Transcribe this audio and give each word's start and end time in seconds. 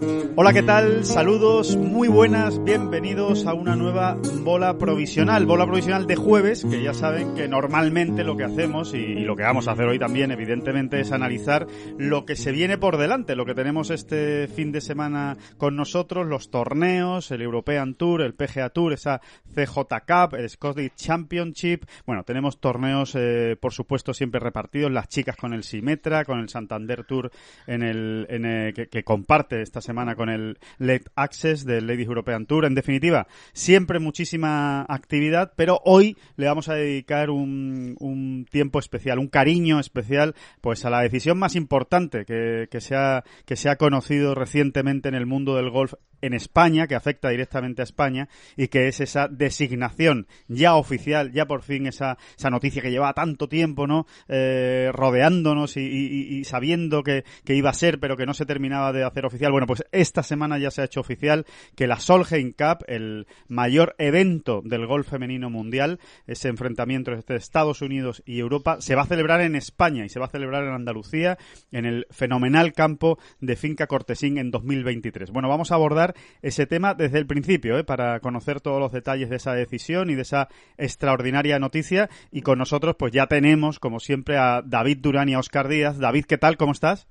Hola, 0.00 0.52
¿qué 0.52 0.62
tal? 0.62 1.04
Saludos, 1.04 1.76
muy 1.76 2.06
buenas, 2.06 2.62
bienvenidos 2.62 3.44
a 3.46 3.54
una 3.54 3.74
nueva 3.74 4.16
bola 4.44 4.78
provisional, 4.78 5.46
bola 5.46 5.66
provisional 5.66 6.06
de 6.06 6.14
jueves, 6.14 6.64
que 6.64 6.80
ya 6.80 6.94
saben 6.94 7.34
que 7.34 7.48
normalmente 7.48 8.22
lo 8.22 8.36
que 8.36 8.44
hacemos 8.44 8.94
y, 8.94 9.24
lo 9.24 9.34
que 9.34 9.42
vamos 9.42 9.66
a 9.66 9.72
hacer 9.72 9.86
hoy 9.86 9.98
también, 9.98 10.30
evidentemente, 10.30 11.00
es 11.00 11.10
analizar 11.10 11.66
lo 11.98 12.24
que 12.24 12.36
se 12.36 12.52
viene 12.52 12.78
por 12.78 12.98
delante, 12.98 13.34
lo 13.34 13.44
que 13.44 13.54
tenemos 13.54 13.90
este 13.90 14.46
fin 14.46 14.70
de 14.70 14.80
semana 14.80 15.36
con 15.56 15.74
nosotros, 15.74 16.28
los 16.28 16.50
torneos, 16.50 17.32
el 17.32 17.42
European 17.42 17.94
Tour, 17.94 18.22
el 18.22 18.34
PGA 18.34 18.70
Tour, 18.70 18.92
esa 18.92 19.20
CJ 19.52 19.76
Cup, 20.06 20.36
el 20.36 20.48
Scottish 20.48 20.94
Championship, 20.94 21.84
bueno, 22.06 22.22
tenemos 22.22 22.60
torneos, 22.60 23.16
eh, 23.16 23.56
por 23.60 23.72
supuesto, 23.72 24.14
siempre 24.14 24.38
repartidos, 24.38 24.92
las 24.92 25.08
chicas 25.08 25.34
con 25.36 25.52
el 25.52 25.64
Simetra, 25.64 26.24
con 26.24 26.38
el 26.38 26.48
Santander 26.48 27.02
Tour 27.04 27.32
en 27.66 27.82
el, 27.82 28.26
en 28.30 28.44
el 28.44 28.72
que, 28.72 28.86
que 28.86 29.02
comparte 29.02 29.62
esta 29.62 29.80
semana 29.88 30.16
con 30.16 30.28
el 30.28 30.58
Late 30.76 31.06
Access 31.16 31.64
del 31.64 31.86
Ladies 31.86 32.08
European 32.08 32.44
Tour. 32.44 32.66
En 32.66 32.74
definitiva, 32.74 33.26
siempre 33.54 33.98
muchísima 34.00 34.82
actividad, 34.82 35.54
pero 35.56 35.80
hoy 35.82 36.18
le 36.36 36.46
vamos 36.46 36.68
a 36.68 36.74
dedicar 36.74 37.30
un, 37.30 37.96
un 37.98 38.46
tiempo 38.50 38.78
especial, 38.78 39.18
un 39.18 39.28
cariño 39.28 39.80
especial, 39.80 40.34
pues 40.60 40.84
a 40.84 40.90
la 40.90 41.00
decisión 41.00 41.38
más 41.38 41.56
importante 41.56 42.26
que, 42.26 42.80
se 42.80 42.96
ha, 42.96 43.24
que 43.46 43.56
se 43.56 43.70
ha 43.70 43.76
conocido 43.76 44.34
recientemente 44.34 45.08
en 45.08 45.14
el 45.14 45.24
mundo 45.24 45.56
del 45.56 45.70
golf 45.70 45.94
en 46.20 46.34
España, 46.34 46.86
que 46.86 46.96
afecta 46.96 47.30
directamente 47.30 47.80
a 47.80 47.84
España, 47.84 48.28
y 48.56 48.68
que 48.68 48.88
es 48.88 49.00
esa 49.00 49.28
designación 49.28 50.26
ya 50.48 50.74
oficial, 50.74 51.32
ya 51.32 51.46
por 51.46 51.62
fin 51.62 51.86
esa, 51.86 52.18
esa 52.36 52.50
noticia 52.50 52.82
que 52.82 52.90
llevaba 52.90 53.12
tanto 53.14 53.48
tiempo, 53.48 53.86
¿no? 53.86 54.06
Eh, 54.28 54.90
rodeándonos 54.92 55.76
y, 55.76 55.80
y, 55.80 56.38
y 56.38 56.44
sabiendo 56.44 57.02
que, 57.02 57.24
que, 57.44 57.54
iba 57.54 57.70
a 57.70 57.74
ser, 57.74 58.00
pero 58.00 58.16
que 58.16 58.26
no 58.26 58.34
se 58.34 58.46
terminaba 58.46 58.92
de 58.92 59.04
hacer 59.04 59.26
oficial. 59.26 59.52
Bueno, 59.52 59.66
pues 59.66 59.77
esta 59.92 60.22
semana 60.22 60.58
ya 60.58 60.70
se 60.70 60.82
ha 60.82 60.84
hecho 60.84 61.00
oficial 61.00 61.46
que 61.74 61.86
la 61.86 62.00
Solheim 62.00 62.52
Cup, 62.52 62.84
el 62.86 63.26
mayor 63.48 63.94
evento 63.98 64.62
del 64.64 64.86
golf 64.86 65.08
femenino 65.08 65.50
mundial, 65.50 65.98
ese 66.26 66.48
enfrentamiento 66.48 67.12
entre 67.12 67.36
Estados 67.36 67.82
Unidos 67.82 68.22
y 68.26 68.38
Europa, 68.38 68.80
se 68.80 68.94
va 68.94 69.02
a 69.02 69.06
celebrar 69.06 69.40
en 69.40 69.56
España 69.56 70.04
y 70.04 70.08
se 70.08 70.20
va 70.20 70.26
a 70.26 70.30
celebrar 70.30 70.64
en 70.64 70.74
Andalucía, 70.74 71.38
en 71.72 71.84
el 71.84 72.06
fenomenal 72.10 72.72
campo 72.72 73.18
de 73.40 73.56
Finca 73.56 73.86
Cortesín 73.86 74.38
en 74.38 74.50
2023. 74.50 75.30
Bueno, 75.30 75.48
vamos 75.48 75.72
a 75.72 75.74
abordar 75.74 76.14
ese 76.42 76.66
tema 76.66 76.94
desde 76.94 77.18
el 77.18 77.26
principio, 77.26 77.78
¿eh? 77.78 77.84
para 77.84 78.20
conocer 78.20 78.60
todos 78.60 78.80
los 78.80 78.92
detalles 78.92 79.30
de 79.30 79.36
esa 79.36 79.54
decisión 79.54 80.10
y 80.10 80.14
de 80.14 80.22
esa 80.22 80.48
extraordinaria 80.76 81.58
noticia. 81.58 82.08
Y 82.30 82.42
con 82.42 82.58
nosotros, 82.58 82.96
pues 82.98 83.12
ya 83.12 83.26
tenemos, 83.26 83.78
como 83.78 84.00
siempre, 84.00 84.36
a 84.36 84.62
David 84.64 84.98
Durán 85.00 85.28
y 85.28 85.34
a 85.34 85.38
Oscar 85.38 85.68
Díaz. 85.68 85.98
David, 85.98 86.24
¿qué 86.26 86.38
tal? 86.38 86.56
¿Cómo 86.56 86.72
estás? 86.72 87.06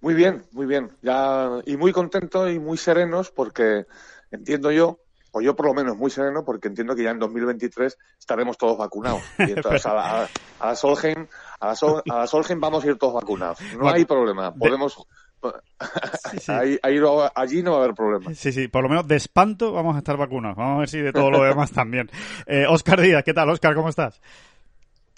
Muy 0.00 0.14
bien, 0.14 0.44
muy 0.52 0.66
bien. 0.66 0.90
Ya, 1.02 1.60
y 1.66 1.76
muy 1.76 1.92
contento 1.92 2.48
y 2.48 2.58
muy 2.58 2.78
serenos 2.78 3.30
porque 3.30 3.86
entiendo 4.30 4.70
yo, 4.70 5.00
o 5.32 5.40
yo 5.40 5.54
por 5.54 5.66
lo 5.66 5.74
menos 5.74 5.96
muy 5.96 6.10
sereno, 6.10 6.44
porque 6.44 6.68
entiendo 6.68 6.94
que 6.94 7.02
ya 7.02 7.10
en 7.10 7.18
2023 7.18 7.98
estaremos 8.18 8.56
todos 8.56 8.78
vacunados. 8.78 9.22
Y 9.38 9.52
entonces 9.52 9.84
a 9.86 9.94
la, 9.94 10.22
a, 10.22 10.28
a 10.60 10.66
la 10.68 10.74
Solheim, 10.74 11.26
a 11.60 11.66
la, 11.68 11.74
Sol, 11.74 12.02
a 12.08 12.18
la 12.18 12.26
Solheim 12.26 12.60
vamos 12.60 12.84
a 12.84 12.88
ir 12.88 12.96
todos 12.96 13.14
vacunados. 13.14 13.60
No 13.72 13.80
bueno, 13.80 13.96
hay 13.96 14.04
problema. 14.04 14.54
Podemos. 14.54 14.94
Sí, 16.30 16.38
sí. 16.40 16.52
Ahí, 16.52 16.78
ahí 16.82 16.98
no, 16.98 17.30
allí 17.32 17.62
no 17.62 17.72
va 17.72 17.76
a 17.76 17.80
haber 17.84 17.94
problema. 17.94 18.34
Sí, 18.34 18.50
sí, 18.50 18.66
por 18.66 18.82
lo 18.82 18.88
menos 18.88 19.06
de 19.06 19.14
espanto 19.14 19.72
vamos 19.72 19.94
a 19.94 19.98
estar 19.98 20.16
vacunados. 20.16 20.56
Vamos 20.56 20.76
a 20.76 20.78
ver 20.80 20.88
si 20.88 20.98
de 20.98 21.12
todo 21.12 21.30
lo 21.30 21.44
demás 21.44 21.70
también. 21.72 22.10
Eh, 22.46 22.66
Oscar 22.68 23.00
Díaz, 23.00 23.22
¿qué 23.22 23.34
tal, 23.34 23.48
Oscar? 23.50 23.74
¿Cómo 23.76 23.88
estás? 23.88 24.20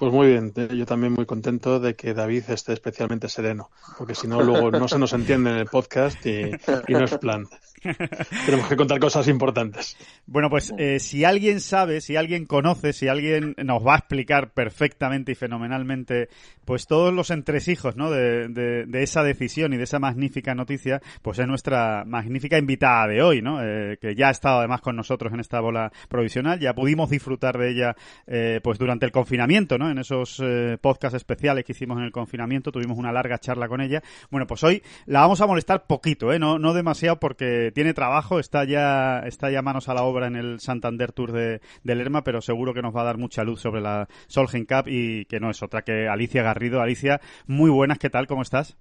Pues 0.01 0.15
muy 0.15 0.29
bien, 0.29 0.55
yo 0.55 0.87
también 0.87 1.13
muy 1.13 1.27
contento 1.27 1.79
de 1.79 1.95
que 1.95 2.15
David 2.15 2.45
esté 2.49 2.73
especialmente 2.73 3.29
sereno, 3.29 3.69
porque 3.99 4.15
si 4.15 4.27
no, 4.27 4.41
luego 4.41 4.71
no 4.71 4.89
se 4.89 4.99
nos 4.99 5.13
entiende 5.13 5.51
en 5.51 5.57
el 5.57 5.67
podcast 5.67 6.25
y, 6.25 6.53
y 6.89 6.93
no 6.95 7.05
es 7.05 7.19
plan. 7.19 7.47
Tenemos 8.47 8.69
que 8.69 8.77
contar 8.77 8.99
cosas 8.99 9.29
importantes. 9.29 9.97
Bueno, 10.27 10.51
pues 10.51 10.73
eh, 10.79 10.99
si 11.01 11.25
alguien 11.25 11.61
sabe, 11.61 12.01
si 12.01 12.17
alguien 12.17 12.47
conoce, 12.47 12.93
si 12.93 13.09
alguien 13.09 13.55
nos 13.65 13.87
va 13.87 13.95
a 13.95 13.99
explicar 13.99 14.53
perfectamente 14.53 15.33
y 15.33 15.35
fenomenalmente, 15.35 16.29
pues 16.65 16.87
todos 16.87 17.13
los 17.13 17.31
entresijos 17.31 17.97
¿no? 17.97 18.11
de, 18.11 18.49
de, 18.49 18.87
de 18.87 19.03
esa 19.03 19.23
decisión 19.23 19.73
y 19.73 19.77
de 19.77 19.85
esa 19.85 19.99
magnífica 19.99 20.55
noticia, 20.55 21.01
pues 21.23 21.39
es 21.39 21.47
nuestra 21.47 22.05
magnífica 22.07 22.59
invitada 22.59 23.07
de 23.09 23.23
hoy, 23.23 23.43
¿no? 23.43 23.63
Eh, 23.63 23.99
que 24.01 24.15
ya 24.15 24.29
ha 24.29 24.31
estado 24.31 24.59
además 24.59 24.81
con 24.81 24.97
nosotros 24.97 25.33
en 25.33 25.41
esta 25.41 25.61
bola 25.61 25.91
provisional, 26.09 26.59
ya 26.59 26.75
pudimos 26.75 27.11
disfrutar 27.11 27.59
de 27.59 27.71
ella 27.71 27.97
eh, 28.27 28.61
pues 28.63 28.79
durante 28.79 29.07
el 29.07 29.13
confinamiento, 29.13 29.79
¿no? 29.79 29.91
En 29.91 29.99
esos 29.99 30.41
eh, 30.43 30.79
podcasts 30.81 31.17
especiales 31.17 31.65
que 31.65 31.73
hicimos 31.73 31.99
en 31.99 32.05
el 32.05 32.13
confinamiento, 32.13 32.73
tuvimos 32.73 32.99
una 32.99 33.13
larga 33.13 33.39
charla 33.39 33.69
con 33.69 33.81
ella. 33.81 34.03
Bueno, 34.31 34.47
pues 34.47 34.63
hoy 34.65 34.83
la 35.07 35.21
vamos 35.21 35.41
a 35.41 35.47
molestar 35.47 35.87
poquito, 35.87 36.33
¿eh? 36.33 36.39
No, 36.39 36.59
no 36.59 36.75
demasiado 36.75 37.19
porque 37.19 37.70
tiene 37.73 37.95
trabajo, 37.95 38.39
está 38.39 38.65
ya, 38.65 39.21
está 39.21 39.51
ya 39.51 39.63
manos 39.63 39.89
a 39.89 39.95
la 39.95 40.03
obra 40.03 40.27
en 40.27 40.37
el 40.37 40.61
Santander 40.61 41.13
Tour 41.13 41.33
de, 41.33 41.61
de 41.83 41.95
Lerma, 41.95 42.25
pero 42.25 42.41
seguro 42.41 42.75
que 42.75 42.83
nos 42.83 42.95
va 42.95 43.03
a 43.03 43.05
dar 43.05 43.19
mucha 43.19 43.45
luz 43.45 43.61
sobre 43.61 43.81
la 43.81 44.09
Solheim 44.27 44.67
Cup 44.67 44.89
y 44.89 45.25
que 45.27 45.41
no 45.41 45.51
es 45.51 45.63
otra 45.63 45.83
que 45.83 46.09
Alicia 46.09 46.43
Garrido. 46.43 46.81
Alicia, 46.81 47.21
muy 47.47 47.71
buenas, 47.71 47.99
¿qué 47.99 48.11
tal? 48.11 48.27
¿Cómo 48.27 48.43
estás? 48.43 48.77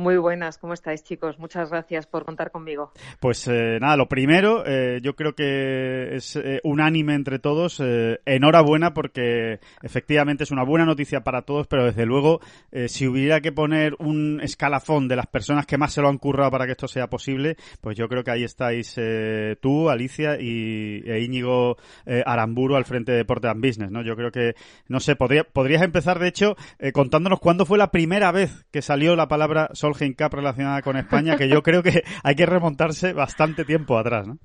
Muy 0.00 0.16
buenas, 0.16 0.58
¿cómo 0.58 0.74
estáis 0.74 1.02
chicos? 1.02 1.40
Muchas 1.40 1.70
gracias 1.70 2.06
por 2.06 2.24
contar 2.24 2.52
conmigo. 2.52 2.92
Pues 3.18 3.48
eh, 3.48 3.78
nada, 3.80 3.96
lo 3.96 4.08
primero, 4.08 4.62
eh, 4.64 5.00
yo 5.02 5.16
creo 5.16 5.34
que 5.34 6.14
es 6.14 6.36
eh, 6.36 6.60
unánime 6.62 7.14
entre 7.14 7.40
todos. 7.40 7.80
Eh, 7.80 8.20
enhorabuena 8.24 8.94
porque 8.94 9.58
efectivamente 9.82 10.44
es 10.44 10.52
una 10.52 10.62
buena 10.62 10.84
noticia 10.84 11.22
para 11.24 11.42
todos, 11.42 11.66
pero 11.66 11.84
desde 11.84 12.06
luego 12.06 12.38
eh, 12.70 12.88
si 12.88 13.08
hubiera 13.08 13.40
que 13.40 13.50
poner 13.50 13.96
un 13.98 14.40
escalafón 14.40 15.08
de 15.08 15.16
las 15.16 15.26
personas 15.26 15.66
que 15.66 15.78
más 15.78 15.94
se 15.94 16.00
lo 16.00 16.08
han 16.08 16.18
currado 16.18 16.52
para 16.52 16.66
que 16.66 16.72
esto 16.72 16.86
sea 16.86 17.08
posible, 17.08 17.56
pues 17.80 17.96
yo 17.96 18.08
creo 18.08 18.22
que 18.22 18.30
ahí 18.30 18.44
estáis 18.44 18.94
tú, 19.60 19.90
Alicia 19.90 20.40
y 20.40 21.02
e 21.06 21.24
Íñigo 21.24 21.76
Aramburu 22.24 22.76
al 22.76 22.84
frente 22.84 23.10
de 23.10 23.18
Deporte 23.18 23.48
and 23.48 23.66
Business, 23.66 23.90
¿no? 23.90 24.02
Yo 24.02 24.14
creo 24.14 24.30
que, 24.30 24.54
no 24.86 25.00
sé, 25.00 25.16
podría, 25.16 25.42
podrías 25.42 25.82
empezar 25.82 26.20
de 26.20 26.28
hecho 26.28 26.54
contándonos 26.92 27.40
cuándo 27.40 27.66
fue 27.66 27.78
la 27.78 27.90
primera 27.90 28.30
vez 28.30 28.64
que 28.70 28.80
salió 28.80 29.16
la 29.16 29.26
palabra 29.26 29.70
Solheim 29.92 30.14
Cup 30.14 30.34
relacionada 30.34 30.82
con 30.82 30.96
España, 30.96 31.36
que 31.36 31.48
yo 31.48 31.62
creo 31.62 31.82
que 31.82 32.04
hay 32.22 32.34
que 32.34 32.46
remontarse 32.46 33.12
bastante 33.12 33.64
tiempo 33.64 33.98
atrás, 33.98 34.26
¿no? 34.26 34.38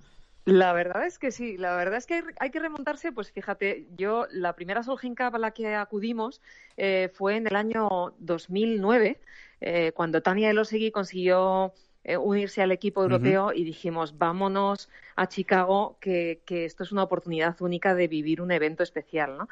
La 0.45 0.73
verdad 0.73 1.05
es 1.05 1.19
que 1.19 1.31
sí, 1.31 1.55
la 1.57 1.75
verdad 1.77 1.97
es 1.97 2.05
que 2.05 2.21
hay 2.37 2.49
que 2.49 2.59
remontarse, 2.59 3.13
pues 3.13 3.31
fíjate, 3.31 3.87
yo 3.95 4.27
la 4.29 4.53
primera 4.53 4.83
Solheim 4.83 5.15
Cup 5.15 5.35
a 5.35 5.39
la 5.39 5.51
que 5.51 5.73
acudimos 5.73 6.41
eh, 6.75 7.09
fue 7.13 7.37
en 7.37 7.47
el 7.47 7.55
año 7.55 8.13
2009, 8.19 9.21
eh, 9.61 9.93
cuando 9.93 10.21
Tania 10.21 10.49
Elosegui 10.49 10.91
consiguió 10.91 11.73
eh, 12.03 12.17
unirse 12.17 12.61
al 12.61 12.73
equipo 12.73 13.01
europeo 13.01 13.45
uh 13.45 13.49
-huh. 13.51 13.55
y 13.57 13.63
dijimos, 13.63 14.17
vámonos 14.17 14.89
a 15.15 15.27
Chicago, 15.27 15.95
que, 16.01 16.41
que, 16.45 16.65
esto 16.65 16.83
es 16.83 16.91
una 16.91 17.03
oportunidad 17.03 17.55
única 17.61 17.95
de 17.95 18.09
vivir 18.09 18.41
un 18.41 18.51
evento 18.51 18.83
especial, 18.83 19.37
¿no? 19.37 19.47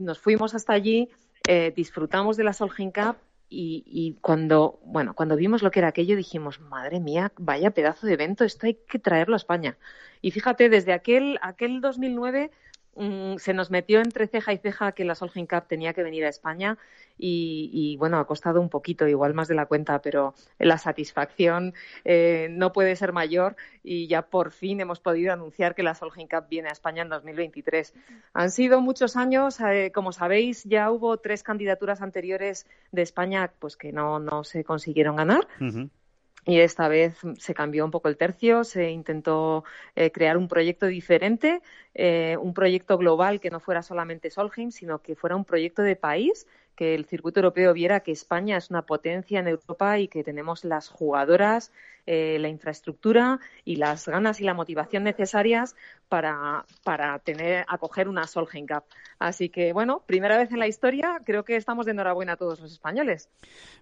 nos 0.00 0.18
fuimos 0.18 0.54
hasta 0.54 0.74
allí, 0.74 1.08
disfrutamos 1.74 2.36
de 2.36 2.44
la 2.44 2.52
Solheim 2.52 2.90
Cup, 2.90 3.16
y, 3.50 4.16
cuando, 4.20 4.78
bueno, 4.84 5.14
cuando 5.14 5.36
vimos 5.36 5.62
lo 5.62 5.70
que 5.70 5.78
era 5.78 5.88
aquello 5.88 6.16
dijimos, 6.16 6.60
madre 6.60 7.00
mía, 7.00 7.32
vaya 7.38 7.70
pedazo 7.70 8.06
de 8.06 8.12
evento, 8.12 8.44
esto 8.44 8.66
hay 8.66 8.74
que 8.74 8.98
traerlo 8.98 9.34
a 9.34 9.38
España. 9.38 9.78
Y 10.20 10.32
fíjate, 10.32 10.68
desde 10.68 10.92
aquel, 10.92 11.38
aquel 11.42 11.80
2009 11.80 12.50
Mm, 12.98 13.36
se 13.36 13.54
nos 13.54 13.70
metió 13.70 14.00
entre 14.00 14.26
ceja 14.26 14.52
y 14.52 14.58
ceja 14.58 14.90
que 14.90 15.04
la 15.04 15.14
Solheim 15.14 15.46
Cup 15.46 15.68
tenía 15.68 15.92
que 15.92 16.02
venir 16.02 16.24
a 16.24 16.28
España 16.28 16.78
y, 17.16 17.96
bueno, 17.98 18.18
ha 18.18 18.26
costado 18.26 18.60
un 18.60 18.68
poquito, 18.68 19.06
igual 19.06 19.34
más 19.34 19.48
de 19.48 19.54
la 19.54 19.66
cuenta, 19.66 20.00
pero 20.00 20.34
la 20.58 20.78
satisfacción 20.78 21.74
eh, 22.04 22.48
no 22.50 22.72
puede 22.72 22.96
ser 22.96 23.12
mayor 23.12 23.56
y 23.84 24.08
ya 24.08 24.22
por 24.22 24.50
fin 24.50 24.80
hemos 24.80 25.00
podido 25.00 25.32
anunciar 25.32 25.74
que 25.74 25.82
la 25.82 25.94
Solheim 25.94 26.28
Cup 26.28 26.46
viene 26.48 26.68
a 26.68 26.72
España 26.72 27.02
en 27.02 27.08
2023. 27.08 27.94
Han 28.34 28.50
sido 28.50 28.80
muchos 28.80 29.16
años, 29.16 29.60
eh, 29.60 29.92
como 29.94 30.12
sabéis, 30.12 30.64
ya 30.64 30.90
hubo 30.90 31.18
tres 31.18 31.42
candidaturas 31.44 32.02
anteriores 32.02 32.66
de 32.90 33.02
España 33.02 33.52
pues 33.58 33.76
que 33.76 33.92
no, 33.92 34.18
no 34.18 34.42
se 34.42 34.64
consiguieron 34.64 35.16
ganar. 35.16 35.46
Y 36.48 36.60
esta 36.60 36.88
vez 36.88 37.18
se 37.36 37.52
cambió 37.52 37.84
un 37.84 37.90
poco 37.90 38.08
el 38.08 38.16
tercio, 38.16 38.64
se 38.64 38.90
intentó 38.90 39.64
eh, 39.94 40.10
crear 40.10 40.38
un 40.38 40.48
proyecto 40.48 40.86
diferente, 40.86 41.60
eh, 41.92 42.38
un 42.40 42.54
proyecto 42.54 42.96
global 42.96 43.38
que 43.38 43.50
no 43.50 43.60
fuera 43.60 43.82
solamente 43.82 44.30
Solheim, 44.30 44.70
sino 44.70 45.02
que 45.02 45.14
fuera 45.14 45.36
un 45.36 45.44
proyecto 45.44 45.82
de 45.82 45.94
país 45.94 46.46
que 46.78 46.94
el 46.94 47.06
circuito 47.06 47.40
europeo 47.40 47.74
viera 47.74 48.00
que 48.00 48.12
España 48.12 48.56
es 48.56 48.70
una 48.70 48.86
potencia 48.86 49.40
en 49.40 49.48
Europa 49.48 49.98
y 49.98 50.06
que 50.06 50.22
tenemos 50.22 50.64
las 50.64 50.88
jugadoras, 50.88 51.72
eh, 52.06 52.38
la 52.38 52.48
infraestructura 52.48 53.40
y 53.64 53.76
las 53.76 54.06
ganas 54.06 54.40
y 54.40 54.44
la 54.44 54.54
motivación 54.54 55.02
necesarias 55.02 55.74
para, 56.08 56.64
para 56.84 57.18
tener, 57.18 57.64
acoger 57.68 58.08
una 58.08 58.26
Solheim 58.26 58.66
Cup. 58.66 58.84
Así 59.18 59.48
que, 59.48 59.72
bueno, 59.72 60.02
primera 60.06 60.38
vez 60.38 60.50
en 60.52 60.58
la 60.58 60.68
historia, 60.68 61.20
creo 61.24 61.44
que 61.44 61.56
estamos 61.56 61.86
de 61.86 61.92
enhorabuena 61.92 62.34
a 62.34 62.36
todos 62.36 62.60
los 62.60 62.72
españoles. 62.72 63.28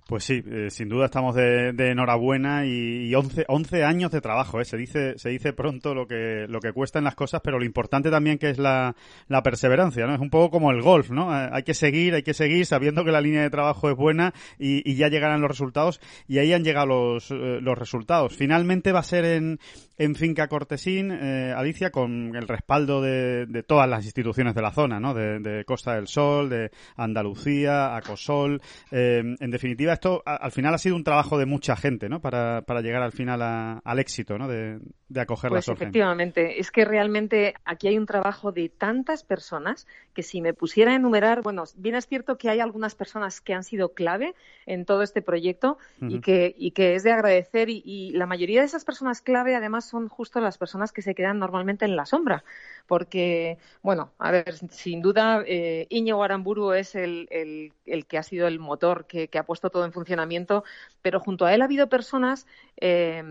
Pues 0.09 0.25
sí, 0.25 0.43
eh, 0.47 0.71
sin 0.71 0.89
duda 0.89 1.07
estamos 1.07 1.35
de, 1.35 1.71
enhorabuena 1.79 2.65
y, 2.65 3.09
y 3.09 3.15
11, 3.15 3.85
años 3.85 4.13
de 4.13 4.21
trabajo. 4.21 4.61
¿eh? 4.61 4.65
Se, 4.65 4.77
dice, 4.77 5.19
se 5.19 5.31
dice 5.31 5.53
pronto 5.53 5.95
lo 5.95 6.07
que, 6.07 6.47
lo 6.49 6.61
que 6.61 6.73
cuestan 6.73 7.05
las 7.05 7.15
cosas, 7.15 7.41
pero 7.43 7.59
lo 7.59 7.65
importante 7.65 8.11
también 8.11 8.39
que 8.39 8.51
es 8.51 8.59
la, 8.59 8.95
la 9.29 9.43
perseverancia, 9.43 10.07
¿no? 10.07 10.15
Es 10.15 10.21
un 10.21 10.31
poco 10.31 10.51
como 10.51 10.71
el 10.71 10.81
golf, 10.81 11.11
¿no? 11.11 11.33
hay 11.33 11.63
que 11.63 11.75
seguir, 11.75 12.15
hay 12.15 12.23
que 12.23 12.35
seguir 12.35 12.67
sabiendo 12.67 13.05
que 13.05 13.13
la 13.13 13.21
línea 13.21 13.43
de 13.43 13.51
trabajo 13.51 13.91
es 13.91 13.97
buena 13.97 14.33
y, 14.59 14.97
ya 14.97 15.09
llegarán 15.09 15.43
los 15.43 15.51
resultados 15.51 16.01
y 16.27 16.39
ahí 16.39 16.55
han 16.55 16.65
llegado 16.65 16.87
los, 16.87 17.31
eh, 17.31 17.59
los 17.61 17.77
resultados. 17.77 18.35
Finalmente 18.35 18.93
va 18.93 19.01
a 19.01 19.03
ser 19.03 19.25
en, 19.25 19.59
en 19.99 20.15
Finca 20.15 20.49
Cortesín, 20.49 21.11
eh, 21.11 21.53
Alicia, 21.57 21.91
con 21.91 22.35
el 22.37 22.49
respaldo 22.49 23.01
de, 23.01 23.47
de, 23.47 23.63
todas 23.63 23.89
las 23.89 24.05
instituciones 24.05 24.55
de 24.55 24.63
la 24.63 24.73
zona, 24.73 25.01
¿no? 25.01 25.15
De, 25.15 25.65
Costa 25.65 25.95
del 25.95 26.07
Sol, 26.07 26.49
de 26.49 26.71
Andalucía, 26.97 27.97
Acosol. 27.97 28.61
Eh, 28.91 29.23
en 29.39 29.51
definitiva, 29.51 29.93
esto 29.93 30.23
al 30.25 30.53
final 30.53 30.75
ha 30.75 30.79
sido 30.79 30.97
un 30.97 31.05
trabajo 31.05 31.39
de 31.39 31.47
mucha 31.47 31.77
gente, 31.77 32.09
¿no? 32.09 32.21
Para, 32.21 32.63
para 32.63 32.83
llegar 32.83 33.03
al 33.03 33.13
final 33.13 33.43
al 33.43 33.99
éxito, 33.99 34.39
¿no? 34.39 34.49
De, 34.49 34.79
de 35.09 35.21
acoger 35.21 35.51
pues 35.51 35.69
la 35.69 35.75
Efectivamente, 35.75 36.61
es 36.61 36.73
que 36.73 36.85
realmente 36.85 37.55
aquí 37.65 37.87
hay 37.87 37.97
un 37.97 38.07
trabajo 38.07 38.51
de 38.51 38.69
tantas 38.69 39.23
personas 39.23 39.87
que 40.15 40.25
si 40.25 40.41
me 40.41 40.53
pusiera 40.53 40.93
a 40.93 40.95
enumerar, 40.97 41.43
bueno, 41.43 41.65
bien 41.77 41.95
es 41.95 42.09
cierto 42.09 42.39
que 42.39 42.51
hay 42.51 42.59
algunas 42.59 42.97
personas 42.97 43.41
que 43.41 43.55
han 43.55 43.63
sido 43.63 43.93
clave 43.93 44.35
en 44.65 44.85
todo 44.85 45.03
este 45.03 45.23
proyecto 45.23 45.79
y, 46.01 46.21
que, 46.21 46.55
y 46.59 46.73
que 46.73 46.97
es 46.97 47.05
de 47.05 47.13
agradecer. 47.13 47.69
Y, 47.69 48.13
la 48.17 48.27
mayoría 48.27 48.61
de 48.61 48.67
esas 48.67 48.85
personas 48.85 49.23
clave, 49.23 49.55
además, 49.55 49.89
son 49.89 50.09
justo 50.09 50.41
las 50.41 50.59
personas 50.59 50.91
que 50.91 51.03
se 51.03 51.15
quedan 51.15 51.39
normalmente 51.39 51.85
en 51.85 51.95
la 51.95 52.07
sombra. 52.07 52.43
Porque, 52.89 53.59
bueno, 53.83 54.11
a 54.19 54.31
ver, 54.31 54.55
sin 54.71 55.03
duda, 55.03 55.45
eh, 55.47 55.87
Iñigo 55.91 56.23
Aramburu 56.23 56.73
es 56.73 56.95
el, 56.95 57.29
el, 57.31 58.07
que 58.07 58.19
ha 58.19 58.23
sido 58.23 58.49
el 58.49 58.59
motor 58.59 59.07
que, 59.07 59.29
ha 59.37 59.43
puesto 59.45 59.71
todo 59.71 59.85
en 59.85 59.93
funcionamiento, 59.93 60.65
pero 61.03 61.21
junto 61.21 61.45
a 61.45 61.55
él 61.55 61.61
ha 61.61 61.67
habido 61.67 61.89
personas, 61.89 62.47
eh, 62.79 63.23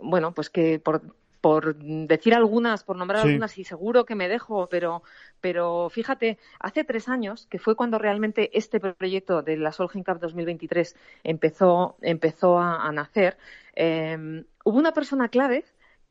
bueno, 0.00 0.32
pues 0.32 0.50
que 0.50 0.78
por 0.78 1.15
por 1.46 1.76
decir 1.76 2.34
algunas, 2.34 2.82
por 2.82 2.96
nombrar 2.96 3.24
algunas, 3.24 3.56
y 3.56 3.62
seguro 3.62 4.04
que 4.04 4.16
me 4.16 4.28
dejo, 4.28 4.68
pero, 4.68 5.04
pero 5.40 5.88
fíjate, 5.90 6.38
hace 6.58 6.82
tres 6.82 7.08
años, 7.08 7.46
que 7.48 7.60
fue 7.60 7.76
cuando 7.76 8.00
realmente 8.00 8.50
este 8.58 8.80
proyecto 8.80 9.42
de 9.42 9.56
la 9.56 9.70
Solheim 9.70 10.02
Cup 10.02 10.18
2023 10.18 10.96
empezó, 11.22 11.98
empezó 12.02 12.58
a, 12.58 12.90
nacer, 12.90 13.36
eh, 13.76 14.42
hubo 14.64 14.76
una 14.76 14.90
persona 14.90 15.28
clave 15.28 15.64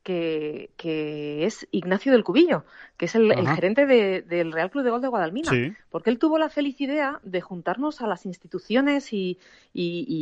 que, 0.05 1.45
es 1.45 1.67
Ignacio 1.71 2.11
del 2.11 2.23
Cubillo, 2.23 2.63
que 2.95 3.05
es 3.05 3.15
el, 3.15 3.33
gerente 3.47 3.87
del 3.87 4.51
Real 4.51 4.69
Club 4.69 4.83
de 4.83 4.91
Gol 4.91 5.01
de 5.01 5.07
Guadalmina, 5.07 5.51
porque 5.89 6.11
él 6.11 6.19
tuvo 6.19 6.37
la 6.37 6.49
feliz 6.49 6.79
idea 6.79 7.19
de 7.23 7.41
juntarnos 7.41 8.01
a 8.01 8.07
las 8.07 8.27
instituciones 8.27 9.11
y, 9.11 9.39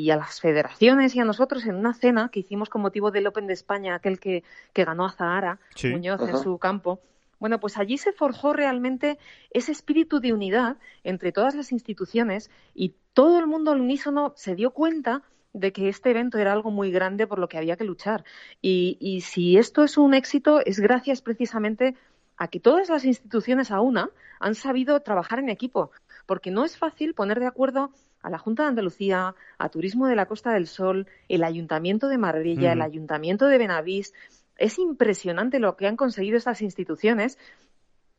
a 0.10 0.16
las 0.16 0.40
federaciones 0.40 1.16
y 1.16 1.20
a 1.20 1.26
nosotros 1.26 1.66
en 1.66 1.76
una 1.76 1.94
cena 1.94 2.30
que 2.32 2.40
hicimos 2.40 2.70
con 2.70 2.82
motivo 2.82 3.12
del 3.12 3.28
Open 3.28 3.46
de 3.46 3.54
España, 3.54 3.96
aquel 3.96 4.20
que, 4.20 4.44
ganó 4.74 5.06
a 5.06 5.12
Zahara, 5.12 5.60
Muñoz, 5.84 6.22
en 6.22 6.38
su 6.38 6.58
campo. 6.58 7.02
Bueno, 7.40 7.60
pues 7.60 7.78
allí 7.78 7.98
se 7.98 8.14
forjó 8.14 8.54
realmente 8.54 9.20
ese 9.52 9.74
espíritu 9.74 10.22
de 10.22 10.32
unidad 10.32 10.78
entre 11.04 11.34
todas 11.34 11.56
las 11.56 11.74
instituciones 11.74 12.50
y 12.74 12.96
todo 13.12 13.38
el 13.38 13.48
mundo 13.48 13.72
al 13.72 13.82
unísono 13.82 14.32
se 14.38 14.56
dio 14.56 14.72
cuenta 14.72 15.24
de 15.54 15.72
que 15.72 15.88
este 15.88 16.12
evento 16.12 16.38
era 16.38 16.52
algo 16.52 16.72
muy 16.72 16.92
grande 16.92 17.28
por 17.28 17.40
lo 17.40 17.48
que 17.48 17.58
había 17.58 17.78
que 17.78 17.84
luchar. 17.84 18.24
Y, 18.62 19.22
si 19.22 19.58
esto 19.58 19.84
es 19.84 19.98
un 19.98 20.14
éxito, 20.14 20.62
es 20.66 20.80
gracias 20.80 21.22
precisamente 21.22 21.96
a 22.38 22.48
que 22.48 22.60
todas 22.60 22.90
las 22.90 23.06
instituciones 23.06 23.72
a 23.72 23.80
una 23.80 24.10
han 24.40 24.56
sabido 24.56 25.00
trabajar 25.02 25.40
en 25.40 25.50
equipo, 25.50 25.92
porque 26.26 26.52
no 26.52 26.66
es 26.66 26.78
fácil 26.78 27.14
poner 27.14 27.40
de 27.40 27.46
acuerdo 27.46 27.92
a 28.22 28.30
la 28.30 28.40
Junta 28.40 28.64
de 28.64 28.70
Andalucía, 28.70 29.36
a 29.58 29.70
Turismo 29.70 30.08
de 30.08 30.16
la 30.16 30.26
Costa 30.26 30.52
del 30.52 30.68
Sol, 30.68 31.08
el 31.30 31.44
Ayuntamiento 31.44 32.08
de 32.08 32.18
Marbella, 32.18 32.74
el 32.74 32.82
Ayuntamiento 32.82 33.46
de 33.46 33.58
Benavís. 33.58 34.14
Es 34.58 34.80
impresionante 34.80 35.60
lo 35.60 35.76
que 35.76 35.88
han 35.88 35.98
conseguido 35.98 36.38
estas 36.38 36.62
instituciones 36.62 37.38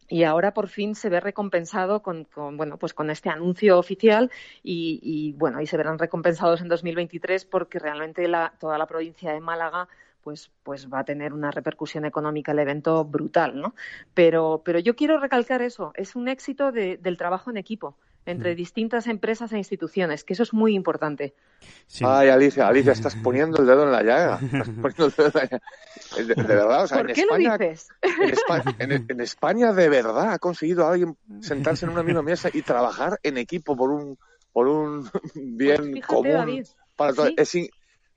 y 0.08 0.24
ahora 0.24 0.52
por 0.52 0.68
fin 0.68 0.94
se 0.94 1.08
ve 1.08 1.20
recompensado 1.20 2.02
con, 2.02 2.28
bueno 2.52 2.78
pues 2.78 2.94
con 2.94 3.10
este 3.10 3.30
anuncio 3.30 3.78
oficial 3.78 4.30
y, 4.62 5.34
bueno 5.38 5.60
y 5.60 5.66
se 5.66 5.76
verán 5.76 5.98
recompensados 5.98 6.60
en 6.60 6.68
2023 6.68 7.44
porque 7.44 7.78
realmente 7.78 8.26
la, 8.28 8.54
toda 8.58 8.78
la 8.78 8.86
provincia 8.86 9.32
de 9.32 9.40
Málaga 9.40 9.88
pues 10.22 10.50
pues 10.62 10.88
va 10.92 11.00
a 11.00 11.04
tener 11.04 11.32
una 11.32 11.50
repercusión 11.50 12.04
económica 12.04 12.52
el 12.52 12.58
evento 12.58 13.04
brutal 13.04 13.60
no 13.60 13.74
pero 14.14 14.62
pero 14.64 14.78
yo 14.78 14.96
quiero 14.96 15.18
recalcar 15.18 15.62
eso 15.62 15.92
es 15.94 16.16
un 16.16 16.28
éxito 16.28 16.72
del 16.72 17.16
trabajo 17.16 17.50
en 17.50 17.56
equipo 17.56 17.96
entre 18.26 18.54
mm. 18.54 18.56
distintas 18.56 19.06
empresas 19.06 19.52
e 19.52 19.58
instituciones, 19.58 20.24
que 20.24 20.32
eso 20.32 20.42
es 20.42 20.52
muy 20.52 20.74
importante. 20.74 21.34
Ay, 22.02 22.28
Alicia, 22.28 22.68
Alicia, 22.68 22.92
estás 22.92 23.16
poniendo 23.16 23.58
el 23.58 23.66
dedo 23.66 23.84
en 23.84 23.92
la 23.92 24.02
llaga. 24.02 24.38
Estás 24.42 24.68
poniendo 24.68 25.06
el 25.06 25.12
dedo 25.12 25.26
en 25.26 25.32
la 25.34 25.44
llaga. 25.44 25.62
De, 26.16 26.54
verdad, 26.54 26.84
o 26.84 26.86
sea, 26.86 26.98
¿Por 26.98 27.10
en 27.10 27.14
qué 27.14 27.20
España, 27.22 27.56
lo 27.56 27.58
dices? 27.58 27.88
En 28.02 28.30
España, 28.30 28.76
en, 28.78 29.20
España, 29.20 29.72
de 29.72 29.88
verdad 29.88 30.32
ha 30.32 30.38
conseguido 30.38 30.86
alguien 30.86 31.16
sentarse 31.40 31.86
en 31.86 31.92
una 31.92 32.02
misma 32.02 32.22
mesa 32.22 32.50
y 32.52 32.62
trabajar 32.62 33.18
en 33.22 33.38
equipo 33.38 33.76
por 33.76 33.90
un 33.90 34.18
por 34.52 34.68
un 34.68 35.10
bien 35.34 35.92
pues 35.92 36.06
común. 36.06 36.64
Para 36.96 37.12
todo. 37.12 37.28
Es, 37.36 37.56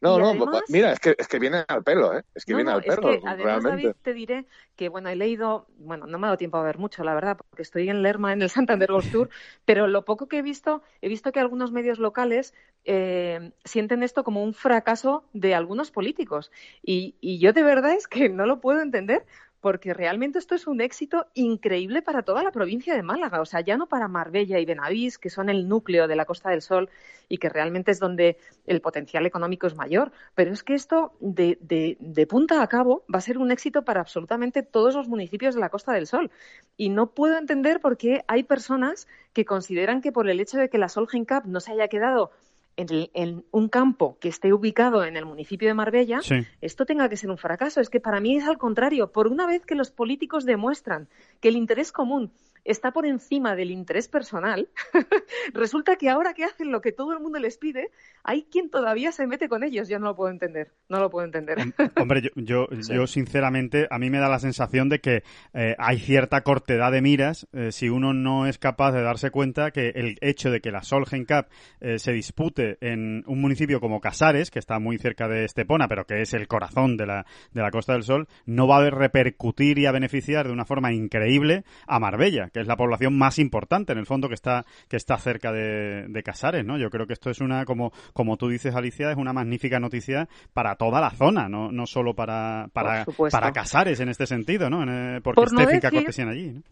no, 0.01 0.19
no, 0.19 0.61
mira, 0.69 0.91
es 0.91 0.99
que, 0.99 1.15
es 1.17 1.27
que 1.27 1.39
viene 1.39 1.63
al 1.67 1.83
pelo, 1.83 2.15
¿eh? 2.15 2.23
Es 2.35 2.45
que 2.45 2.53
viene 2.53 2.71
al 2.71 2.83
pelo, 2.83 3.11
es 3.11 3.19
que, 3.19 3.27
además, 3.27 3.63
David, 3.63 3.91
te 4.01 4.13
diré 4.13 4.45
que, 4.75 4.89
bueno, 4.89 5.09
he 5.09 5.15
leído, 5.15 5.67
bueno, 5.77 6.05
no 6.05 6.19
me 6.19 6.27
ha 6.27 6.29
dado 6.29 6.37
tiempo 6.37 6.57
a 6.57 6.63
ver 6.63 6.77
mucho, 6.77 7.03
la 7.03 7.15
verdad, 7.15 7.37
porque 7.37 7.63
estoy 7.63 7.89
en 7.89 8.03
Lerma, 8.03 8.31
en 8.33 8.41
el 8.41 8.49
Santander 8.67 8.91
Ghost 8.91 9.11
Tour, 9.11 9.29
pero 9.65 9.87
lo 9.87 10.05
poco 10.05 10.27
que 10.27 10.37
he 10.37 10.41
visto, 10.41 10.83
he 11.01 11.09
visto 11.09 11.31
que 11.31 11.39
algunos 11.39 11.71
medios 11.71 11.97
locales 11.97 12.53
eh, 12.85 13.51
sienten 13.65 14.03
esto 14.03 14.23
como 14.23 14.43
un 14.43 14.53
fracaso 14.53 15.25
de 15.33 15.55
algunos 15.55 15.91
políticos. 15.91 16.51
Y, 16.83 17.15
y 17.19 17.39
yo 17.39 17.51
de 17.53 17.63
verdad 17.63 17.93
es 17.93 18.07
que 18.07 18.29
no 18.29 18.45
lo 18.45 18.61
puedo 18.61 18.81
entender, 18.81 19.25
porque 19.61 19.93
realmente 19.93 20.39
esto 20.39 20.55
es 20.55 20.67
un 20.67 20.81
éxito 20.81 21.27
increíble 21.33 22.01
para 22.01 22.23
toda 22.23 22.43
la 22.43 22.51
provincia 22.51 22.95
de 22.95 23.03
Málaga, 23.03 23.41
o 23.41 23.45
sea, 23.45 23.61
ya 23.61 23.77
no 23.77 23.87
para 23.87 24.07
Marbella 24.07 24.59
y 24.59 24.65
Benavís, 24.65 25.17
que 25.17 25.29
son 25.29 25.49
el 25.49 25.67
núcleo 25.67 26.07
de 26.07 26.15
la 26.15 26.25
Costa 26.25 26.49
del 26.49 26.61
Sol 26.61 26.89
y 27.29 27.37
que 27.37 27.49
realmente 27.49 27.91
es 27.91 27.99
donde 27.99 28.37
el 28.65 28.81
potencial 28.81 29.25
económico 29.25 29.67
es 29.67 29.75
mayor, 29.75 30.11
pero 30.35 30.51
es 30.51 30.63
que 30.63 30.73
esto 30.73 31.13
de, 31.19 31.57
de, 31.61 31.97
de 31.99 32.27
punta 32.27 32.61
a 32.61 32.67
cabo 32.67 33.03
va 33.13 33.19
a 33.19 33.21
ser 33.21 33.37
un 33.37 33.51
éxito 33.51 33.83
para 33.83 34.01
absolutamente 34.01 34.63
todos 34.63 34.95
los 34.95 35.07
municipios 35.07 35.55
de 35.55 35.61
la 35.61 35.69
Costa 35.69 35.93
del 35.93 36.07
Sol. 36.07 36.31
Y 36.77 36.89
no 36.89 37.11
puedo 37.11 37.37
entender 37.37 37.79
por 37.79 37.97
qué 37.97 38.23
hay 38.27 38.43
personas 38.43 39.07
que 39.33 39.45
consideran 39.45 40.01
que 40.01 40.11
por 40.11 40.29
el 40.29 40.39
hecho 40.39 40.57
de 40.57 40.69
que 40.69 40.77
la 40.77 40.89
Solheim 40.89 41.25
Cup 41.25 41.43
no 41.45 41.59
se 41.59 41.71
haya 41.71 41.87
quedado 41.87 42.31
en, 42.77 43.43
un 43.51 43.69
campo 43.69 44.17
que 44.19 44.29
esté 44.29 44.53
ubicado 44.53 45.03
en 45.03 45.17
el 45.17 45.25
municipio 45.25 45.67
de 45.67 45.73
Marbella, 45.73 46.19
esto 46.61 46.85
tenga 46.85 47.09
que 47.09 47.17
ser 47.17 47.29
un 47.29 47.37
fracaso. 47.37 47.81
Es 47.81 47.89
que 47.89 47.99
para 47.99 48.19
mí 48.19 48.37
es 48.37 48.45
al 48.45 48.57
contrario. 48.57 49.11
Por 49.11 49.27
una 49.27 49.45
vez 49.47 49.65
que 49.65 49.75
los 49.75 49.91
políticos 49.91 50.45
demuestran 50.45 51.09
que 51.41 51.49
el 51.49 51.57
interés 51.57 51.91
común 51.91 52.31
está 52.67 52.91
por 52.91 53.05
encima 53.05 53.55
del 53.55 53.71
interés 53.71 54.07
personal, 54.07 54.69
resulta 55.53 55.95
que 55.95 56.09
ahora 56.09 56.33
que 56.33 56.43
hacen 56.43 56.71
lo 56.71 56.81
que 56.81 56.91
todo 56.91 57.13
el 57.13 57.19
mundo 57.19 57.39
les 57.39 57.57
pide, 57.57 57.89
hay 58.23 58.43
quien 58.43 58.69
todavía 58.69 59.11
se 59.11 59.25
mete 59.25 59.47
con 59.47 59.63
ellos. 59.63 59.87
Yo 59.87 59.99
no 59.99 60.07
lo 60.07 60.15
puedo 60.15 60.29
entender, 60.29 60.71
no 60.89 60.99
lo 60.99 61.09
puedo 61.09 61.25
entender. 61.25 61.57
Hombre, 61.95 62.21
yo, 62.35 62.67
yo, 62.89 63.07
sinceramente, 63.07 63.87
a 63.89 63.97
mí 63.97 64.09
me 64.09 64.19
da 64.19 64.27
la 64.27 64.39
sensación 64.39 64.89
de 64.89 64.99
que 64.99 65.23
eh, 65.53 65.75
hay 65.79 65.97
cierta 65.99 66.41
cortedad 66.41 66.91
de 66.91 67.01
miras 67.01 67.47
eh, 67.53 67.71
si 67.71 67.89
uno 67.89 68.13
no 68.13 68.45
es 68.45 68.57
capaz 68.57 68.91
de 68.91 69.01
darse 69.01 69.31
cuenta 69.31 69.71
que 69.71 69.89
el 69.95 70.17
hecho 70.21 70.51
de 70.51 70.59
que 70.59 70.71
la 70.71 70.83
Solgen 70.83 71.25
Cup 71.25 71.47
eh, 71.79 71.99
se 71.99 72.11
dispute 72.11 72.77
en 72.81 73.23
un 73.27 73.39
municipio 73.39 73.79
como 73.79 74.01
Casares, 74.01 74.51
que 74.51 74.59
está 74.59 74.79
muy 74.79 74.97
cerca 74.97 75.27
de 75.27 75.45
Estepona, 75.45 75.87
pero 75.87 76.05
que 76.05 76.21
es 76.21 76.33
el 76.33 76.47
corazón 76.47 76.97
de 76.97 77.05
la, 77.05 77.25
de 77.53 77.61
la 77.61 77.71
Costa 77.71 77.93
del 77.93 78.03
Sol, 78.03 78.27
no 78.45 78.67
va 78.67 78.79
a 78.79 78.89
repercutir 78.89 79.79
y 79.79 79.85
a 79.85 79.91
beneficiar 79.91 80.47
de 80.47 80.53
una 80.53 80.65
forma 80.65 80.91
increíble 80.91 81.63
a 81.87 81.99
Marbella, 81.99 82.49
que 82.57 82.61
es 82.61 82.67
la 82.67 82.75
población 82.75 83.15
más 83.15 83.37
importante, 83.37 83.93
en 83.93 83.99
el 83.99 84.07
fondo, 84.07 84.27
que 84.27 84.33
está, 84.33 84.65
que 84.87 84.97
está 84.97 85.15
cerca 85.17 85.51
de, 85.51 86.07
de 86.07 86.23
Casares, 86.23 86.65
¿no? 86.65 86.79
Yo 86.79 86.89
creo 86.89 87.05
que 87.05 87.13
esto 87.13 87.29
es 87.29 87.39
una, 87.39 87.65
como, 87.65 87.91
como 88.13 88.35
tú 88.35 88.49
dices, 88.49 88.73
Alicia, 88.73 89.11
es 89.11 89.17
una 89.17 89.31
magnífica 89.31 89.79
noticia 89.79 90.27
para 90.53 90.75
toda 90.75 90.99
la 90.99 91.11
zona, 91.11 91.47
no, 91.47 91.71
no 91.71 91.85
solo 91.85 92.15
para, 92.15 92.67
para, 92.73 93.05
para 93.29 93.51
Casares 93.51 93.99
en 93.99 94.09
este 94.09 94.25
sentido, 94.25 94.71
¿no? 94.71 94.79
Porque 95.21 95.35
Por 95.35 95.47
esté 95.47 95.67
finca 95.67 95.89
allí, 96.29 96.51
¿no? 96.51 96.63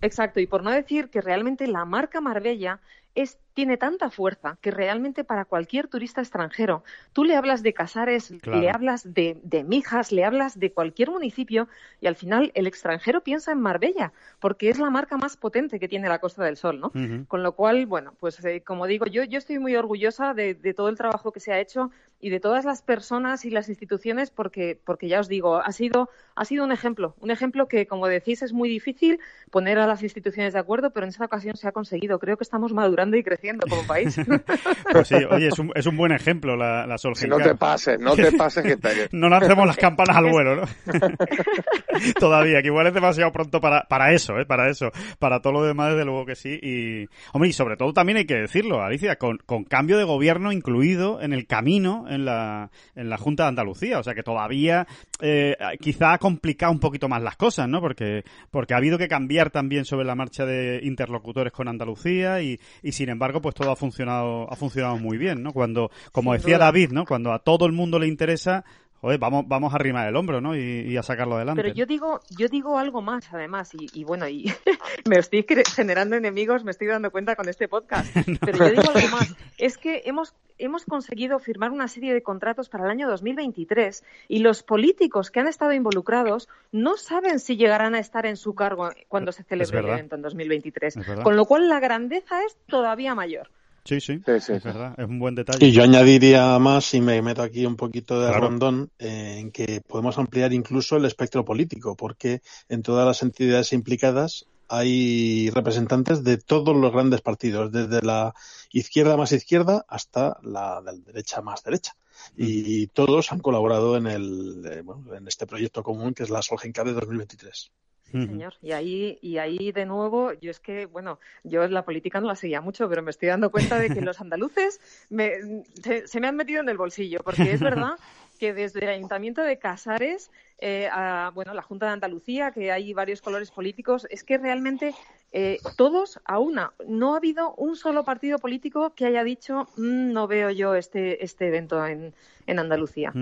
Exacto, 0.00 0.38
y 0.38 0.46
por 0.46 0.62
no 0.62 0.70
decir 0.70 1.10
que 1.10 1.20
realmente 1.20 1.66
la 1.66 1.84
marca 1.84 2.20
Marbella 2.20 2.80
es, 3.14 3.38
tiene 3.54 3.76
tanta 3.76 4.10
fuerza 4.10 4.56
que 4.60 4.70
realmente 4.70 5.24
para 5.24 5.44
cualquier 5.44 5.86
turista 5.88 6.22
extranjero, 6.22 6.84
tú 7.12 7.24
le 7.24 7.36
hablas 7.36 7.62
de 7.62 7.74
Casares, 7.74 8.30
le 8.46 8.70
hablas 8.70 9.12
de, 9.12 9.38
de, 9.42 9.64
Mijas, 9.64 10.12
le 10.12 10.24
hablas 10.24 10.58
de 10.58 10.72
cualquier 10.72 11.10
municipio 11.10 11.68
y 12.00 12.06
al 12.06 12.16
final 12.16 12.50
el 12.54 12.66
extranjero 12.66 13.22
piensa 13.22 13.52
en 13.52 13.60
Marbella, 13.60 14.12
porque 14.40 14.70
es 14.70 14.78
la 14.78 14.88
marca 14.88 15.18
más 15.18 15.36
potente 15.36 15.78
que 15.78 15.88
tiene 15.88 16.08
la 16.08 16.18
Costa 16.18 16.44
del 16.44 16.56
Sol, 16.56 16.80
¿no? 16.80 16.92
Con 17.28 17.42
lo 17.42 17.52
cual, 17.52 17.86
bueno, 17.86 18.14
pues 18.18 18.42
eh, 18.44 18.62
como 18.62 18.86
digo, 18.86 19.06
yo, 19.06 19.24
yo 19.24 19.38
estoy 19.38 19.58
muy 19.58 19.76
orgullosa 19.76 20.32
de, 20.32 20.54
de, 20.54 20.72
todo 20.72 20.88
el 20.88 20.96
trabajo 20.96 21.32
que 21.32 21.40
se 21.40 21.52
ha 21.52 21.60
hecho 21.60 21.90
y 22.20 22.30
de 22.30 22.40
todas 22.40 22.64
las 22.64 22.82
personas 22.82 23.44
y 23.44 23.50
las 23.50 23.68
instituciones 23.68 24.30
porque, 24.30 24.80
porque 24.84 25.08
ya 25.08 25.20
os 25.20 25.28
digo, 25.28 25.56
ha 25.56 25.72
sido, 25.72 26.08
ha 26.36 26.44
sido 26.44 26.64
un 26.64 26.72
ejemplo, 26.72 27.14
un 27.20 27.30
ejemplo 27.30 27.66
que, 27.66 27.86
como 27.86 28.06
decís, 28.06 28.42
es 28.42 28.52
muy 28.52 28.68
difícil 28.68 29.18
poner 29.50 29.78
a 29.78 29.86
las 29.86 30.02
instituciones 30.02 30.52
de 30.52 30.60
acuerdo, 30.60 30.92
pero 30.92 31.04
en 31.04 31.10
esta 31.10 31.24
ocasión 31.24 31.56
se 31.56 31.68
ha 31.68 31.72
conseguido. 31.72 32.18
Creo 32.18 32.36
que 32.36 32.44
estamos 32.44 32.72
madurando 32.72 33.01
y 33.10 33.22
creciendo 33.22 33.66
como 33.68 33.86
país. 33.86 34.16
pues 34.92 35.08
sí, 35.08 35.16
oye, 35.30 35.48
es 35.48 35.58
un, 35.58 35.72
es 35.74 35.86
un 35.86 35.96
buen 35.96 36.12
ejemplo 36.12 36.56
la, 36.56 36.86
la 36.86 36.98
Sol 36.98 37.16
Si 37.16 37.26
no 37.26 37.38
te 37.38 37.54
pases, 37.54 37.98
no 37.98 38.14
te 38.14 38.32
pases 38.32 38.64
que 38.64 38.76
te... 38.76 39.08
no 39.12 39.28
lancemos 39.28 39.66
las 39.66 39.76
campanas 39.76 40.16
al 40.16 40.30
vuelo, 40.30 40.56
¿no? 40.56 40.62
Todavía, 42.18 42.62
que 42.62 42.68
igual 42.68 42.86
es 42.86 42.94
demasiado 42.94 43.32
pronto 43.32 43.60
para, 43.60 43.82
para 43.82 44.12
eso, 44.12 44.38
¿eh? 44.38 44.46
Para 44.46 44.70
eso. 44.70 44.90
Para 45.18 45.40
todo 45.40 45.52
lo 45.52 45.64
demás, 45.64 45.90
desde 45.90 46.04
luego 46.04 46.26
que 46.26 46.34
sí. 46.34 46.58
Y, 46.62 47.08
hombre, 47.32 47.50
y 47.50 47.52
sobre 47.52 47.76
todo 47.76 47.92
también 47.92 48.18
hay 48.18 48.26
que 48.26 48.34
decirlo, 48.34 48.82
Alicia, 48.82 49.16
con, 49.16 49.38
con 49.38 49.64
cambio 49.64 49.98
de 49.98 50.04
gobierno 50.04 50.52
incluido 50.52 51.20
en 51.20 51.32
el 51.32 51.46
camino 51.46 52.06
en 52.08 52.24
la, 52.24 52.70
en 52.94 53.10
la 53.10 53.18
Junta 53.18 53.44
de 53.44 53.50
Andalucía. 53.50 53.98
O 53.98 54.02
sea 54.02 54.14
que 54.14 54.22
todavía 54.22 54.86
eh, 55.24 55.56
quizá 55.80 56.12
ha 56.12 56.18
complicado 56.18 56.72
un 56.72 56.80
poquito 56.80 57.08
más 57.08 57.22
las 57.22 57.36
cosas, 57.36 57.68
¿no? 57.68 57.80
Porque, 57.80 58.24
porque 58.50 58.74
ha 58.74 58.78
habido 58.78 58.98
que 58.98 59.06
cambiar 59.06 59.50
también 59.50 59.84
sobre 59.84 60.04
la 60.04 60.16
marcha 60.16 60.44
de 60.44 60.80
interlocutores 60.82 61.52
con 61.52 61.68
Andalucía 61.68 62.42
y, 62.42 62.58
y 62.82 62.90
sin 62.90 63.08
embargo, 63.08 63.40
pues 63.40 63.54
todo 63.54 63.70
ha 63.70 63.76
funcionado, 63.76 64.50
ha 64.52 64.56
funcionado 64.56 64.98
muy 64.98 65.18
bien, 65.18 65.40
¿no? 65.42 65.52
Cuando, 65.52 65.92
como 66.10 66.32
decía 66.32 66.58
David, 66.58 66.90
¿no? 66.90 67.04
Cuando 67.04 67.32
a 67.32 67.38
todo 67.38 67.66
el 67.66 67.72
mundo 67.72 68.00
le 68.00 68.08
interesa, 68.08 68.64
Joder, 69.02 69.18
vamos, 69.18 69.48
vamos 69.48 69.72
a 69.72 69.76
arrimar 69.76 70.06
el 70.06 70.14
hombro, 70.14 70.40
¿no? 70.40 70.54
Y, 70.54 70.96
a 70.96 71.02
sacarlo 71.02 71.34
adelante. 71.34 71.60
Pero 71.60 71.74
yo 71.74 71.86
digo, 71.86 72.20
yo 72.38 72.46
digo 72.46 72.78
algo 72.78 73.02
más, 73.02 73.32
además, 73.32 73.74
y, 73.74 73.88
y 73.92 74.04
bueno, 74.04 74.28
y 74.28 74.44
me 75.10 75.18
estoy 75.18 75.44
generando 75.74 76.14
enemigos, 76.14 76.62
me 76.62 76.70
estoy 76.70 76.86
dando 76.86 77.10
cuenta 77.10 77.34
con 77.34 77.48
este 77.48 77.66
podcast. 77.66 78.14
Pero 78.40 78.58
yo 78.58 78.70
digo 78.70 78.92
algo 78.94 79.08
más. 79.08 79.34
Es 79.58 79.76
que 79.76 80.02
hemos, 80.04 80.36
hemos 80.56 80.84
conseguido 80.84 81.40
firmar 81.40 81.72
una 81.72 81.88
serie 81.88 82.14
de 82.14 82.22
contratos 82.22 82.68
para 82.68 82.84
el 82.84 82.90
año 82.90 83.08
2023 83.08 84.04
y 84.28 84.38
los 84.38 84.62
políticos 84.62 85.32
que 85.32 85.40
han 85.40 85.48
estado 85.48 85.72
involucrados 85.72 86.48
no 86.70 86.96
saben 86.96 87.40
si 87.40 87.56
llegarán 87.56 87.96
a 87.96 87.98
estar 87.98 88.24
en 88.24 88.36
su 88.36 88.54
cargo 88.54 88.90
cuando 89.08 89.32
se 89.32 89.42
celebre 89.42 89.80
el 89.80 89.88
evento 89.88 90.14
en 90.14 90.22
2023. 90.22 90.98
Con 91.24 91.34
lo 91.34 91.44
cual 91.46 91.68
la 91.68 91.80
grandeza 91.80 92.44
es 92.44 92.56
todavía 92.68 93.16
mayor. 93.16 93.50
Sí, 93.84 94.00
sí, 94.00 94.20
es 94.26 94.62
verdad, 94.62 94.94
es 94.96 95.06
un 95.06 95.18
buen 95.18 95.34
detalle. 95.34 95.66
Y 95.66 95.72
yo 95.72 95.82
añadiría 95.82 96.56
más, 96.60 96.94
y 96.94 97.00
me 97.00 97.20
meto 97.20 97.42
aquí 97.42 97.66
un 97.66 97.76
poquito 97.76 98.20
de 98.20 98.32
rondón, 98.32 98.90
eh, 99.00 99.38
en 99.40 99.50
que 99.50 99.80
podemos 99.80 100.18
ampliar 100.18 100.52
incluso 100.52 100.96
el 100.96 101.04
espectro 101.04 101.44
político, 101.44 101.96
porque 101.96 102.42
en 102.68 102.82
todas 102.82 103.04
las 103.04 103.22
entidades 103.22 103.72
implicadas 103.72 104.46
hay 104.68 105.50
representantes 105.50 106.22
de 106.22 106.38
todos 106.38 106.76
los 106.76 106.92
grandes 106.92 107.22
partidos, 107.22 107.72
desde 107.72 108.02
la 108.02 108.34
izquierda 108.70 109.16
más 109.16 109.32
izquierda 109.32 109.84
hasta 109.88 110.38
la 110.42 110.80
derecha 111.04 111.42
más 111.42 111.64
derecha. 111.64 111.96
Y, 112.36 112.86
todos 112.86 113.32
han 113.32 113.40
colaborado 113.40 113.96
en, 113.96 114.06
el, 114.06 114.64
eh, 114.64 114.82
bueno, 114.82 115.12
en 115.14 115.26
este 115.26 115.44
proyecto 115.46 115.82
común 115.82 116.14
que 116.14 116.22
es 116.22 116.30
la 116.30 116.40
Solgenca 116.40 116.84
de 116.84 116.92
2023 116.92 117.72
señor. 118.12 118.54
Y 118.62 118.72
ahí, 118.72 119.18
y 119.22 119.38
ahí 119.38 119.72
de 119.72 119.86
nuevo, 119.86 120.32
yo 120.34 120.50
es 120.50 120.60
que, 120.60 120.86
bueno, 120.86 121.18
yo 121.42 121.66
la 121.68 121.84
política 121.84 122.20
no 122.20 122.28
la 122.28 122.36
seguía 122.36 122.60
mucho, 122.60 122.88
pero 122.88 123.02
me 123.02 123.10
estoy 123.10 123.28
dando 123.28 123.50
cuenta 123.50 123.78
de 123.78 123.90
que 123.90 124.00
los 124.00 124.20
andaluces 124.20 124.80
se, 125.08 126.20
me 126.20 126.26
han 126.28 126.36
metido 126.36 126.60
en 126.60 126.68
el 126.68 126.76
bolsillo, 126.76 127.20
porque 127.24 127.52
es 127.52 127.60
verdad 127.60 127.92
que 128.38 128.52
desde 128.52 128.80
el 128.80 128.88
Ayuntamiento 128.88 129.42
de 129.42 129.58
Casares 129.58 130.30
eh, 130.58 130.88
a, 130.92 131.30
bueno, 131.34 131.54
la 131.54 131.62
Junta 131.62 131.86
de 131.86 131.92
Andalucía, 131.92 132.50
que 132.52 132.70
hay 132.70 132.92
varios 132.92 133.20
colores 133.20 133.50
políticos, 133.50 134.06
es 134.10 134.24
que 134.24 134.38
realmente 134.38 134.94
eh, 135.32 135.58
todos 135.76 136.20
a 136.24 136.38
una. 136.38 136.72
No 136.86 137.14
ha 137.14 137.16
habido 137.16 137.54
un 137.54 137.76
solo 137.76 138.04
partido 138.04 138.38
político 138.38 138.94
que 138.94 139.06
haya 139.06 139.24
dicho 139.24 139.68
mm, 139.76 140.12
no 140.12 140.26
veo 140.26 140.50
yo 140.50 140.74
este, 140.74 141.24
este 141.24 141.48
evento 141.48 141.84
en, 141.86 142.14
en 142.46 142.58
Andalucía. 142.58 143.12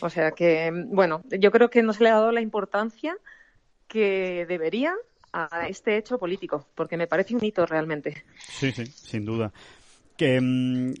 O 0.00 0.10
sea 0.10 0.30
que, 0.32 0.70
bueno, 0.72 1.22
yo 1.28 1.50
creo 1.50 1.70
que 1.70 1.82
no 1.82 1.92
se 1.92 2.04
le 2.04 2.10
ha 2.10 2.14
dado 2.14 2.32
la 2.32 2.40
importancia 2.40 3.16
que 3.88 4.46
debería 4.46 4.94
a 5.32 5.66
este 5.68 5.96
hecho 5.96 6.18
político, 6.18 6.66
porque 6.74 6.96
me 6.96 7.06
parece 7.06 7.34
un 7.34 7.44
hito 7.44 7.66
realmente. 7.66 8.24
Sí, 8.38 8.72
sí, 8.72 8.84
sin 8.86 9.24
duda 9.24 9.52
que 10.18 10.40
mm, 10.40 10.92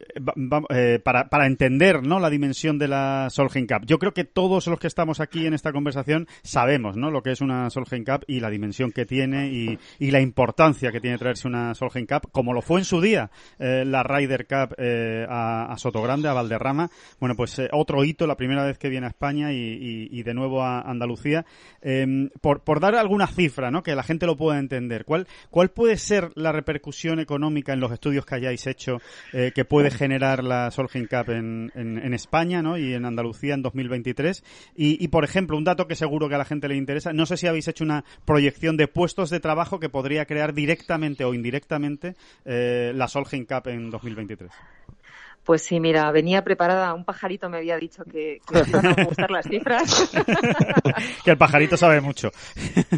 eh, 0.70 1.00
para, 1.04 1.28
para, 1.28 1.46
entender 1.46 2.02
¿no? 2.02 2.20
la 2.20 2.30
dimensión 2.30 2.78
de 2.78 2.88
la 2.88 3.28
Solheim 3.30 3.66
Cup. 3.66 3.84
Yo 3.84 3.98
creo 3.98 4.14
que 4.14 4.24
todos 4.24 4.66
los 4.68 4.78
que 4.78 4.86
estamos 4.86 5.20
aquí 5.20 5.46
en 5.46 5.52
esta 5.52 5.72
conversación 5.72 6.26
sabemos 6.42 6.96
¿no? 6.96 7.10
lo 7.10 7.22
que 7.22 7.32
es 7.32 7.42
una 7.42 7.68
Solheim 7.68 8.04
Cup 8.04 8.24
y 8.26 8.40
la 8.40 8.48
dimensión 8.48 8.92
que 8.92 9.04
tiene 9.04 9.48
y, 9.48 9.78
y 9.98 10.10
la 10.10 10.20
importancia 10.20 10.92
que 10.92 11.00
tiene 11.00 11.18
traerse 11.18 11.48
una 11.48 11.74
Solheim 11.74 12.06
Cup, 12.06 12.30
como 12.32 12.54
lo 12.54 12.62
fue 12.62 12.80
en 12.80 12.84
su 12.84 13.00
día 13.00 13.30
eh, 13.58 13.84
la 13.84 14.02
Ryder 14.02 14.46
Cup 14.46 14.74
eh, 14.78 15.26
a, 15.28 15.72
a, 15.72 15.76
Sotogrande, 15.76 16.28
a 16.28 16.32
Valderrama. 16.32 16.88
Bueno, 17.20 17.34
pues 17.34 17.58
eh, 17.58 17.68
otro 17.72 18.04
hito, 18.04 18.26
la 18.26 18.36
primera 18.36 18.64
vez 18.64 18.78
que 18.78 18.88
viene 18.88 19.06
a 19.06 19.10
España 19.10 19.52
y, 19.52 19.56
y, 19.56 20.08
y 20.12 20.22
de 20.22 20.34
nuevo 20.34 20.62
a 20.62 20.80
Andalucía. 20.80 21.44
Em, 21.82 22.30
por, 22.40 22.60
por 22.60 22.80
dar 22.80 22.94
alguna 22.94 23.26
cifra, 23.26 23.70
¿no? 23.70 23.82
que 23.82 23.94
la 23.94 24.02
gente 24.02 24.26
lo 24.26 24.36
pueda 24.36 24.58
entender, 24.58 25.04
¿cuál, 25.04 25.26
¿cuál 25.50 25.70
puede 25.70 25.96
ser 25.96 26.30
la 26.34 26.52
repercusión 26.52 27.20
económica 27.20 27.72
en 27.72 27.80
los 27.80 27.92
estudios 27.92 28.24
que 28.24 28.34
hayáis 28.36 28.66
hecho 28.66 29.00
eh, 29.32 29.52
que 29.54 29.64
puede 29.64 29.90
generar 29.90 30.44
la 30.44 30.70
Solheim 30.70 31.06
Cup 31.06 31.30
en, 31.30 31.72
en, 31.74 32.14
España 32.14 32.62
¿no? 32.62 32.78
y 32.78 32.94
en 32.94 33.04
Andalucía 33.04 33.54
en 33.54 33.62
2023. 33.62 34.44
Y, 34.76 35.02
y, 35.02 35.08
por 35.08 35.24
ejemplo, 35.24 35.56
un 35.56 35.64
dato 35.64 35.86
que 35.86 35.94
seguro 35.94 36.28
que 36.28 36.34
a 36.34 36.38
la 36.38 36.44
gente 36.44 36.68
le 36.68 36.76
interesa, 36.76 37.12
no 37.12 37.26
sé 37.26 37.36
si 37.36 37.46
habéis 37.46 37.68
hecho 37.68 37.84
una 37.84 38.04
proyección 38.24 38.76
de 38.76 38.88
puestos 38.88 39.30
de 39.30 39.40
trabajo 39.40 39.80
que 39.80 39.88
podría 39.88 40.26
crear 40.26 40.54
directamente 40.54 41.24
o 41.24 41.34
indirectamente 41.34 42.16
eh, 42.44 42.92
la 42.94 43.08
Solheim 43.08 43.44
Cup 43.44 43.68
en 43.68 43.90
2023. 43.90 44.50
Pues 45.48 45.62
sí, 45.62 45.80
mira, 45.80 46.12
venía 46.12 46.44
preparada, 46.44 46.92
un 46.92 47.06
pajarito 47.06 47.48
me 47.48 47.56
había 47.56 47.78
dicho 47.78 48.04
que, 48.04 48.42
que 48.46 48.68
iban 48.68 48.84
a 48.84 49.04
gustar 49.04 49.30
las 49.30 49.46
cifras. 49.48 50.10
que 51.24 51.30
el 51.30 51.38
pajarito 51.38 51.78
sabe 51.78 52.02
mucho. 52.02 52.30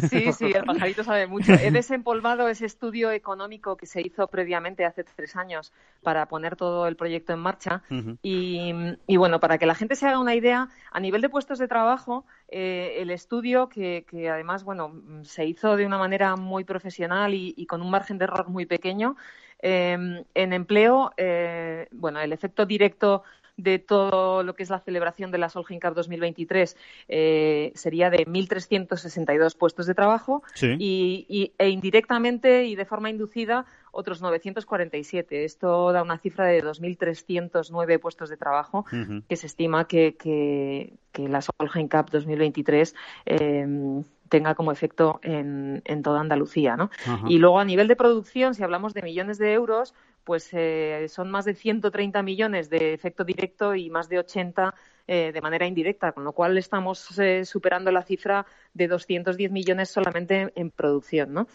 sí, 0.09 0.33
sí, 0.33 0.51
el 0.53 0.65
pajarito 0.65 1.01
sabe 1.05 1.27
mucho. 1.27 1.53
He 1.53 1.71
desempolvado 1.71 2.49
ese 2.49 2.65
estudio 2.65 3.09
económico 3.09 3.77
que 3.77 3.85
se 3.85 4.01
hizo 4.01 4.27
previamente 4.27 4.83
hace 4.83 5.05
tres 5.05 5.37
años 5.37 5.71
para 6.03 6.25
poner 6.25 6.57
todo 6.57 6.87
el 6.87 6.97
proyecto 6.97 7.31
en 7.31 7.39
marcha. 7.39 7.83
y, 8.21 8.73
y, 9.07 9.15
bueno, 9.15 9.39
para 9.39 9.57
que 9.57 9.65
la 9.65 9.73
gente 9.73 9.95
se 9.95 10.07
haga 10.07 10.19
una 10.19 10.35
idea, 10.35 10.67
a 10.91 10.99
nivel 10.99 11.21
de 11.21 11.29
puestos 11.29 11.57
de 11.57 11.69
trabajo, 11.69 12.25
eh, 12.49 12.95
el 12.97 13.11
estudio, 13.11 13.69
que, 13.69 14.05
que, 14.09 14.29
además, 14.29 14.65
bueno, 14.65 14.91
se 15.23 15.45
hizo 15.45 15.77
de 15.77 15.85
una 15.85 15.97
manera 15.97 16.35
muy 16.35 16.65
profesional 16.65 17.33
y, 17.33 17.53
y 17.55 17.65
con 17.65 17.81
un 17.81 17.89
margen 17.89 18.17
de 18.17 18.25
error 18.25 18.49
muy 18.49 18.65
pequeño, 18.65 19.15
eh, 19.61 20.23
en 20.33 20.53
empleo, 20.53 21.11
eh, 21.17 21.87
bueno, 21.91 22.19
el 22.19 22.33
efecto 22.33 22.65
directo 22.65 23.23
de 23.57 23.79
todo 23.79 24.43
lo 24.43 24.55
que 24.55 24.63
es 24.63 24.69
la 24.69 24.79
celebración 24.79 25.31
de 25.31 25.37
la 25.37 25.49
Solheim 25.49 25.79
Cup 25.79 25.93
2023 25.93 26.77
eh, 27.07 27.71
sería 27.75 28.09
de 28.09 28.25
1.362 28.25 29.55
puestos 29.57 29.85
de 29.85 29.93
trabajo 29.93 30.43
sí. 30.55 30.75
y, 30.79 31.25
y, 31.29 31.53
e 31.57 31.69
indirectamente 31.69 32.65
y 32.65 32.75
de 32.75 32.85
forma 32.85 33.09
inducida 33.09 33.65
otros 33.91 34.21
947. 34.21 35.43
Esto 35.43 35.91
da 35.91 36.01
una 36.01 36.17
cifra 36.17 36.45
de 36.45 36.63
2.309 36.63 37.99
puestos 37.99 38.29
de 38.29 38.37
trabajo 38.37 38.85
uh 38.91 38.95
-huh. 38.95 39.23
que 39.27 39.35
se 39.35 39.47
estima 39.47 39.85
que, 39.85 40.15
que, 40.15 40.93
que 41.11 41.27
la 41.27 41.41
Solheim 41.41 41.87
Cup 41.87 42.09
2023 42.09 42.95
eh, 43.25 44.03
tenga 44.31 44.55
como 44.55 44.71
efecto 44.71 45.19
en, 45.23 45.81
en 45.83 46.01
toda 46.03 46.21
Andalucía. 46.21 46.77
¿no? 46.77 46.89
Y 47.27 47.37
luego 47.37 47.59
a 47.59 47.65
nivel 47.65 47.89
de 47.89 47.97
producción, 47.97 48.55
si 48.55 48.63
hablamos 48.63 48.93
de 48.93 49.01
millones 49.01 49.37
de 49.37 49.51
euros, 49.51 49.93
pues 50.23 50.49
eh, 50.53 51.07
son 51.09 51.29
más 51.29 51.43
de 51.43 51.53
130 51.53 52.23
millones 52.23 52.69
de 52.69 52.93
efecto 52.93 53.25
directo 53.25 53.75
y 53.75 53.89
más 53.89 54.07
de 54.07 54.19
80 54.19 54.73
eh, 55.07 55.31
de 55.33 55.41
manera 55.41 55.67
indirecta, 55.67 56.13
con 56.13 56.23
lo 56.23 56.31
cual 56.31 56.57
estamos 56.57 57.19
eh, 57.19 57.43
superando 57.43 57.91
la 57.91 58.03
cifra 58.03 58.45
de 58.73 58.87
210 58.87 59.51
millones 59.51 59.89
solamente 59.89 60.53
en 60.55 60.71
producción, 60.71 61.33
¿no? 61.33 61.47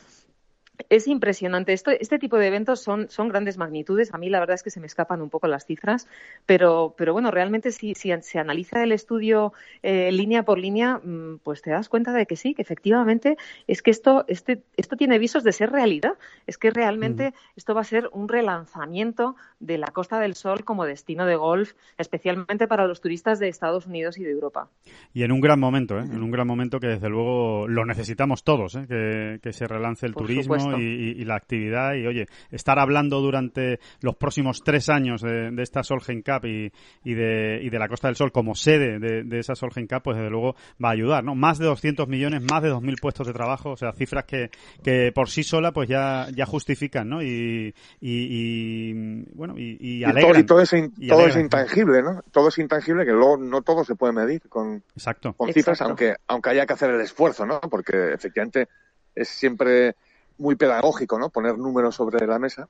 Es 0.88 1.08
impresionante. 1.08 1.72
Esto, 1.72 1.90
este 1.90 2.18
tipo 2.18 2.36
de 2.36 2.48
eventos 2.48 2.80
son, 2.80 3.08
son 3.08 3.28
grandes 3.28 3.58
magnitudes. 3.58 4.12
A 4.14 4.18
mí 4.18 4.28
la 4.28 4.40
verdad 4.40 4.54
es 4.54 4.62
que 4.62 4.70
se 4.70 4.80
me 4.80 4.86
escapan 4.86 5.22
un 5.22 5.30
poco 5.30 5.48
las 5.48 5.66
cifras, 5.66 6.08
pero, 6.44 6.94
pero 6.96 7.12
bueno, 7.12 7.30
realmente 7.30 7.72
si, 7.72 7.94
si 7.94 8.12
se 8.20 8.38
analiza 8.38 8.82
el 8.82 8.92
estudio 8.92 9.52
eh, 9.82 10.12
línea 10.12 10.44
por 10.44 10.58
línea, 10.58 10.98
mm, 11.02 11.38
pues 11.42 11.62
te 11.62 11.70
das 11.70 11.88
cuenta 11.88 12.12
de 12.12 12.26
que 12.26 12.36
sí, 12.36 12.54
que 12.54 12.62
efectivamente 12.62 13.36
es 13.66 13.82
que 13.82 13.90
esto, 13.90 14.24
este, 14.28 14.62
esto 14.76 14.96
tiene 14.96 15.18
visos 15.18 15.44
de 15.44 15.52
ser 15.52 15.70
realidad. 15.70 16.14
Es 16.46 16.58
que 16.58 16.70
realmente 16.70 17.34
esto 17.56 17.74
va 17.74 17.80
a 17.80 17.84
ser 17.84 18.08
un 18.12 18.28
relanzamiento 18.28 19.36
de 19.60 19.78
la 19.78 19.88
Costa 19.88 20.20
del 20.20 20.34
Sol 20.34 20.64
como 20.64 20.84
destino 20.84 21.26
de 21.26 21.36
golf, 21.36 21.72
especialmente 21.98 22.68
para 22.68 22.86
los 22.86 23.00
turistas 23.00 23.38
de 23.38 23.48
Estados 23.48 23.86
Unidos 23.86 24.18
y 24.18 24.24
de 24.24 24.32
Europa. 24.32 24.68
Y 25.14 25.22
en 25.22 25.32
un 25.32 25.40
gran 25.40 25.58
momento, 25.58 25.98
¿eh? 25.98 26.02
en 26.02 26.22
un 26.22 26.30
gran 26.30 26.46
momento 26.46 26.80
que 26.80 26.88
desde 26.88 27.08
luego 27.08 27.66
lo 27.68 27.84
necesitamos 27.84 28.44
todos, 28.44 28.74
¿eh? 28.74 28.86
que, 28.88 29.38
que 29.42 29.52
se 29.52 29.66
relance 29.66 30.06
el 30.06 30.14
turismo 30.14 30.56
y, 30.74 31.24
la 31.24 31.36
actividad. 31.36 31.94
Y 31.94 32.06
oye, 32.06 32.26
estar 32.50 32.78
hablando 32.78 33.20
durante 33.20 33.80
los 34.00 34.16
próximos 34.16 34.62
tres 34.64 34.88
años 34.88 35.22
de, 35.22 35.54
esta 35.62 35.82
Solgen 35.82 36.22
Cup 36.22 36.46
y, 36.46 36.72
y, 37.04 37.14
de, 37.14 37.60
y 37.62 37.70
de 37.70 37.78
la 37.78 37.88
Costa 37.88 38.08
del 38.08 38.16
Sol 38.16 38.32
como 38.32 38.54
sede 38.54 38.98
de, 38.98 39.38
esa 39.38 39.54
Solgen 39.54 39.86
Cup, 39.86 40.02
pues 40.02 40.16
desde 40.16 40.30
luego 40.30 40.54
va 40.82 40.90
a 40.90 40.92
ayudar, 40.92 41.24
¿no? 41.24 41.34
Más 41.34 41.58
de 41.58 41.66
200 41.66 42.08
millones, 42.08 42.42
más 42.42 42.62
de 42.62 42.70
2.000 42.70 43.00
puestos 43.00 43.26
de 43.26 43.32
trabajo, 43.32 43.70
o 43.70 43.76
sea, 43.76 43.92
cifras 43.92 44.24
que, 44.24 44.50
que 44.82 45.12
por 45.12 45.28
sí 45.28 45.42
sola 45.42 45.72
pues 45.72 45.88
ya, 45.88 46.28
ya 46.34 46.46
justifican, 46.46 47.08
¿no? 47.08 47.22
Y, 47.22 47.74
y, 48.00 48.92
bueno, 49.34 49.54
y, 49.56 50.04
alegran. 50.04 50.40
Y 50.40 50.44
todo, 50.44 50.60
es, 50.60 50.70
todo 51.08 51.26
es 51.26 51.36
intangible, 51.36 52.02
¿no? 52.02 52.22
Todo 52.30 52.48
es 52.48 52.58
intangible 52.58 53.04
que 53.04 53.12
luego 53.12 53.36
no 53.36 53.62
todo 53.62 53.84
se 53.84 53.94
puede 53.94 54.12
medir 54.12 54.42
con, 54.48 54.82
Exacto. 54.94 55.32
con 55.34 55.52
cifras, 55.52 55.80
aunque 55.82 56.14
aunque 56.26 56.50
haya 56.50 56.66
que 56.66 56.72
hacer 56.72 56.90
el 56.90 57.00
esfuerzo, 57.00 57.46
¿no? 57.46 57.60
Porque 57.60 58.12
efectivamente 58.12 58.68
es 59.14 59.28
siempre 59.28 59.96
muy 60.38 60.56
pedagógico, 60.56 61.18
¿no? 61.18 61.30
Poner 61.30 61.56
números 61.58 61.94
sobre 61.94 62.26
la 62.26 62.38
mesa. 62.38 62.68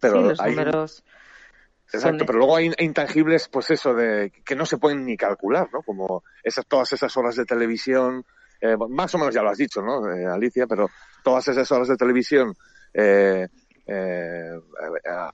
Pero 0.00 0.20
los 0.20 0.40
números. 0.40 1.04
Exacto, 1.92 2.24
pero 2.24 2.38
luego 2.38 2.56
hay 2.56 2.70
intangibles, 2.78 3.48
pues 3.48 3.70
eso, 3.70 3.94
de 3.94 4.30
que 4.44 4.54
no 4.54 4.64
se 4.64 4.78
pueden 4.78 5.04
ni 5.04 5.16
calcular, 5.16 5.68
¿no? 5.72 5.82
Como 5.82 6.22
esas, 6.44 6.64
todas 6.66 6.92
esas 6.92 7.16
horas 7.16 7.34
de 7.34 7.44
televisión, 7.44 8.24
eh, 8.60 8.76
más 8.88 9.12
o 9.14 9.18
menos 9.18 9.34
ya 9.34 9.42
lo 9.42 9.50
has 9.50 9.58
dicho, 9.58 9.82
¿no, 9.82 10.08
eh, 10.12 10.24
Alicia? 10.24 10.68
Pero 10.68 10.88
todas 11.24 11.48
esas 11.48 11.70
horas 11.72 11.88
de 11.88 11.96
televisión 11.96 12.54
eh, 12.94 13.48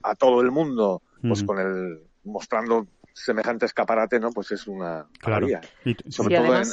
a, 0.01 0.15
todo 0.15 0.41
el 0.41 0.49
mundo, 0.49 1.03
pues 1.21 1.43
con 1.43 1.59
el 1.59 2.01
mostrando 2.23 2.87
semejante 3.13 3.67
escaparate, 3.67 4.19
¿no? 4.19 4.31
Pues 4.31 4.51
es 4.51 4.67
una 4.67 5.05
claro. 5.19 5.47
Sobre 6.09 6.37
todo 6.37 6.55
en 6.55 6.63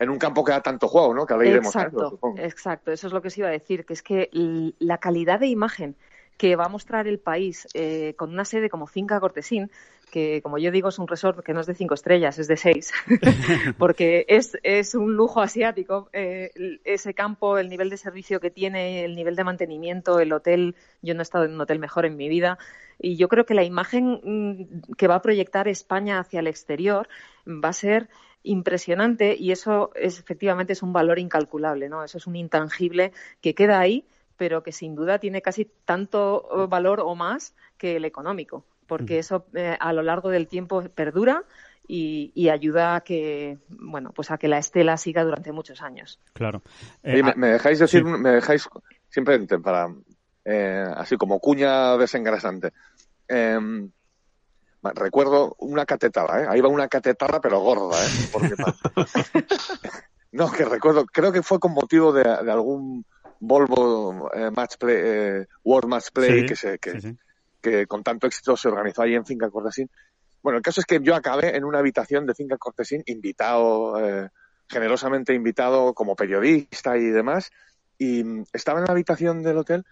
un 0.00 0.18
campo 0.18 0.44
que 0.44 0.52
da 0.52 0.60
tanto 0.60 0.88
juego, 0.88 1.14
¿no? 1.14 1.26
Que 1.26 1.34
ahora 1.34 1.48
iremos 1.48 1.74
exacto, 1.74 2.18
exacto, 2.36 2.92
eso 2.92 3.06
es 3.06 3.12
lo 3.12 3.22
que 3.22 3.28
os 3.28 3.38
iba 3.38 3.48
a 3.48 3.52
decir, 3.52 3.84
que 3.84 3.94
es 3.94 4.02
que 4.02 4.30
la 4.78 4.98
calidad 4.98 5.40
de 5.40 5.46
imagen 5.46 5.96
que 6.36 6.56
va 6.56 6.64
a 6.64 6.68
mostrar 6.68 7.06
el 7.06 7.18
país 7.18 7.66
eh, 7.74 8.14
con 8.16 8.30
una 8.30 8.44
sede 8.44 8.68
como 8.68 8.86
Finca 8.86 9.18
Cortesín, 9.20 9.70
que 10.10 10.40
como 10.42 10.58
yo 10.58 10.70
digo 10.70 10.88
es 10.90 10.98
un 10.98 11.08
resort 11.08 11.42
que 11.42 11.52
no 11.52 11.60
es 11.60 11.66
de 11.66 11.74
cinco 11.74 11.94
estrellas, 11.94 12.38
es 12.38 12.46
de 12.46 12.56
seis, 12.56 12.92
porque 13.78 14.24
es, 14.28 14.56
es 14.62 14.94
un 14.94 15.14
lujo 15.14 15.40
asiático. 15.40 16.08
Eh, 16.12 16.50
ese 16.84 17.14
campo, 17.14 17.58
el 17.58 17.68
nivel 17.68 17.90
de 17.90 17.96
servicio 17.96 18.38
que 18.38 18.50
tiene, 18.50 19.04
el 19.04 19.16
nivel 19.16 19.34
de 19.34 19.44
mantenimiento, 19.44 20.20
el 20.20 20.32
hotel, 20.32 20.76
yo 21.02 21.14
no 21.14 21.20
he 21.20 21.22
estado 21.22 21.44
en 21.44 21.54
un 21.54 21.60
hotel 21.60 21.78
mejor 21.78 22.06
en 22.06 22.16
mi 22.16 22.28
vida, 22.28 22.58
y 22.98 23.16
yo 23.16 23.28
creo 23.28 23.44
que 23.46 23.54
la 23.54 23.64
imagen 23.64 24.20
mm, 24.22 24.92
que 24.96 25.08
va 25.08 25.16
a 25.16 25.22
proyectar 25.22 25.68
España 25.68 26.18
hacia 26.18 26.40
el 26.40 26.46
exterior 26.46 27.08
va 27.46 27.70
a 27.70 27.74
ser 27.74 28.08
impresionante 28.46 29.36
y 29.38 29.50
eso 29.50 29.90
es 29.94 30.18
efectivamente 30.18 30.72
es 30.72 30.82
un 30.82 30.92
valor 30.92 31.18
incalculable, 31.18 31.88
¿no? 31.88 32.04
Eso 32.04 32.18
es 32.18 32.26
un 32.26 32.36
intangible 32.36 33.12
que 33.40 33.54
queda 33.54 33.78
ahí, 33.80 34.06
pero 34.36 34.62
que 34.62 34.72
sin 34.72 34.94
duda 34.94 35.18
tiene 35.18 35.42
casi 35.42 35.70
tanto 35.84 36.48
eh, 36.50 36.66
valor 36.68 37.00
o 37.00 37.14
más 37.14 37.54
que 37.76 37.96
el 37.96 38.04
económico, 38.04 38.64
porque 38.86 39.18
eso 39.18 39.46
eh, 39.54 39.76
a 39.78 39.92
lo 39.92 40.02
largo 40.02 40.30
del 40.30 40.46
tiempo 40.46 40.82
perdura 40.94 41.44
y, 41.88 42.48
ayuda 42.48 42.96
a 42.96 43.00
que 43.02 43.58
bueno 43.68 44.12
pues 44.12 44.30
a 44.30 44.38
que 44.38 44.48
la 44.48 44.58
estela 44.58 44.96
siga 44.96 45.24
durante 45.24 45.52
muchos 45.52 45.82
años. 45.82 46.20
Claro. 46.32 46.62
Eh, 47.02 47.22
me, 47.36 47.48
dejáis 47.48 47.78
decir, 47.78 48.04
me 48.04 48.30
dejáis 48.30 48.68
simplemente 49.08 49.58
para 49.58 49.88
así 50.94 51.16
como 51.16 51.40
cuña 51.40 51.96
desengrasante. 51.96 52.72
Em, 53.28 53.90
recuerdo 54.82 55.56
una 55.58 55.86
catetada, 55.86 56.42
¿eh? 56.42 56.46
Ahí 56.48 56.60
va 56.60 56.68
una 56.68 56.88
catetada, 56.88 57.40
pero 57.40 57.60
gorda, 57.60 57.96
¿eh? 58.04 58.54
no, 60.32 60.50
que 60.50 60.64
recuerdo, 60.64 61.06
creo 61.06 61.32
que 61.32 61.42
fue 61.42 61.58
con 61.58 61.72
motivo 61.72 62.12
de, 62.12 62.22
algún 62.22 63.04
Volvo 63.38 64.30
eh, 64.32 64.50
Match 64.50 64.76
Play, 64.78 64.96
eh, 64.98 65.46
World 65.64 65.88
Match 65.88 66.08
Play 66.12 66.46
que, 66.46 66.56
se, 66.56 66.78
que, 66.78 67.86
con 67.86 68.02
tanto 68.02 68.26
éxito 68.26 68.56
se 68.56 68.68
organizó 68.68 69.02
ahí 69.02 69.14
en 69.14 69.26
Finca 69.26 69.50
Cortesín. 69.50 69.90
Bueno, 70.42 70.58
el 70.58 70.62
caso 70.62 70.80
es 70.80 70.86
que 70.86 71.00
yo 71.02 71.14
acabé 71.14 71.56
en 71.56 71.64
una 71.64 71.80
habitación 71.80 72.26
de 72.26 72.34
Finca 72.34 72.56
Cortesín, 72.56 73.02
invitado, 73.06 73.98
eh, 74.00 74.30
generosamente 74.68 75.34
invitado 75.34 75.92
como 75.92 76.16
periodista 76.16 76.96
y 76.96 77.06
demás, 77.06 77.50
y 77.98 78.22
mm, 78.22 78.44
estaba 78.52 78.78
en 78.78 78.86
la 78.86 78.92
habitación 78.92 79.42
del 79.42 79.58
hotel 79.58 79.84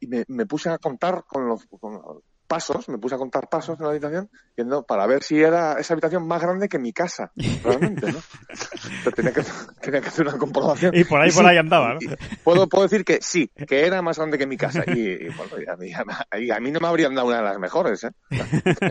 y 0.00 0.06
me, 0.06 0.24
me 0.28 0.46
puse 0.46 0.70
a 0.70 0.78
contar 0.78 1.24
con 1.26 1.46
los, 1.46 1.66
con, 1.66 2.00
pasos, 2.48 2.88
me 2.88 2.98
puse 2.98 3.14
a 3.14 3.18
contar 3.18 3.48
pasos 3.48 3.78
en 3.78 3.84
la 3.84 3.90
habitación 3.90 4.28
para 4.86 5.06
ver 5.06 5.22
si 5.22 5.40
era 5.40 5.74
esa 5.74 5.94
habitación 5.94 6.26
más 6.26 6.42
grande 6.42 6.68
que 6.68 6.78
mi 6.78 6.92
casa, 6.92 7.30
realmente, 7.62 8.10
¿no? 8.10 8.18
tenía, 9.14 9.32
que, 9.32 9.42
tenía 9.80 10.00
que 10.00 10.08
hacer 10.08 10.26
una 10.26 10.36
comprobación. 10.36 10.96
Y 10.96 11.04
por 11.04 11.20
ahí, 11.20 11.30
por 11.30 11.46
ahí 11.46 11.58
andaba, 11.58 11.94
¿no? 11.94 12.00
puedo, 12.42 12.68
puedo 12.68 12.84
decir 12.84 13.04
que 13.04 13.18
sí, 13.20 13.50
que 13.68 13.86
era 13.86 14.02
más 14.02 14.16
grande 14.16 14.38
que 14.38 14.46
mi 14.46 14.56
casa. 14.56 14.82
Y, 14.86 15.28
bueno, 15.28 15.72
a, 15.72 15.76
mí, 15.76 15.92
a, 15.92 16.60
mí, 16.60 16.70
no 16.72 16.80
me 16.80 16.88
habrían 16.88 17.14
dado 17.14 17.28
una 17.28 17.36
de 17.36 17.42
las 17.44 17.58
mejores, 17.58 18.04
¿eh? 18.04 18.10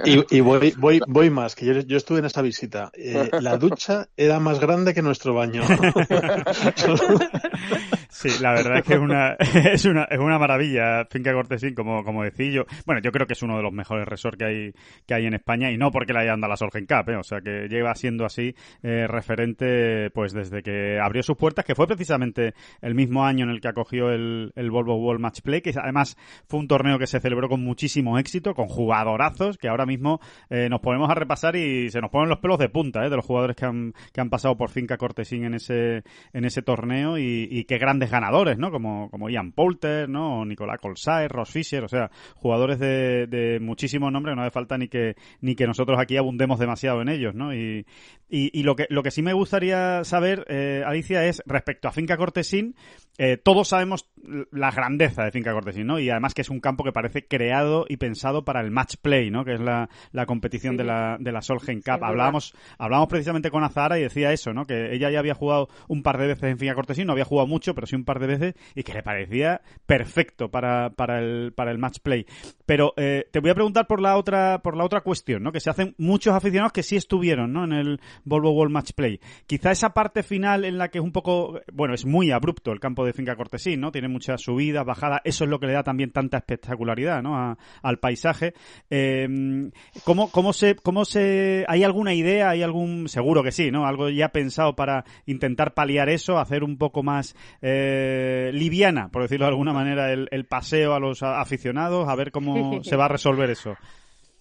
Y, 0.06 0.40
voy, 0.40 0.74
voy, 0.78 1.02
voy 1.08 1.30
más, 1.30 1.56
que 1.56 1.66
yo, 1.66 1.74
yo 1.74 1.98
estuve 1.98 2.20
en 2.20 2.26
esta 2.26 2.42
visita. 2.42 2.92
Eh, 2.94 3.30
la 3.42 3.58
ducha 3.58 4.08
era 4.16 4.40
más 4.40 4.60
grande 4.60 4.94
que 4.94 5.02
nuestro 5.02 5.34
baño. 5.34 5.64
Sí, 8.18 8.30
la 8.42 8.52
verdad 8.52 8.80
es 8.80 8.84
que 8.84 8.96
es 8.96 9.00
una, 9.00 9.34
es 9.74 9.86
una, 9.86 10.06
es 10.06 10.18
una 10.18 10.40
maravilla 10.40 11.06
Finca 11.06 11.32
Cortesín, 11.34 11.76
como, 11.76 12.04
como 12.04 12.24
decía 12.24 12.50
yo. 12.50 12.66
Bueno, 12.86 13.00
yo 13.00 13.12
creo 13.12 13.28
que 13.28 13.34
es 13.34 13.44
uno 13.48 13.58
de 13.58 13.64
los 13.64 13.74
mejores 13.74 14.08
resorts 14.08 14.38
que 14.38 14.46
hay, 14.46 14.74
que 15.06 15.14
hay 15.14 15.26
en 15.26 15.34
España 15.34 15.72
y 15.72 15.78
no 15.78 15.92
porque 15.92 16.14
le 16.14 16.20
hayan 16.20 16.40
dado 16.42 16.52
la 16.52 16.58
Solgen 16.58 16.86
Cup, 16.86 17.10
¿eh? 17.10 17.16
o 17.16 17.24
sea 17.24 17.42
que 17.42 17.68
lleva 17.68 17.96
siendo 17.96 18.26
así 18.26 18.54
eh, 18.84 19.08
referente 19.08 20.10
pues 20.12 20.34
desde 20.34 20.62
que 20.62 21.00
abrió 21.00 21.24
sus 21.24 21.38
puertas, 21.38 21.66
que 21.66 21.76
fue 21.76 21.88
precisamente 21.88 22.54
el 22.82 22.96
mismo 22.96 23.26
año 23.26 23.46
en 23.46 23.52
el 23.52 23.62
que 23.62 23.70
acogió 23.70 24.12
el, 24.12 24.52
el 24.56 24.72
Volvo 24.72 24.96
World 24.96 25.22
Match 25.22 25.42
Play, 25.42 25.62
que 25.62 25.74
además 25.78 26.18
fue 26.48 26.60
un 26.60 26.68
torneo 26.68 27.00
que 27.00 27.08
se 27.08 27.20
celebró 27.20 27.50
con 27.50 27.64
muchísimo 27.64 28.18
éxito, 28.18 28.54
con 28.54 28.68
jugadorazos, 28.68 29.58
que 29.58 29.70
ahora 29.70 29.86
mismo 29.86 30.20
eh, 30.50 30.68
nos 30.70 30.82
ponemos 30.82 31.10
a 31.10 31.16
repasar 31.16 31.56
y 31.56 31.90
se 31.90 32.02
nos 32.02 32.12
ponen 32.12 32.30
los 32.30 32.40
pelos 32.40 32.58
de 32.60 32.70
punta 32.70 33.06
¿eh? 33.06 33.10
de 33.10 33.16
los 33.16 33.26
jugadores 33.26 33.56
que 33.56 33.66
han, 33.66 33.94
que 34.14 34.22
han 34.22 34.30
pasado 34.30 34.58
por 34.58 34.70
Finca 34.70 34.98
Cortesín 34.98 35.46
en 35.46 35.54
ese, 35.56 36.04
en 36.34 36.46
ese 36.46 36.62
torneo 36.62 37.18
y, 37.18 37.48
y 37.50 37.66
qué 37.66 37.78
grandes 37.78 38.12
ganadores, 38.12 38.58
¿no? 38.58 38.72
Como, 38.72 39.10
como 39.10 39.30
Ian 39.30 39.52
Poulter, 39.52 40.10
¿no? 40.10 40.46
Nicolás 40.46 40.80
Colsaer, 40.80 41.32
Ross 41.32 41.50
Fisher, 41.50 41.84
o 41.84 41.88
sea, 41.88 42.10
jugadores 42.36 42.80
de 42.80 43.28
muchísimo 43.62 44.12
nombre, 44.12 44.36
no 44.36 44.42
hace 44.42 44.52
falta 44.52 44.78
ni 44.78 44.88
que, 44.88 45.16
ni 45.42 45.56
que 45.56 45.68
nosotros 45.68 46.00
aquí 46.00 46.18
abundemos 46.18 46.60
demasiado 46.60 47.02
en 47.02 47.10
ellos, 47.10 47.36
¿no? 47.36 47.54
Y, 47.54 47.86
y, 48.30 48.64
lo, 48.64 48.76
que, 48.76 48.88
lo 48.90 49.04
que 49.04 49.12
sí 49.12 49.22
me 49.22 49.34
gustaría 49.34 50.04
saber, 50.04 50.46
eh, 50.50 50.84
Alicia, 50.86 51.26
es 51.26 51.42
respecto 51.46 51.88
a 51.88 51.94
Finca 51.94 52.18
Cortesín, 52.18 52.76
eh, 53.18 53.38
todos 53.38 53.70
sabemos 53.70 54.10
la 54.52 54.70
grandeza 54.70 55.24
de 55.24 55.32
Finca 55.32 55.54
Cortesín, 55.54 55.88
¿no? 55.88 56.00
Y 56.00 56.10
además 56.10 56.34
que 56.34 56.42
es 56.42 56.50
un 56.50 56.60
campo 56.60 56.84
que 56.84 56.92
parece 56.92 57.26
creado 57.26 57.86
y 57.88 57.98
pensado 57.98 58.46
para 58.46 58.62
el 58.62 58.70
match 58.70 58.96
play, 59.02 59.32
¿no? 59.32 59.46
Que 59.46 59.54
es 59.54 59.60
la, 59.60 59.90
la 60.12 60.26
competición 60.26 60.78
de 60.78 60.84
la, 60.84 61.18
de 61.20 61.32
la 61.32 61.42
Solgen 61.42 61.82
Cup. 61.82 62.04
hablábamos, 62.04 62.54
hablábamos 62.78 63.10
precisamente 63.10 63.50
con 63.50 63.64
Azara 63.64 63.98
y 63.98 64.04
decía 64.04 64.34
eso, 64.34 64.54
¿no? 64.54 64.66
Que 64.66 64.94
ella 64.94 65.10
ya 65.10 65.20
había 65.20 65.34
jugado 65.34 65.70
un 65.88 66.04
par 66.04 66.18
de 66.18 66.28
veces 66.28 66.44
en 66.44 66.60
Finca 66.60 66.76
Cortesín, 66.76 67.08
no 67.08 67.14
había 67.14 67.26
jugado 67.26 67.48
mucho, 67.48 67.74
pero 67.74 67.88
sí 67.88 67.96
un 67.96 68.06
par 68.06 68.20
de 68.20 68.28
veces, 68.28 68.56
y 68.76 68.84
que 68.84 68.94
le 68.94 69.04
parecía 69.04 69.62
perfecto 69.86 70.52
para, 70.52 70.92
para, 70.92 71.20
el, 71.20 71.54
para 71.54 71.72
el 71.72 71.78
match 71.80 72.00
play. 72.00 72.26
Pero, 72.66 72.94
eh, 72.98 73.27
te 73.32 73.40
voy 73.40 73.52
a 73.52 73.56
preguntar 73.56 73.88
por 73.88 74.02
la 74.02 74.18
otra 74.18 74.62
por 74.62 74.76
la 74.76 74.86
otra 74.86 75.02
cuestión, 75.02 75.44
¿no? 75.44 75.52
Que 75.52 75.60
se 75.60 75.70
hacen 75.70 75.96
muchos 75.98 76.34
aficionados 76.34 76.74
que 76.74 76.84
sí 76.84 76.96
estuvieron, 76.96 77.54
¿no? 77.54 77.64
En 77.64 77.74
el 77.74 78.00
Volvo 78.24 78.52
World 78.52 78.74
Match 78.74 78.92
Play. 78.94 79.20
Quizá 79.46 79.72
esa 79.72 79.94
parte 79.94 80.24
final 80.24 80.66
en 80.66 80.78
la 80.78 80.90
que 80.90 80.98
es 81.00 81.04
un 81.04 81.12
poco, 81.12 81.62
bueno, 81.72 81.94
es 81.94 82.06
muy 82.06 82.32
abrupto 82.32 82.72
el 82.72 82.80
campo 82.80 83.06
de 83.06 83.14
Finca 83.14 83.36
Cortesín, 83.36 83.80
¿no? 83.80 83.92
Tiene 83.92 84.08
muchas 84.08 84.42
subidas, 84.42 84.86
bajadas. 84.86 85.22
Eso 85.24 85.44
es 85.44 85.50
lo 85.50 85.60
que 85.60 85.68
le 85.68 85.74
da 85.74 85.84
también 85.84 86.12
tanta 86.12 86.38
espectacularidad, 86.38 87.22
¿no? 87.22 87.58
al 87.82 88.00
paisaje. 88.00 88.54
Eh, 88.90 89.70
¿cómo, 90.04 90.30
cómo 90.32 90.54
se 90.54 90.76
cómo 90.76 91.06
se 91.06 91.66
hay 91.68 91.84
alguna 91.84 92.14
idea, 92.14 92.50
hay 92.50 92.64
algún 92.64 93.08
seguro 93.10 93.44
que 93.44 93.52
sí, 93.52 93.72
¿no? 93.72 93.86
Algo 93.86 94.10
ya 94.10 94.30
pensado 94.30 94.76
para 94.76 95.06
intentar 95.26 95.74
paliar 95.74 96.10
eso, 96.10 96.40
hacer 96.40 96.64
un 96.64 96.78
poco 96.78 97.04
más 97.04 97.36
eh, 97.62 98.52
liviana, 98.54 99.10
por 99.10 99.24
decirlo 99.24 99.46
de 99.46 99.52
alguna 99.52 99.74
manera, 99.74 100.12
el, 100.12 100.28
el 100.32 100.46
paseo 100.46 100.94
a 100.94 101.00
los 101.00 101.24
aficionados, 101.24 102.08
a 102.08 102.16
ver 102.16 102.32
cómo 102.32 102.80
se 102.84 102.96
va 102.96 103.06
a 103.06 103.10
resolver 103.18 103.50
eso. 103.50 103.76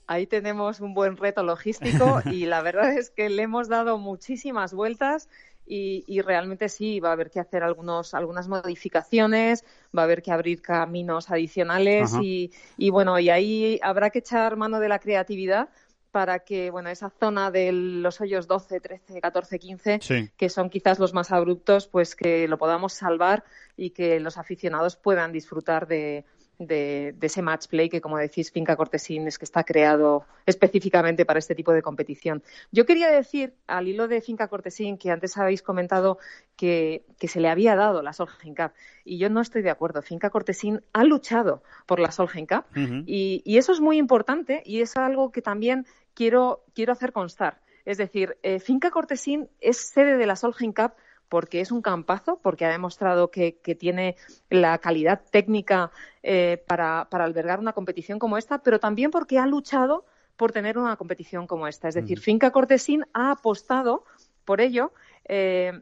Ahí 0.06 0.26
tenemos 0.26 0.80
un 0.80 0.94
buen 0.94 1.16
reto 1.16 1.42
logístico 1.42 2.20
y 2.30 2.46
la 2.46 2.62
verdad 2.62 2.92
es 2.92 3.10
que 3.10 3.28
le 3.28 3.42
hemos 3.42 3.68
dado 3.68 3.98
muchísimas 3.98 4.72
vueltas 4.72 5.28
y, 5.68 6.20
realmente 6.22 6.68
sí, 6.68 7.00
va 7.00 7.08
a 7.08 7.12
haber 7.12 7.28
que 7.28 7.40
hacer 7.40 7.64
algunos, 7.64 8.14
algunas 8.14 8.46
modificaciones, 8.46 9.64
va 9.96 10.02
a 10.02 10.04
haber 10.04 10.22
que 10.22 10.30
abrir 10.30 10.62
caminos 10.62 11.28
adicionales 11.28 12.12
y, 12.22 12.52
y, 12.76 12.90
bueno, 12.90 13.18
y 13.18 13.30
ahí 13.30 13.80
habrá 13.82 14.10
que 14.10 14.20
echar 14.20 14.56
mano 14.56 14.78
de 14.78 14.88
la 14.88 15.00
creatividad 15.00 15.68
para 16.12 16.38
que, 16.38 16.70
bueno, 16.70 16.88
esa 16.88 17.10
zona 17.10 17.50
de 17.50 17.72
los 17.72 18.20
hoyos 18.20 18.46
12, 18.46 18.80
13, 18.80 19.20
14, 19.20 19.58
15, 19.58 20.00
que 20.36 20.48
son 20.48 20.70
quizás 20.70 20.98
los 20.98 21.12
más 21.12 21.30
abruptos, 21.30 21.88
pues 21.88 22.16
que 22.16 22.48
lo 22.48 22.56
podamos 22.56 22.94
salvar 22.94 23.44
y 23.76 23.90
que 23.90 24.18
los 24.20 24.38
aficionados 24.38 24.96
puedan 24.96 25.30
disfrutar 25.30 25.86
de, 25.86 26.24
de, 26.58 27.14
ese 27.20 27.42
match 27.42 27.66
play 27.68 27.88
que, 27.88 28.00
como 28.00 28.18
decís, 28.18 28.50
Finca 28.50 28.76
Cortesín 28.76 29.26
es 29.26 29.38
que 29.38 29.44
está 29.44 29.64
creado 29.64 30.24
específicamente 30.46 31.24
para 31.24 31.38
este 31.38 31.54
tipo 31.54 31.72
de 31.72 31.82
competición. 31.82 32.42
Yo 32.72 32.86
quería 32.86 33.10
decir, 33.10 33.54
al 33.66 33.88
hilo 33.88 34.08
de 34.08 34.20
Finca 34.20 34.48
Cortesín, 34.48 34.96
que 34.98 35.10
antes 35.10 35.36
habéis 35.36 35.62
comentado 35.62 36.18
que, 36.56 37.04
se 37.20 37.40
le 37.40 37.48
había 37.48 37.76
dado 37.76 38.02
la 38.02 38.12
Solheim 38.12 38.54
Cup, 38.54 38.72
y 39.04 39.18
yo 39.18 39.28
no 39.30 39.40
estoy 39.40 39.62
de 39.62 39.70
acuerdo. 39.70 40.02
Finca 40.02 40.30
Cortesín 40.30 40.82
ha 40.92 41.04
luchado 41.04 41.62
por 41.86 42.00
la 42.00 42.10
Solheim 42.10 42.46
Cup, 42.46 42.64
y, 43.06 43.42
eso 43.56 43.72
es 43.72 43.80
muy 43.80 43.96
importante 43.96 44.62
y 44.64 44.80
es 44.80 44.96
algo 44.96 45.32
que 45.32 45.42
también 45.42 45.86
quiero, 46.14 46.64
quiero 46.74 46.92
hacer 46.92 47.12
constar. 47.12 47.60
Es 47.84 47.98
decir, 47.98 48.36
eh, 48.42 48.58
Finca 48.58 48.90
Cortesín 48.90 49.48
es 49.60 49.78
sede 49.78 50.16
de 50.16 50.26
la 50.26 50.36
Solheim 50.36 50.72
Cup 50.72 50.92
porque 51.28 51.60
es 51.60 51.70
un 51.72 51.82
campazo, 51.82 52.38
porque 52.42 52.64
ha 52.64 52.70
demostrado 52.70 53.30
que, 53.30 53.52
tiene 53.78 54.16
la 54.50 54.78
calidad 54.78 55.22
técnica 55.30 55.90
eh, 56.22 56.62
para, 56.66 57.02
albergar 57.10 57.58
una 57.58 57.72
competición 57.72 58.18
como 58.18 58.38
esta, 58.38 58.62
pero 58.62 58.78
también 58.78 59.10
porque 59.10 59.38
ha 59.38 59.46
luchado 59.46 60.04
por 60.36 60.52
tener 60.52 60.78
una 60.78 60.96
competición 60.96 61.46
como 61.46 61.66
esta. 61.66 61.88
Es 61.88 61.94
decir, 61.94 62.20
Finca 62.20 62.50
Cortesín 62.50 63.04
ha 63.12 63.32
apostado 63.32 64.04
por 64.44 64.60
ello. 64.60 64.92
Eh, 65.24 65.80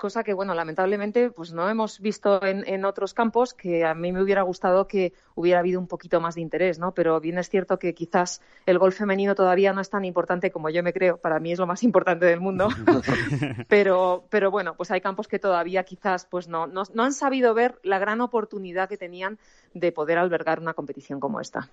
cosa 0.00 0.24
que, 0.24 0.32
bueno, 0.32 0.54
lamentablemente, 0.54 1.30
pues 1.30 1.52
no 1.52 1.68
hemos 1.68 2.00
visto 2.00 2.40
en, 2.44 2.84
otros 2.84 3.14
campos, 3.14 3.54
que 3.54 3.84
a 3.84 3.94
mí 3.94 4.10
me 4.12 4.22
hubiera 4.22 4.42
gustado 4.42 4.88
que 4.88 5.12
hubiera 5.34 5.60
habido 5.60 5.78
un 5.78 5.86
poquito 5.86 6.20
más 6.20 6.34
de 6.34 6.40
interés, 6.40 6.78
¿no? 6.78 6.92
Pero 6.92 7.20
bien 7.20 7.38
es 7.38 7.50
cierto 7.50 7.78
que 7.78 7.94
quizás 7.94 8.40
el 8.66 8.78
gol 8.78 8.92
femenino 8.92 9.34
todavía 9.34 9.72
no 9.72 9.80
es 9.80 9.90
tan 9.90 10.04
importante 10.04 10.50
como 10.50 10.70
yo 10.70 10.82
me 10.82 10.92
creo, 10.92 11.18
para 11.18 11.38
mí 11.38 11.52
es 11.52 11.58
lo 11.58 11.66
más 11.66 11.82
importante 11.82 12.24
del 12.24 12.40
mundo, 12.40 12.68
pero, 13.68 14.24
pero 14.30 14.50
bueno, 14.50 14.74
pues 14.74 14.90
hay 14.90 15.02
campos 15.02 15.28
que 15.28 15.38
todavía 15.38 15.84
quizás 15.84 16.24
pues 16.24 16.48
no, 16.48 16.66
no, 16.66 16.84
han 16.96 17.12
sabido 17.12 17.52
ver 17.52 17.78
la 17.82 17.98
gran 17.98 18.22
oportunidad 18.22 18.88
que 18.88 18.96
tenían 18.96 19.38
de 19.74 19.92
poder 19.92 20.16
albergar 20.16 20.60
una 20.60 20.72
competición 20.72 21.20
como 21.20 21.40
esta. 21.40 21.68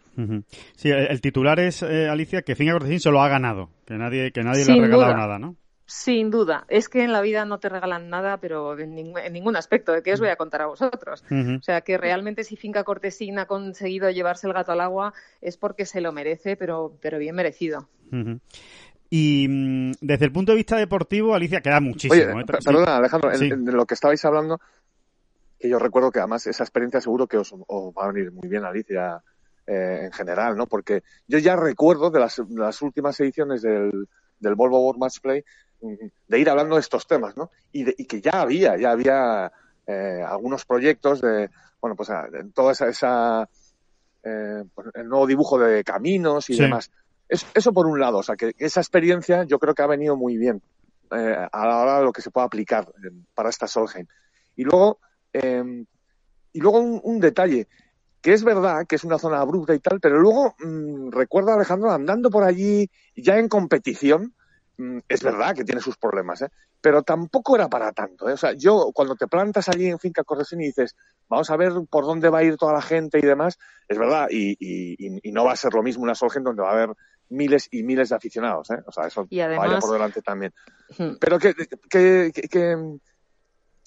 Sí, 0.76 0.90
el, 0.90 1.22
titular 1.22 1.60
es, 1.60 1.82
eh, 1.82 2.10
Alicia, 2.10 2.42
que 2.42 2.56
Finca 2.56 2.74
Cortesín 2.74 3.00
se 3.00 3.10
lo 3.10 3.22
ha 3.22 3.30
ganado, 3.30 3.70
que 3.86 3.96
nadie, 3.96 4.32
que 4.32 4.44
nadie 4.44 4.66
le 4.66 4.74
ha 4.74 4.82
regalado 4.82 5.16
nada, 5.16 5.40
¿no? 5.40 5.56
Sin 5.90 6.30
duda. 6.32 6.66
Es 6.68 6.90
que 6.90 7.02
en 7.04 7.14
la 7.14 7.22
vida 7.22 7.46
no 7.46 7.60
te 7.60 7.70
regalan 7.70 8.10
nada, 8.10 8.38
pero 8.42 8.78
en, 8.78 8.94
ningún 8.94 9.56
aspecto. 9.56 9.94
¿De 9.94 10.04
qué 10.04 10.12
os 10.12 10.20
voy 10.20 10.28
a 10.28 10.36
contar 10.36 10.62
a 10.62 10.66
vosotros? 10.66 11.24
O 11.32 11.62
sea, 11.62 11.80
que 11.80 11.98
realmente 11.98 12.44
si 12.44 12.58
Finca 12.58 12.84
Cortesín 12.84 13.40
ha 13.40 13.46
conseguido 13.46 14.10
llevarse 14.12 14.48
el 14.48 14.54
gato 14.54 14.74
al 14.74 14.82
agua 14.82 15.14
es 15.40 15.56
porque 15.56 15.86
se 15.86 16.02
lo 16.02 16.12
merece, 16.12 16.58
pero, 16.58 16.98
pero 17.02 17.20
bien 17.20 17.36
merecido. 17.36 17.88
Y 19.10 19.48
mm, 19.48 19.92
desde 20.02 20.26
el 20.26 20.34
punto 20.34 20.52
de 20.52 20.58
vista 20.58 20.76
deportivo, 20.76 21.34
Alicia, 21.34 21.62
queda 21.62 21.80
muchísimo. 21.80 22.36
Oye, 22.36 22.42
¿eh? 22.42 22.46
Perdona, 22.46 22.98
Alejandro, 22.98 23.32
de 23.32 23.72
lo 23.72 23.86
que 23.86 23.94
estabais 23.94 24.26
hablando, 24.26 24.60
que 25.58 25.70
yo 25.70 25.80
recuerdo 25.80 26.12
que 26.12 26.20
además 26.20 26.46
esa 26.48 26.64
experiencia 26.64 27.00
seguro 27.00 27.28
que 27.28 27.38
os, 27.38 27.54
va 27.54 28.04
a 28.04 28.12
venir 28.12 28.34
muy 28.34 28.50
bien, 28.50 28.66
Alicia, 28.66 29.24
eh, 29.66 30.02
en 30.04 30.12
general, 30.12 30.58
¿no? 30.58 30.68
Porque 30.68 31.04
yo 31.28 31.38
ya 31.38 31.56
recuerdo 31.56 32.10
de 32.12 32.20
las, 32.20 32.40
las 32.50 32.82
últimas 32.82 33.18
ediciones 33.22 33.62
del, 33.62 34.10
del 34.40 34.56
Volvo 34.56 34.86
World 34.86 35.00
Match 35.00 35.20
Play 35.22 35.44
de 35.80 36.40
ir 36.40 36.50
hablando 36.50 36.76
de 36.76 36.82
estos 36.82 37.08
temas, 37.08 37.38
¿no? 37.38 37.52
Y, 37.72 38.06
que 38.06 38.22
ya 38.22 38.42
había, 38.42 38.78
ya 38.78 38.92
había 38.92 39.52
eh, 39.86 40.24
algunos 40.26 40.66
proyectos 40.66 41.22
de, 41.22 41.50
bueno, 41.82 41.96
pues 41.96 42.10
en 42.10 42.52
toda 42.52 42.72
esa, 42.72 42.88
esa 42.88 43.50
eh, 44.24 44.64
pues, 44.74 44.88
el 44.96 45.08
nuevo 45.08 45.28
dibujo 45.28 45.60
de 45.60 45.84
caminos 45.84 46.50
y 46.50 46.58
demás. 46.58 46.92
eso 47.30 47.74
por 47.74 47.88
un 47.88 48.00
lado, 48.00 48.18
o 48.18 48.24
sea, 48.24 48.36
que 48.36 48.54
esa 48.58 48.80
experiencia 48.80 49.44
yo 49.44 49.60
creo 49.60 49.74
que 49.74 49.84
ha 49.84 49.88
venido 49.88 50.16
muy 50.16 50.38
bien 50.38 50.62
eh, 51.12 51.48
a 51.52 51.68
la 51.68 51.78
hora 51.78 52.00
de 52.00 52.06
lo 52.06 52.12
que 52.12 52.22
se 52.22 52.32
puede 52.32 52.48
aplicar 52.48 52.92
para 53.34 53.50
esta 53.50 53.68
Solheim. 53.68 54.08
Y 54.56 54.64
luego, 54.64 55.00
em, 55.32 55.86
y 56.52 56.60
luego 56.60 56.80
un, 56.80 57.20
detalle, 57.20 57.68
que 58.22 58.34
es 58.34 58.44
verdad 58.44 58.86
que 58.88 58.96
es 58.96 59.04
una 59.04 59.20
zona 59.20 59.40
abrupta 59.40 59.74
y 59.74 59.80
tal, 59.80 60.00
pero 60.02 60.20
luego 60.20 60.56
mm, 60.60 61.12
recuerda 61.12 61.54
Alejandro 61.54 61.92
andando 61.92 62.30
por 62.30 62.44
allí 62.44 62.90
ya 63.16 63.38
en 63.38 63.48
competición, 63.48 64.34
es 65.08 65.24
verdad 65.24 65.56
que 65.56 65.64
tiene 65.64 65.82
sus 65.82 65.98
problemas, 65.98 66.42
¿eh? 66.44 66.50
pero 66.82 67.02
tampoco 67.02 67.56
era 67.56 67.68
para 67.68 67.92
tanto. 67.92 68.30
¿eh? 68.30 68.34
O 68.34 68.38
sea, 68.38 68.54
yo 68.54 68.92
cuando 68.94 69.16
te 69.16 69.28
plantas 69.28 69.70
allí 69.70 69.88
en 69.88 70.00
Finca 70.00 70.24
Cortesín 70.24 70.62
y 70.62 70.68
dices, 70.68 70.96
vamos 71.28 71.50
a 71.50 71.58
ver 71.58 71.74
por 71.90 72.06
dónde 72.06 72.30
va 72.30 72.40
a 72.40 72.44
ir 72.44 72.58
toda 72.58 72.74
la 72.74 72.82
gente 72.82 73.18
y 73.20 73.24
demás, 73.24 73.58
es 73.88 73.98
verdad, 73.98 74.28
y, 74.30 74.56
y, 74.60 75.32
no 75.32 75.46
va 75.46 75.54
a 75.54 75.58
ser 75.58 75.74
lo 75.74 75.84
mismo 75.84 76.04
una 76.04 76.16
Solgen 76.16 76.44
donde 76.44 76.62
va 76.62 76.70
a 76.70 76.74
haber 76.74 76.90
miles 77.30 77.68
y 77.72 77.84
miles 77.84 78.10
de 78.10 78.16
aficionados, 78.16 78.70
¿eh? 78.70 78.82
o 78.86 78.92
sea, 78.92 79.08
eso 79.08 79.28
vaya 79.30 79.80
por 79.80 79.92
delante 79.92 80.22
también. 80.22 80.54
Pero 81.20 81.40
que, 81.40 81.54
que, 81.90 82.32
que, 82.32 82.98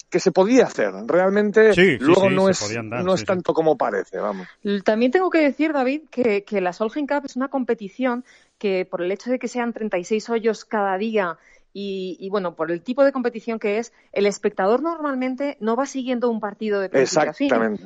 que, 0.09 0.19
se 0.19 0.31
podía 0.31 0.65
hacer, 0.65 0.91
realmente 1.07 1.73
luego 1.99 2.29
no, 2.29 2.49
es, 2.49 2.77
no 2.83 3.13
es 3.13 3.25
tanto 3.25 3.53
como 3.53 3.77
parece, 3.77 4.19
vamos. 4.19 4.47
También 4.83 5.11
tengo 5.11 5.29
que 5.29 5.39
decir, 5.39 5.73
David, 5.73 6.03
que, 6.11 6.43
que 6.43 6.61
la 6.61 6.73
Solgen 6.73 7.07
Cup 7.07 7.23
es 7.25 7.35
una 7.35 7.47
competición 7.47 8.25
que 8.61 8.85
por 8.85 9.01
el 9.01 9.11
hecho 9.11 9.31
de 9.31 9.39
que 9.39 9.47
sean 9.47 9.73
36 9.73 10.29
hoyos 10.29 10.65
cada 10.65 10.95
día 10.99 11.39
y, 11.73 12.27
bueno, 12.29 12.55
por 12.55 12.71
el 12.71 12.81
tipo 12.81 13.03
de 13.03 13.11
competición 13.11 13.57
que 13.57 13.77
es, 13.77 13.93
el 14.11 14.25
espectador 14.25 14.81
normalmente 14.81 15.57
no 15.59 15.75
va 15.75 15.85
siguiendo 15.85 16.29
un 16.29 16.39
partido 16.39 16.81
de 16.81 16.89
principio 16.89 17.31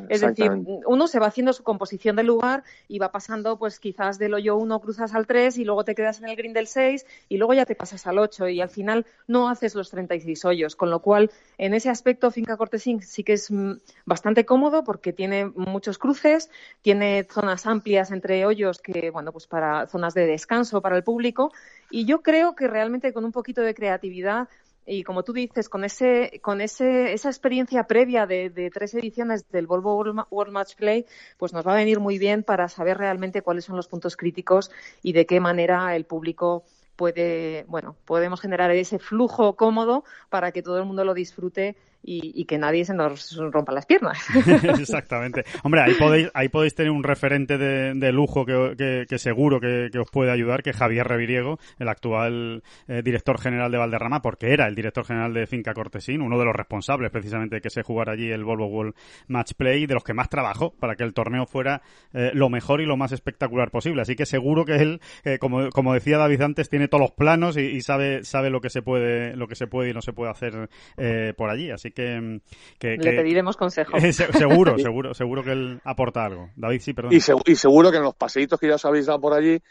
Es 0.10 0.22
decir, 0.22 0.52
uno 0.86 1.08
se 1.08 1.20
va 1.20 1.28
haciendo 1.28 1.54
su 1.54 1.64
composición 1.64 2.16
del 2.16 2.28
lugar 2.28 2.64
y 2.88 2.98
va 2.98 3.12
pasando, 3.12 3.60
pues 3.60 3.80
quizás 3.80 4.18
del 4.18 4.34
hoyo 4.34 4.56
1 4.56 4.80
cruzas 4.80 5.14
al 5.14 5.28
3 5.28 5.58
y 5.60 5.66
luego 5.66 5.84
te 5.84 5.94
quedas 5.94 6.20
en 6.20 6.30
el 6.30 6.36
green 6.36 6.54
del 6.54 6.68
6 6.68 7.06
y 7.30 7.38
luego 7.38 7.54
ya 7.54 7.66
te 7.66 7.76
pasas 7.76 8.08
al 8.08 8.18
8 8.18 8.50
y 8.50 8.62
al 8.62 8.70
final 8.70 9.06
no 9.28 9.50
haces 9.50 9.76
los 9.76 9.92
36 9.92 10.46
hoyos. 10.46 10.76
Con 10.76 10.90
lo 10.90 11.00
cual, 11.00 11.30
en 11.58 11.74
ese 11.74 11.90
aspecto, 11.90 12.32
Finca 12.32 12.58
Cortesín 12.58 13.02
sí 13.02 13.24
que 13.24 13.34
es 13.34 13.52
mm, 13.52 13.74
bastante 14.06 14.46
cómodo 14.46 14.84
porque 14.84 15.14
tiene 15.14 15.46
muchos 15.46 16.00
cruces, 16.00 16.50
tiene 16.82 17.28
zonas 17.30 17.66
amplias 17.68 18.12
entre 18.12 18.46
hoyos 18.46 18.82
que, 18.82 19.12
bueno, 19.12 19.32
pues 19.32 19.46
para 19.46 19.86
zonas 19.88 20.16
de 20.16 20.26
descanso 20.26 20.82
para 20.82 20.98
el 20.98 21.04
público 21.04 21.52
y 21.96 22.04
yo 22.04 22.22
creo 22.22 22.56
que 22.56 22.68
realmente 22.68 23.14
con 23.14 23.24
un 23.24 23.32
poquito 23.32 23.62
de 23.62 23.74
creatividad 23.74 24.50
y 24.86 25.06
como 25.06 25.24
tú 25.24 25.32
dices, 25.32 25.70
con 25.70 25.86
ese, 25.86 26.42
con 26.42 26.60
ese, 26.60 27.14
esa 27.14 27.30
experiencia 27.30 27.88
previa 27.88 28.28
de, 28.28 28.70
tres 28.74 28.96
ediciones 28.96 29.50
del 29.50 29.66
Volvo 29.66 29.96
World 29.96 30.52
Match 30.52 30.76
Play, 30.76 31.06
pues 31.38 31.54
nos 31.54 31.66
va 31.66 31.72
a 31.72 31.78
venir 31.78 32.02
muy 32.02 32.20
bien 32.20 32.44
para 32.44 32.68
saber 32.68 32.98
realmente 32.98 33.42
cuáles 33.42 33.64
son 33.64 33.78
los 33.78 33.88
puntos 33.88 34.18
críticos 34.18 34.72
y 35.04 35.14
de 35.14 35.26
qué 35.26 35.40
manera 35.40 35.96
el 35.96 36.04
público 36.04 36.66
puede, 36.98 37.64
bueno, 37.70 37.96
podemos 38.04 38.42
generar 38.42 38.72
ese 38.72 39.00
flujo 39.00 39.56
cómodo 39.56 40.04
para 40.30 40.52
que 40.52 40.62
todo 40.62 40.78
el 40.78 40.84
mundo 40.84 41.06
lo 41.06 41.14
disfrute 41.14 41.78
y, 42.08 42.46
que 42.46 42.58
nadie 42.58 42.86
se 42.86 42.94
nos 42.94 43.36
rompa 43.52 43.74
las 43.74 43.86
piernas. 43.86 44.20
Exactamente. 44.80 45.44
Hombre, 45.64 45.82
ahí 45.82 45.94
podéis, 45.96 46.30
ahí 46.34 46.50
podéis 46.50 46.76
tener 46.76 46.92
un 46.92 47.04
referente 47.04 47.58
de, 47.58 48.12
lujo 48.12 48.46
que, 48.46 49.06
seguro 49.18 49.60
que, 49.60 49.90
os 49.98 50.10
puede 50.12 50.32
ayudar, 50.32 50.62
que 50.62 50.70
es 50.70 50.76
Javier 50.76 51.08
Reviriego, 51.08 51.58
el 51.80 51.90
actual 51.90 52.64
eh, 52.88 53.02
director 53.04 53.40
general 53.40 53.72
de 53.72 53.78
Valderrama, 53.78 54.22
porque 54.22 54.54
era 54.54 54.68
el 54.68 54.76
director 54.76 55.06
general 55.06 55.34
de 55.34 55.48
Finca 55.48 55.74
Cortesín, 55.74 56.22
uno 56.22 56.38
de 56.38 56.46
los 56.46 56.56
responsables 56.56 57.12
precisamente 57.12 57.56
de 57.56 57.62
que 57.62 57.70
se 57.70 57.82
jugara 57.82 58.14
allí 58.14 58.32
el 58.32 58.44
Volvo 58.44 58.68
World 58.68 58.94
Match 59.28 59.54
Play, 59.58 59.86
de 59.88 59.94
los 59.94 60.04
que 60.04 60.14
más 60.14 60.30
trabajó 60.30 60.76
para 60.80 60.96
que 60.96 61.04
el 61.04 61.14
torneo 61.14 61.46
fuera 61.46 61.82
eh, 62.14 62.32
lo 62.34 62.50
mejor 62.50 62.82
y 62.82 62.86
lo 62.86 62.98
más 62.98 63.12
espectacular 63.12 63.72
posible. 63.72 64.02
Así 64.02 64.16
que 64.16 64.26
seguro 64.26 64.66
que 64.66 64.76
él, 64.76 65.02
eh, 65.24 65.40
como, 65.40 65.70
como 65.70 65.94
decía 65.94 66.18
David 66.18 66.42
antes, 66.42 66.70
tiene 66.70 66.88
todos 66.88 67.02
los 67.02 67.12
planos 67.12 67.58
y, 67.58 67.82
sabe 67.82 68.24
sabe 68.24 68.50
lo 68.50 68.62
que 68.62 68.70
se 68.70 68.82
puede 68.82 69.36
lo 69.36 69.48
que 69.48 69.56
se 69.56 69.68
puede 69.68 69.90
y 69.90 69.94
no 69.94 70.02
se 70.02 70.14
puede 70.14 70.32
hacer 70.32 70.70
eh, 70.98 71.34
por 71.36 71.50
allí. 71.50 71.72
Así 71.72 71.92
que, 71.96 72.42
le 72.80 72.98
pediremos 72.98 73.58
consejos. 73.58 74.00
seguro, 74.14 74.78
seguro, 74.80 75.14
seguro 75.14 75.44
que 75.44 75.52
él 75.54 75.82
aporta 75.84 76.26
algo. 76.26 76.50
David, 76.56 76.82
sí, 76.82 76.94
perdón. 76.94 77.14
Y, 77.14 77.18
y 77.18 77.56
seguro 77.56 77.90
que 77.92 77.98
en 77.98 78.04
los 78.04 78.16
paseitos 78.16 78.60
que 78.60 78.68
ya 78.68 78.76
os 78.76 78.86
habéis 78.86 79.08
dado 79.08 79.20
por 79.20 79.34
allí 79.34 79.62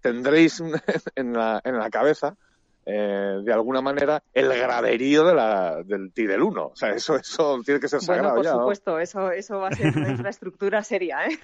tendréis 0.00 0.60
en 1.14 1.32
la, 1.32 1.60
en 1.64 1.78
la 1.78 1.90
cabeza 1.90 2.36
eh, 2.86 3.40
de 3.42 3.52
alguna 3.52 3.80
manera 3.80 4.22
el 4.34 4.48
graderío 4.48 5.24
de 5.24 5.34
la, 5.34 5.82
del 5.82 6.12
Tidel 6.12 6.42
1. 6.42 6.66
O 6.66 6.76
sea, 6.76 6.90
eso, 6.90 7.16
eso 7.16 7.60
tiene 7.64 7.80
que 7.80 7.88
ser 7.88 8.00
sagrado. 8.00 8.36
Bueno, 8.36 8.50
por 8.50 8.60
supuesto, 8.60 8.98
eso, 8.98 9.30
eso 9.30 9.58
va 9.58 9.68
a 9.68 9.72
ser 9.72 9.96
una 9.96 10.08
infraestructura 10.10 10.82
seria. 10.82 11.26
¿eh? 11.26 11.38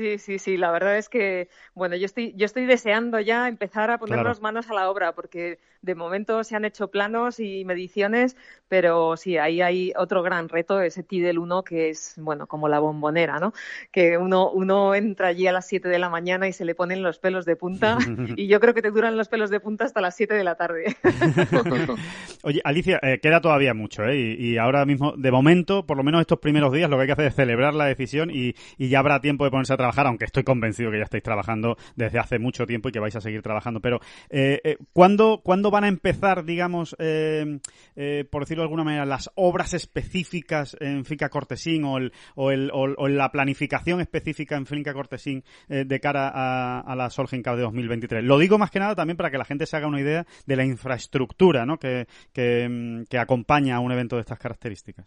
Sí, 0.00 0.16
sí, 0.16 0.38
sí. 0.38 0.56
La 0.56 0.70
verdad 0.70 0.96
es 0.96 1.10
que, 1.10 1.50
bueno, 1.74 1.94
yo 1.94 2.06
estoy, 2.06 2.32
yo 2.34 2.46
estoy 2.46 2.64
deseando 2.64 3.20
ya 3.20 3.48
empezar 3.48 3.90
a 3.90 3.98
ponernos 3.98 4.40
manos 4.40 4.70
a 4.70 4.72
la 4.72 4.88
obra, 4.88 5.12
porque 5.12 5.58
de 5.82 5.94
momento 5.94 6.42
se 6.44 6.56
han 6.56 6.64
hecho 6.64 6.90
planos 6.90 7.40
y 7.40 7.64
mediciones, 7.64 8.36
pero 8.68 9.16
sí, 9.16 9.38
ahí 9.38 9.60
hay 9.60 9.92
otro 9.96 10.22
gran 10.22 10.48
reto, 10.48 10.80
ese 10.80 11.02
Tidel 11.02 11.38
1, 11.38 11.64
que 11.64 11.90
es, 11.90 12.14
bueno, 12.16 12.46
como 12.46 12.68
la 12.68 12.78
bombonera, 12.78 13.38
¿no? 13.38 13.52
Que 13.90 14.18
uno, 14.18 14.50
uno 14.50 14.94
entra 14.94 15.28
allí 15.28 15.46
a 15.46 15.52
las 15.52 15.66
7 15.66 15.88
de 15.88 15.98
la 15.98 16.08
mañana 16.08 16.48
y 16.48 16.52
se 16.52 16.64
le 16.64 16.74
ponen 16.74 17.02
los 17.02 17.18
pelos 17.18 17.44
de 17.44 17.56
punta, 17.56 17.98
y 18.36 18.46
yo 18.46 18.60
creo 18.60 18.74
que 18.74 18.82
te 18.82 18.90
duran 18.90 19.16
los 19.16 19.28
pelos 19.28 19.50
de 19.50 19.60
punta 19.60 19.84
hasta 19.84 20.00
las 20.00 20.16
7 20.16 20.34
de 20.34 20.44
la 20.44 20.54
tarde. 20.54 20.96
Oye, 22.42 22.60
Alicia, 22.64 22.98
eh, 23.02 23.18
queda 23.20 23.40
todavía 23.40 23.74
mucho, 23.74 24.04
¿eh? 24.04 24.16
Y, 24.16 24.58
ahora 24.58 24.84
mismo, 24.84 25.12
de 25.16 25.30
momento, 25.30 25.86
por 25.86 25.96
lo 25.96 26.02
menos 26.02 26.20
estos 26.20 26.38
primeros 26.38 26.72
días, 26.72 26.88
lo 26.88 26.96
que 26.96 27.02
hay 27.02 27.06
que 27.06 27.12
hacer 27.12 27.26
es 27.26 27.34
celebrar 27.34 27.74
la 27.74 27.86
decisión 27.86 28.30
y, 28.30 28.54
y 28.78 28.88
ya 28.88 28.98
habrá 28.98 29.20
tiempo 29.20 29.44
de 29.44 29.50
ponerse 29.50 29.72
a 29.72 29.76
trabajar, 29.76 29.89
aunque 29.98 30.24
estoy 30.24 30.44
convencido 30.44 30.90
que 30.90 30.98
ya 30.98 31.04
estáis 31.04 31.22
trabajando 31.22 31.76
desde 31.96 32.18
hace 32.18 32.38
mucho 32.38 32.66
tiempo 32.66 32.88
y 32.88 32.92
que 32.92 33.00
vais 33.00 33.14
a 33.16 33.20
seguir 33.20 33.42
trabajando. 33.42 33.80
Pero, 33.80 34.00
eh, 34.28 34.60
eh 34.64 34.76
¿cuándo, 34.92 35.42
van 35.70 35.84
a 35.84 35.88
empezar, 35.88 36.44
digamos, 36.44 36.96
eh, 36.98 37.60
eh, 37.96 38.24
por 38.30 38.42
decirlo 38.42 38.62
de 38.62 38.66
alguna 38.66 38.84
manera, 38.84 39.04
las 39.04 39.30
obras 39.34 39.74
específicas 39.74 40.76
en 40.80 41.04
Finca 41.04 41.28
Cortesín 41.28 41.84
o, 41.84 41.98
el, 41.98 42.12
o, 42.34 42.50
el, 42.50 42.70
o, 42.72 43.08
la 43.08 43.30
planificación 43.30 44.00
específica 44.00 44.56
en 44.56 44.66
Finca 44.66 44.92
Cortesín 44.92 45.44
de 45.68 46.00
cara 46.00 46.28
a, 46.28 46.94
la 46.96 47.10
Solheim 47.10 47.42
Cup 47.42 47.56
de 47.56 47.62
2023? 47.62 48.24
Lo 48.24 48.38
digo 48.38 48.58
más 48.58 48.70
que 48.70 48.80
nada 48.80 48.94
también 48.94 49.16
para 49.16 49.30
que 49.30 49.38
la 49.38 49.44
gente 49.44 49.66
se 49.66 49.76
haga 49.76 49.86
una 49.86 50.00
idea 50.00 50.26
de 50.46 50.56
la 50.56 50.64
infraestructura 50.64 51.66
¿no? 51.66 51.78
que, 51.78 52.06
que, 52.32 53.04
que 53.08 53.18
acompaña 53.18 53.76
a 53.76 53.80
un 53.80 53.92
evento 53.92 54.16
de 54.16 54.22
estas 54.22 54.38
características. 54.38 55.06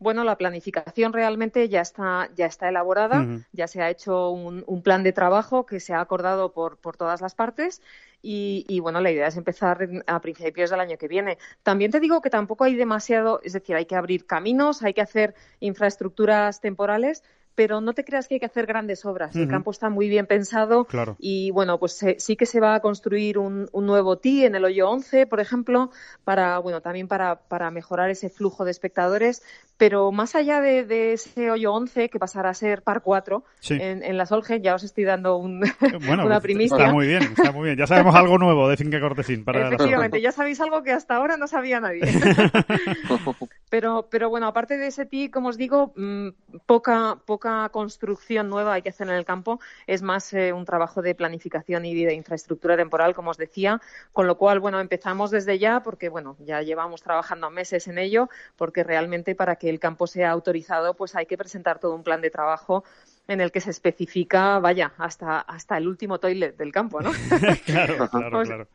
Bueno, 0.00 0.24
la 0.24 0.36
planificación 0.36 1.12
realmente 1.12 1.68
ya 1.68 1.82
está, 1.82 2.30
ya 2.34 2.46
está 2.46 2.70
elaborada, 2.70 3.26
ya 3.52 3.68
se 3.68 3.82
ha 3.82 3.90
hecho 3.90 4.30
un, 4.30 4.82
plan 4.82 5.02
de 5.02 5.12
trabajo 5.12 5.66
que 5.66 5.78
se 5.78 5.92
ha 5.92 6.00
acordado 6.00 6.52
por, 6.52 6.78
por 6.78 6.96
todas 6.96 7.20
las 7.20 7.34
partes 7.34 7.82
y, 8.22 8.64
y, 8.66 8.80
bueno, 8.80 9.02
la 9.02 9.10
idea 9.10 9.26
es 9.26 9.36
empezar 9.36 9.86
a 10.06 10.20
principios 10.22 10.70
del 10.70 10.80
año 10.80 10.96
que 10.96 11.06
viene. 11.06 11.36
También 11.62 11.90
te 11.90 12.00
digo 12.00 12.22
que 12.22 12.30
tampoco 12.30 12.64
hay 12.64 12.76
demasiado, 12.76 13.40
es 13.44 13.52
decir, 13.52 13.76
hay 13.76 13.84
que 13.84 13.94
abrir 13.94 14.24
caminos, 14.24 14.82
hay 14.82 14.94
que 14.94 15.02
hacer 15.02 15.34
infraestructuras 15.60 16.62
temporales, 16.62 17.22
pero 17.54 17.82
no 17.82 17.92
te 17.92 18.04
creas 18.04 18.26
que 18.26 18.34
hay 18.34 18.40
que 18.40 18.46
hacer 18.46 18.64
grandes 18.64 19.04
obras. 19.04 19.36
El 19.36 19.46
campo 19.46 19.70
está 19.70 19.90
muy 19.90 20.08
bien 20.08 20.26
pensado 20.26 20.86
y 21.18 21.50
bueno, 21.50 21.78
pues 21.78 22.02
sí 22.16 22.36
que 22.36 22.46
se 22.46 22.58
va 22.58 22.74
a 22.74 22.80
construir 22.80 23.36
un, 23.36 23.68
nuevo 23.74 24.16
TI 24.16 24.46
en 24.46 24.54
el 24.54 24.64
hoyo 24.64 24.88
11, 24.88 25.26
por 25.26 25.40
ejemplo, 25.40 25.90
para 26.24 26.58
bueno, 26.58 26.80
también 26.80 27.06
para, 27.06 27.40
para 27.48 27.70
mejorar 27.70 28.08
ese 28.08 28.30
flujo 28.30 28.64
de 28.64 28.70
espectadores, 28.70 29.42
pero 29.80 30.12
más 30.12 30.34
allá 30.34 30.60
de, 30.60 31.14
ese 31.14 31.50
hoyo 31.50 31.72
11 31.72 32.10
que 32.10 32.18
pasará 32.18 32.50
a 32.50 32.54
ser 32.54 32.82
par 32.82 33.00
4 33.00 33.42
en, 33.70 34.02
en, 34.02 34.18
la 34.18 34.26
Solgen, 34.26 34.62
ya 34.62 34.74
os 34.74 34.82
estoy 34.82 35.04
dando 35.04 35.38
un, 35.38 35.64
una 36.06 36.24
pues, 36.24 36.40
primicia. 36.40 36.76
Está 36.76 36.92
muy 36.92 37.06
bien, 37.06 37.22
está 37.22 37.50
muy 37.50 37.64
bien. 37.64 37.78
Ya 37.78 37.86
sabemos 37.86 38.14
algo 38.14 38.36
nuevo 38.36 38.68
de 38.68 38.76
Finca 38.76 39.00
Cortesín. 39.00 39.42
Para 39.42 39.68
Efectivamente, 39.68 40.20
ya 40.20 40.32
sabéis 40.32 40.60
algo 40.60 40.82
que 40.82 40.92
hasta 40.92 41.16
ahora 41.16 41.38
no 41.38 41.46
sabía 41.46 41.80
nadie. 41.80 42.02
pero, 43.70 44.06
pero 44.10 44.28
bueno, 44.28 44.48
aparte 44.48 44.76
de 44.76 44.88
ese 44.88 45.06
TI, 45.06 45.30
como 45.30 45.48
os 45.48 45.56
digo, 45.56 45.94
mm, 45.96 46.28
poca, 46.66 47.16
poca 47.24 47.66
construcción 47.70 48.50
nueva 48.50 48.74
hay 48.74 48.82
que 48.82 48.90
hacer 48.90 49.08
en 49.08 49.14
el 49.14 49.24
campo, 49.24 49.60
es 49.86 50.02
más 50.02 50.30
eh, 50.34 50.52
un 50.52 50.66
trabajo 50.66 51.00
de 51.00 51.14
planificación 51.14 51.86
y 51.86 52.04
de 52.04 52.12
infraestructura 52.12 52.76
temporal, 52.76 53.14
como 53.14 53.30
os 53.30 53.38
decía, 53.38 53.80
con 54.12 54.26
lo 54.26 54.36
cual, 54.36 54.60
bueno, 54.60 54.78
empezamos 54.78 55.30
desde 55.30 55.58
ya 55.58 55.82
porque, 55.82 56.10
bueno, 56.10 56.36
ya 56.40 56.60
llevamos 56.60 57.02
trabajando 57.02 57.48
meses 57.48 57.88
en 57.88 57.96
ello, 57.96 58.28
porque 58.56 58.84
realmente 58.84 59.34
para 59.34 59.56
que 59.56 59.69
el 59.70 59.80
campo 59.80 60.06
sea 60.06 60.30
autorizado, 60.30 60.94
pues 60.94 61.16
hay 61.16 61.26
que 61.26 61.38
presentar 61.38 61.78
todo 61.78 61.94
un 61.94 62.02
plan 62.02 62.20
de 62.20 62.30
trabajo 62.30 62.84
en 63.28 63.40
el 63.40 63.52
que 63.52 63.60
se 63.60 63.70
especifica, 63.70 64.58
vaya, 64.58 64.92
hasta, 64.98 65.40
hasta 65.40 65.76
el 65.76 65.88
último 65.88 66.18
toilet 66.18 66.56
del 66.56 66.72
campo, 66.72 67.00
¿no? 67.00 67.12
claro, 67.64 68.08
claro, 68.08 68.42
claro 68.44 68.68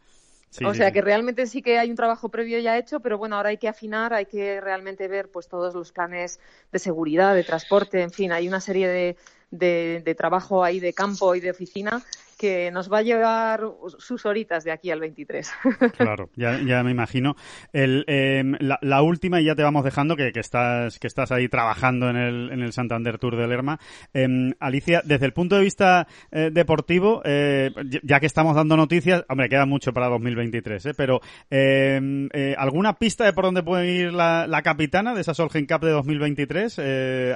o 0.63 0.73
sea 0.73 0.91
que 0.91 1.01
realmente 1.01 1.47
sí 1.47 1.61
que 1.61 1.79
hay 1.79 1.89
un 1.89 1.95
trabajo 1.95 2.29
previo 2.29 2.59
ya 2.59 2.77
hecho, 2.77 2.99
pero 2.99 3.17
bueno, 3.17 3.35
ahora 3.35 3.49
hay 3.49 3.57
que 3.57 3.67
afinar, 3.67 4.13
hay 4.13 4.25
que 4.25 4.61
realmente 4.61 5.07
ver 5.07 5.29
pues 5.29 5.47
todos 5.47 5.73
los 5.73 5.91
planes 5.91 6.39
de 6.71 6.79
seguridad, 6.79 7.35
de 7.35 7.43
transporte, 7.43 8.01
en 8.01 8.11
fin, 8.11 8.31
hay 8.31 8.47
una 8.47 8.61
serie 8.61 8.87
de, 8.87 9.17
de, 9.51 10.01
de 10.05 10.15
trabajo 10.15 10.63
ahí 10.63 10.79
de 10.79 10.93
campo 10.93 11.35
y 11.35 11.39
de 11.39 11.51
oficina 11.51 12.03
que 12.37 12.71
nos 12.71 12.91
va 12.91 12.99
a 12.99 13.01
llevar 13.01 13.61
sus 13.97 14.25
horitas 14.25 14.63
de 14.63 14.71
aquí 14.71 14.91
al 14.91 14.99
23. 14.99 15.51
Claro, 15.97 16.29
ya, 16.35 16.59
ya 16.59 16.83
me 16.83 16.91
imagino. 16.91 17.35
El, 17.71 18.03
em, 18.07 18.55
la, 18.59 19.01
última, 19.01 19.39
y 19.39 19.45
ya 19.45 19.55
te 19.55 19.63
vamos 19.63 19.83
dejando, 19.83 20.15
que, 20.15 20.31
que, 20.31 20.39
estás, 20.39 20.99
que 20.99 21.07
estás 21.07 21.31
ahí 21.31 21.47
trabajando 21.47 22.09
en 22.09 22.17
el, 22.17 22.51
en 22.51 22.61
el 22.61 22.73
Santander 22.73 23.17
Tour 23.17 23.37
de 23.37 23.47
Lerma. 23.47 23.79
Em, 24.13 24.53
Alicia, 24.59 25.01
desde 25.05 25.25
el 25.25 25.33
punto 25.33 25.55
de 25.55 25.63
vista 25.63 26.07
eh, 26.31 26.49
deportivo, 26.51 27.21
eh, 27.23 27.71
ya 28.03 28.19
que 28.19 28.25
estamos 28.25 28.55
dando 28.55 28.75
noticias, 28.75 29.23
hombre, 29.29 29.49
queda 29.49 29.65
mucho 29.65 29.93
para 29.93 30.09
2023, 30.09 30.85
¿eh? 30.87 30.93
pero 30.95 31.21
em, 31.49 32.29
eh, 32.33 32.55
¿alguna 32.57 32.93
pista 32.95 33.25
de 33.25 33.33
por 33.33 33.45
dónde 33.45 33.63
puede 33.63 33.91
ir 33.91 34.13
la, 34.13 34.47
la 34.47 34.61
capitana 34.61 35.13
de 35.13 35.21
esa 35.21 35.33
Solgen 35.33 35.65
Cup 35.65 35.81
de 35.81 35.91
2023? 35.91 36.79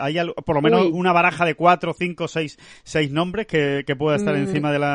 ¿Hay 0.02 0.18
por 0.46 0.56
lo 0.56 0.62
menos 0.62 0.88
una 0.92 1.14
baraja 1.14 1.46
de 1.46 1.56
cuatro, 1.56 1.94
cinco, 1.94 2.28
seis, 2.28 2.58
seis 2.84 3.12
nombres 3.12 3.48
que, 3.48 3.84
que 3.86 3.96
pueda 3.96 4.18
estar 4.18 4.36
mm. 4.36 4.40
encima 4.40 4.72
de 4.72 4.80
la 4.80 4.89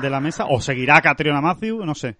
de 0.00 0.10
la 0.10 0.20
mesa? 0.20 0.46
¿O 0.48 0.60
seguirá 0.60 1.00
Catriona 1.00 1.40
Matthew? 1.40 1.84
No 1.84 1.94
sé. 1.94 2.16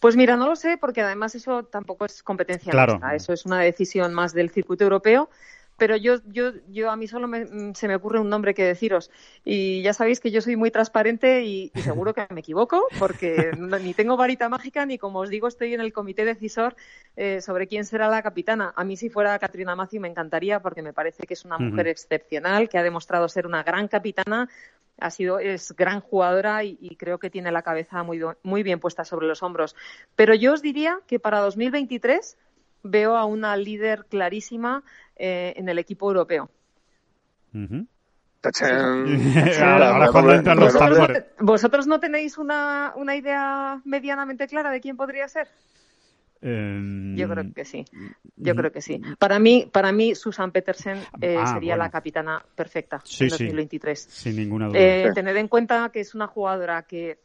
Pues 0.00 0.16
mira, 0.16 0.36
no 0.36 0.46
lo 0.46 0.56
sé, 0.56 0.76
porque 0.78 1.00
además 1.00 1.34
eso 1.34 1.62
tampoco 1.64 2.04
es 2.04 2.22
competencia 2.22 2.72
nuestra. 2.72 3.14
Eso 3.14 3.32
es 3.32 3.46
una 3.46 3.60
decisión 3.60 4.12
más 4.12 4.32
del 4.34 4.50
circuito 4.50 4.84
europeo. 4.84 5.30
Pero 5.76 5.96
yo, 5.96 6.16
yo, 6.26 6.52
yo 6.68 6.90
a 6.90 6.96
mí 6.96 7.06
solo 7.06 7.28
mm, 7.28 7.74
se 7.74 7.88
me 7.88 7.94
ocurre 7.94 8.18
un 8.18 8.28
nombre 8.28 8.54
que 8.54 8.64
deciros. 8.64 9.10
Y 9.44 9.82
ya 9.82 9.92
sabéis 9.92 10.20
que 10.20 10.30
yo 10.30 10.40
soy 10.40 10.56
muy 10.56 10.70
transparente 10.70 11.44
y, 11.44 11.70
seguro 11.76 12.14
que 12.14 12.26
me 12.30 12.40
equivoco, 12.40 12.84
porque 12.98 13.50
ni 13.82 13.94
tengo 13.94 14.16
varita 14.16 14.48
mágica 14.48 14.86
ni, 14.86 14.98
como 14.98 15.20
os 15.20 15.28
digo, 15.28 15.48
estoy 15.48 15.74
en 15.74 15.80
el 15.80 15.92
comité 15.92 16.24
decisor 16.24 16.76
eh, 17.16 17.40
sobre 17.40 17.66
quién 17.66 17.84
será 17.84 18.08
la 18.08 18.22
capitana. 18.22 18.72
A 18.76 18.84
mí, 18.84 18.96
si 18.96 19.10
fuera 19.10 19.38
Katrina 19.38 19.76
Matthew, 19.76 20.00
me 20.00 20.08
encantaría, 20.08 20.60
porque 20.60 20.82
me 20.82 20.92
parece 20.92 21.26
que 21.26 21.34
es 21.34 21.44
una 21.44 21.58
mujer 21.58 21.88
excepcional, 21.88 22.68
que 22.68 22.78
ha 22.78 22.82
demostrado 22.82 23.28
ser 23.28 23.46
una 23.46 23.62
gran 23.62 23.88
capitana, 23.88 24.48
ha 24.98 25.10
sido 25.10 25.38
es 25.38 25.72
gran 25.72 26.00
jugadora 26.00 26.64
y, 26.64 26.96
creo 26.96 27.18
que 27.18 27.30
tiene 27.30 27.52
la 27.52 27.62
cabeza 27.62 28.02
muy, 28.02 28.20
muy 28.42 28.62
bien 28.62 28.80
puesta 28.80 29.04
sobre 29.04 29.26
los 29.26 29.42
hombros. 29.42 29.76
Pero 30.14 30.34
yo 30.34 30.54
os 30.54 30.62
diría 30.62 31.00
que 31.06 31.18
para 31.18 31.40
2023 31.40 32.38
veo 32.86 33.16
a 33.16 33.24
una 33.24 33.56
líder 33.56 34.06
clarísima 34.08 34.82
eh, 35.16 35.54
en 35.56 35.68
el 35.68 35.78
equipo 35.78 36.08
europeo. 36.08 36.50
¿Vosotros, 41.40 41.86
no 41.86 42.00
tenéis 42.00 42.38
una, 42.38 42.92
una 42.96 43.16
idea 43.16 43.80
medianamente 43.84 44.46
clara 44.46 44.70
de 44.70 44.80
quién 44.80 44.96
podría 44.96 45.28
ser? 45.28 45.48
Em, 46.42 47.16
Yo 47.16 47.28
creo 47.28 47.52
que 47.52 47.64
sí. 47.64 47.84
Yo 48.36 48.54
creo 48.54 48.70
que 48.70 48.82
sí. 48.82 49.00
Para 49.18 49.38
mí, 49.38 49.68
para 49.72 49.90
mí 49.92 50.14
Susan 50.14 50.52
Petersen 50.52 50.98
eh, 51.20 51.36
ah, 51.38 51.46
sería 51.46 51.76
la 51.76 51.90
capitana 51.90 52.44
perfecta 52.54 53.02
en 53.20 53.28
2023. 53.28 53.98
sin 53.98 54.36
ninguna 54.36 54.68
duda. 54.68 54.78
Eh, 54.78 55.10
tened 55.14 55.36
en 55.36 55.48
cuenta 55.48 55.90
que 55.92 56.00
es 56.00 56.14
una 56.14 56.26
jugadora 56.26 56.82
que 56.82 57.18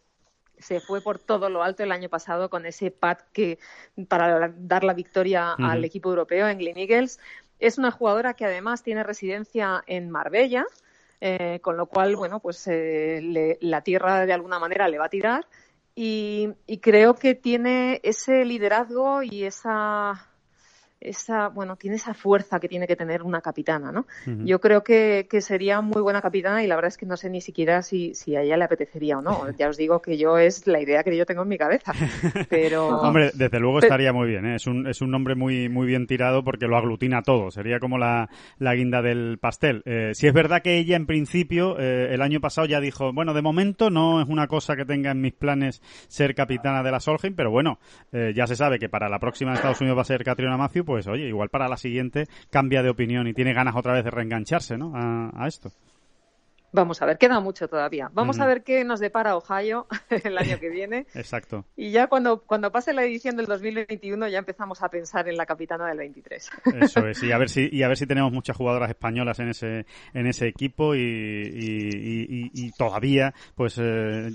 se 0.61 0.79
fue 0.79 1.01
por 1.01 1.19
todo 1.19 1.49
lo 1.49 1.63
alto 1.63 1.83
el 1.83 1.91
año 1.91 2.09
pasado 2.09 2.49
con 2.49 2.65
ese 2.65 2.91
pad 2.91 3.17
que 3.33 3.59
para 4.07 4.53
dar 4.55 4.83
la 4.83 4.93
victoria 4.93 5.53
al 5.53 5.83
equipo 5.83 6.09
europeo 6.09 6.47
en 6.47 6.57
Glen 6.57 6.77
Eagles. 6.77 7.19
Es 7.59 7.77
una 7.77 7.91
jugadora 7.91 8.33
que 8.33 8.45
además 8.45 8.83
tiene 8.83 9.03
residencia 9.03 9.83
en 9.85 10.09
Marbella, 10.09 10.65
eh, 11.19 11.59
con 11.61 11.77
lo 11.77 11.85
cual, 11.85 12.15
bueno, 12.15 12.39
pues 12.39 12.67
la 12.67 13.81
tierra 13.81 14.25
de 14.25 14.33
alguna 14.33 14.59
manera 14.59 14.87
le 14.87 14.97
va 14.97 15.05
a 15.05 15.09
tirar 15.09 15.45
y, 15.95 16.53
creo 16.81 17.15
que 17.15 17.35
tiene 17.35 17.99
ese 18.03 18.45
liderazgo 18.45 19.23
y 19.23 19.43
esa 19.43 20.30
esa, 21.01 21.49
bueno, 21.49 21.75
tiene 21.75 21.95
esa 21.95 22.13
fuerza 22.13 22.59
que 22.59 22.67
tiene 22.67 22.87
que 22.87 22.95
tener 22.95 23.23
una 23.23 23.41
capitana, 23.41 23.91
¿no? 23.91 24.05
Yo 24.45 24.61
creo 24.61 24.83
que, 24.83 25.27
que, 25.29 25.41
sería 25.41 25.81
muy 25.81 26.01
buena 26.01 26.21
capitana 26.21 26.63
y 26.63 26.67
la 26.67 26.75
verdad 26.75 26.89
es 26.89 26.97
que 26.97 27.07
no 27.07 27.17
sé 27.17 27.29
ni 27.29 27.41
siquiera 27.41 27.81
si, 27.81 28.13
si 28.13 28.35
a 28.35 28.41
ella 28.41 28.55
le 28.57 28.65
apetecería 28.65 29.17
o 29.17 29.21
no. 29.21 29.41
Ya 29.61 29.69
os 29.69 29.77
digo 29.77 30.01
que 30.01 30.17
yo 30.17 30.37
es 30.37 30.65
la 30.65 30.79
idea 30.79 31.03
que 31.03 31.15
yo 31.15 31.25
tengo 31.25 31.43
en 31.43 31.49
mi 31.49 31.57
cabeza. 31.57 31.93
Pero... 32.49 32.87
Hombre, 33.01 33.31
desde 33.33 33.59
luego 33.59 33.79
estaría 33.79 34.13
muy 34.13 34.27
bien, 34.27 34.45
¿eh? 34.45 34.55
Es 34.55 34.67
un, 34.67 34.87
es 34.87 35.01
un 35.01 35.11
nombre 35.11 35.35
muy, 35.35 35.69
muy 35.69 35.87
bien 35.87 36.07
tirado 36.07 36.43
porque 36.43 36.67
lo 36.67 36.77
aglutina 36.77 37.21
todo. 37.21 37.51
Sería 37.51 37.79
como 37.79 37.97
la, 37.97 38.29
la 38.57 38.75
guinda 38.75 39.01
del 39.01 39.37
pastel. 39.39 39.81
Eh, 39.85 40.11
si 40.13 40.27
es 40.27 40.33
verdad 40.33 40.61
que 40.61 40.77
ella 40.77 40.95
en 40.95 41.05
principio, 41.05 41.79
eh, 41.79 42.13
el 42.13 42.21
año 42.21 42.39
pasado 42.39 42.67
ya 42.67 42.79
dijo, 42.79 43.11
bueno, 43.13 43.33
de 43.33 43.41
momento 43.41 43.89
no 43.89 44.21
es 44.21 44.27
una 44.27 44.47
cosa 44.47 44.75
que 44.75 44.85
tenga 44.85 45.11
en 45.11 45.21
mis 45.21 45.33
planes 45.33 45.81
ser 46.07 46.35
capitana 46.35 46.83
de 46.83 46.91
la 46.91 46.99
Solheim, 46.99 47.35
pero 47.35 47.51
bueno, 47.51 47.79
eh, 48.11 48.33
ya 48.35 48.47
se 48.47 48.55
sabe 48.55 48.79
que 48.79 48.89
para 48.89 49.09
la 49.09 49.19
próxima 49.19 49.51
de 49.51 49.55
Estados 49.55 49.81
Unidos 49.81 49.97
va 49.97 50.01
a 50.01 50.05
ser 50.05 50.23
Catriona 50.23 50.57
Matthew, 50.57 50.85
pues 50.91 51.07
oye, 51.07 51.25
igual 51.25 51.47
para 51.47 51.69
la 51.69 51.77
siguiente 51.77 52.27
cambia 52.49 52.83
de 52.83 52.89
opinión 52.89 53.25
y 53.25 53.33
tiene 53.33 53.53
ganas 53.53 53.77
otra 53.77 53.93
vez 53.93 54.03
de 54.03 54.11
reengancharse, 54.11 54.77
¿no? 54.77 54.91
a 54.93 55.47
esto. 55.47 55.71
Vamos 56.73 57.01
a 57.01 57.05
ver, 57.05 57.17
queda 57.17 57.39
mucho 57.41 57.67
todavía. 57.67 58.09
Vamos 58.13 58.39
a 58.39 58.45
ver 58.45 58.63
qué 58.63 58.85
nos 58.85 59.01
depara 59.01 59.35
Ohio 59.35 59.87
el 60.09 60.37
año 60.37 60.57
que 60.59 60.69
viene. 60.69 61.05
Exacto. 61.13 61.65
Y 61.75 61.91
ya 61.91 62.07
cuando, 62.07 62.41
cuando 62.41 62.71
pase 62.71 62.93
la 62.93 63.03
edición 63.03 63.35
del 63.35 63.45
2021 63.45 64.29
ya 64.29 64.39
empezamos 64.39 64.81
a 64.81 64.89
pensar 64.89 65.27
en 65.27 65.35
la 65.35 65.45
capitana 65.45 65.87
del 65.87 65.97
23. 65.97 66.49
Eso 66.81 67.07
es, 67.07 67.21
y 67.23 67.31
a 67.31 67.37
ver 67.37 67.49
si, 67.49 67.67
y 67.71 67.83
a 67.83 67.89
ver 67.89 67.97
si 67.97 68.07
tenemos 68.07 68.31
muchas 68.31 68.55
jugadoras 68.55 68.89
españolas 68.89 69.39
en 69.39 69.49
ese, 69.49 69.85
en 70.13 70.27
ese 70.27 70.47
equipo 70.47 70.95
y, 70.95 71.01
y, 71.01 72.71
todavía 72.77 73.33
pues 73.55 73.77
eh, 73.77 74.29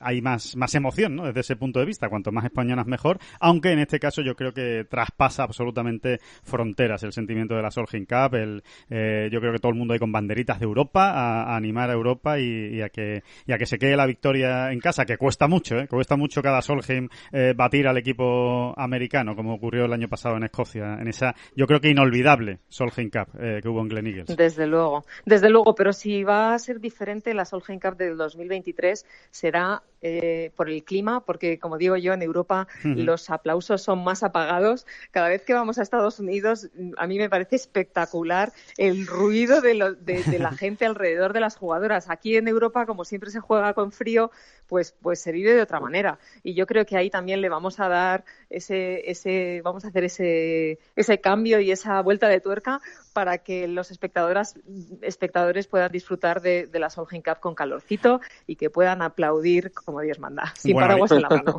hay 0.00 0.20
más, 0.20 0.56
más 0.56 0.74
emoción 0.74 1.14
¿no? 1.14 1.26
desde 1.26 1.40
ese 1.40 1.56
punto 1.56 1.78
de 1.78 1.86
vista. 1.86 2.08
Cuanto 2.08 2.32
más 2.32 2.44
españolas 2.44 2.86
mejor, 2.86 3.18
aunque 3.38 3.70
en 3.70 3.78
este 3.78 4.00
caso 4.00 4.22
yo 4.22 4.34
creo 4.34 4.52
que 4.52 4.84
traspasa 4.90 5.44
absolutamente 5.44 6.18
fronteras 6.42 7.04
el 7.04 7.12
sentimiento 7.12 7.54
de 7.54 7.62
la 7.62 7.70
Solheim 7.70 8.06
Cup. 8.06 8.34
El, 8.34 8.64
eh, 8.90 9.28
yo 9.30 9.38
creo 9.40 9.52
que 9.52 9.60
todo 9.60 9.70
el 9.70 9.78
mundo 9.78 9.94
hay 9.94 10.00
con 10.00 10.10
banderitas 10.10 10.58
de 10.58 10.64
Europa 10.64 11.10
a, 11.10 11.52
a 11.52 11.56
animar 11.56 11.75
a 11.78 11.92
Europa 11.92 12.38
y, 12.38 12.80
a 12.80 12.88
que, 12.88 13.22
que 13.46 13.66
se 13.66 13.78
quede 13.78 13.96
la 13.96 14.06
victoria 14.06 14.72
en 14.72 14.80
casa, 14.80 15.04
que 15.04 15.16
cuesta 15.16 15.48
mucho, 15.48 15.76
¿eh? 15.76 15.86
cuesta 15.88 16.16
mucho 16.16 16.42
cada 16.42 16.62
Solheim 16.62 17.08
eh, 17.32 17.54
batir 17.56 17.86
al 17.86 17.96
equipo 17.98 18.74
americano, 18.78 19.34
como 19.34 19.54
ocurrió 19.54 19.84
el 19.84 19.92
año 19.92 20.08
pasado 20.08 20.36
en 20.36 20.44
Escocia, 20.44 20.98
en 21.00 21.08
esa, 21.08 21.34
yo 21.54 21.66
creo 21.66 21.80
que 21.80 21.90
inolvidable 21.90 22.60
Solheim 22.68 23.10
Cup 23.10 23.28
eh, 23.40 23.60
que 23.62 23.68
hubo 23.68 23.80
en 23.80 23.88
Glen 23.88 24.06
Eagles. 24.06 24.36
Desde 24.36 24.66
luego, 24.66 25.04
desde 25.24 25.50
luego, 25.50 25.74
pero 25.74 25.92
si 25.92 26.24
va 26.24 26.54
a 26.54 26.58
ser 26.58 26.80
diferente 26.80 27.34
la 27.34 27.44
Solheim 27.44 27.80
Cup 27.80 27.96
del 27.96 28.16
2023 28.16 29.04
será 29.30 29.82
eh, 30.02 30.52
por 30.56 30.68
el 30.68 30.84
clima, 30.84 31.24
porque 31.24 31.58
como 31.58 31.78
digo 31.78 31.96
yo, 31.96 32.12
en 32.12 32.22
Europa 32.22 32.68
los 32.84 33.30
aplausos 33.30 33.82
son 33.82 34.04
más 34.04 34.22
apagados. 34.22 34.86
Cada 35.10 35.28
vez 35.28 35.42
que 35.42 35.54
vamos 35.54 35.78
a 35.78 35.82
Estados 35.82 36.20
Unidos, 36.20 36.68
a 36.98 37.06
mí 37.06 37.18
me 37.18 37.30
parece 37.30 37.56
espectacular 37.56 38.52
el 38.76 39.06
ruido 39.06 39.60
de, 39.60 39.74
la 39.74 40.52
gente 40.58 40.84
alrededor 40.84 41.32
de 41.32 41.40
las 41.40 41.56
jugadoras. 41.56 42.10
Aquí 42.10 42.36
en 42.36 42.46
Europa, 42.46 42.86
como 42.86 43.04
siempre 43.04 43.30
se 43.30 43.40
juega 43.40 43.72
con 43.74 43.90
frío, 43.90 44.30
pues, 44.66 44.92
pues 45.00 45.20
se 45.20 45.32
vive 45.32 45.54
de 45.54 45.62
otra 45.62 45.80
manera. 45.80 46.18
Y 46.42 46.54
yo 46.54 46.66
creo 46.66 46.84
que 46.84 46.96
ahí 46.96 47.10
también 47.10 47.40
le 47.40 47.48
vamos 47.48 47.80
a 47.80 47.88
dar 47.88 48.24
ese, 48.50 49.10
ese 49.10 49.60
vamos 49.64 49.84
a 49.84 49.88
hacer 49.88 50.04
ese, 50.04 50.78
ese 50.94 51.20
cambio 51.20 51.60
y 51.60 51.70
esa 51.70 52.00
vuelta 52.02 52.28
de 52.28 52.40
tuerca 52.40 52.80
para 53.12 53.38
que 53.38 53.66
los 53.66 53.90
espectadoras, 53.90 54.58
espectadores 55.00 55.66
puedan 55.66 55.90
disfrutar 55.90 56.42
de, 56.42 56.68
la 56.74 56.90
Solheim 56.90 57.22
Cup 57.22 57.40
con 57.40 57.54
calorcito 57.54 58.20
y 58.46 58.56
que 58.56 58.68
puedan 58.68 59.00
aplaudir 59.00 59.72
como 59.72 60.02
Dios 60.02 60.18
manda, 60.18 60.52
sin 60.54 60.76
paraguas 60.76 61.10
en 61.12 61.22
la 61.22 61.30
mano. 61.30 61.56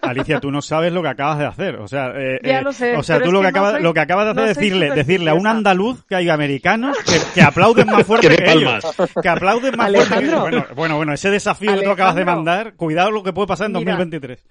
Alicia, 0.00 0.40
tú 0.40 0.50
no 0.50 0.62
sabes 0.62 0.94
lo 0.94 1.02
que 1.02 1.08
acabas 1.08 1.38
de 1.38 1.44
hacer. 1.44 1.76
O 1.76 1.88
sea, 1.88 2.12
eh, 2.16 2.40
ya 2.42 2.62
lo 2.62 2.72
sé, 2.72 2.96
o 2.96 3.02
sea 3.02 3.20
tú 3.20 3.30
lo 3.30 3.42
que, 3.42 3.48
acabas, 3.48 3.82
lo 3.82 3.92
que 3.92 4.00
acabas 4.00 4.24
de 4.24 4.30
hacer 4.30 4.50
es 4.50 4.56
decirle, 4.56 4.90
decirle 4.94 5.30
a 5.30 5.34
un 5.34 5.46
andaluz 5.46 6.04
que 6.06 6.16
hay 6.16 6.30
americanos 6.30 6.96
que, 7.34 7.42
aplauden 7.42 7.86
más 7.86 8.06
fuerte 8.06 8.28
que, 8.28 8.50
ellos. 8.50 8.82
Que 9.20 9.28
aplauden 9.28 9.76
más 9.76 9.92
fuerte 9.92 10.26
que 10.26 10.34
bueno, 10.34 10.66
bueno, 10.74 10.96
bueno, 10.96 11.12
ese 11.12 11.30
desafío 11.30 11.74
que 11.74 11.82
tú 11.82 11.90
acabas 11.90 12.14
de 12.14 12.24
mandar, 12.24 12.43
cuidado 12.76 13.10
lo 13.10 13.22
que 13.22 13.32
puede 13.32 13.48
pasar 13.48 13.66
en 13.66 13.74
2023. 13.74 14.44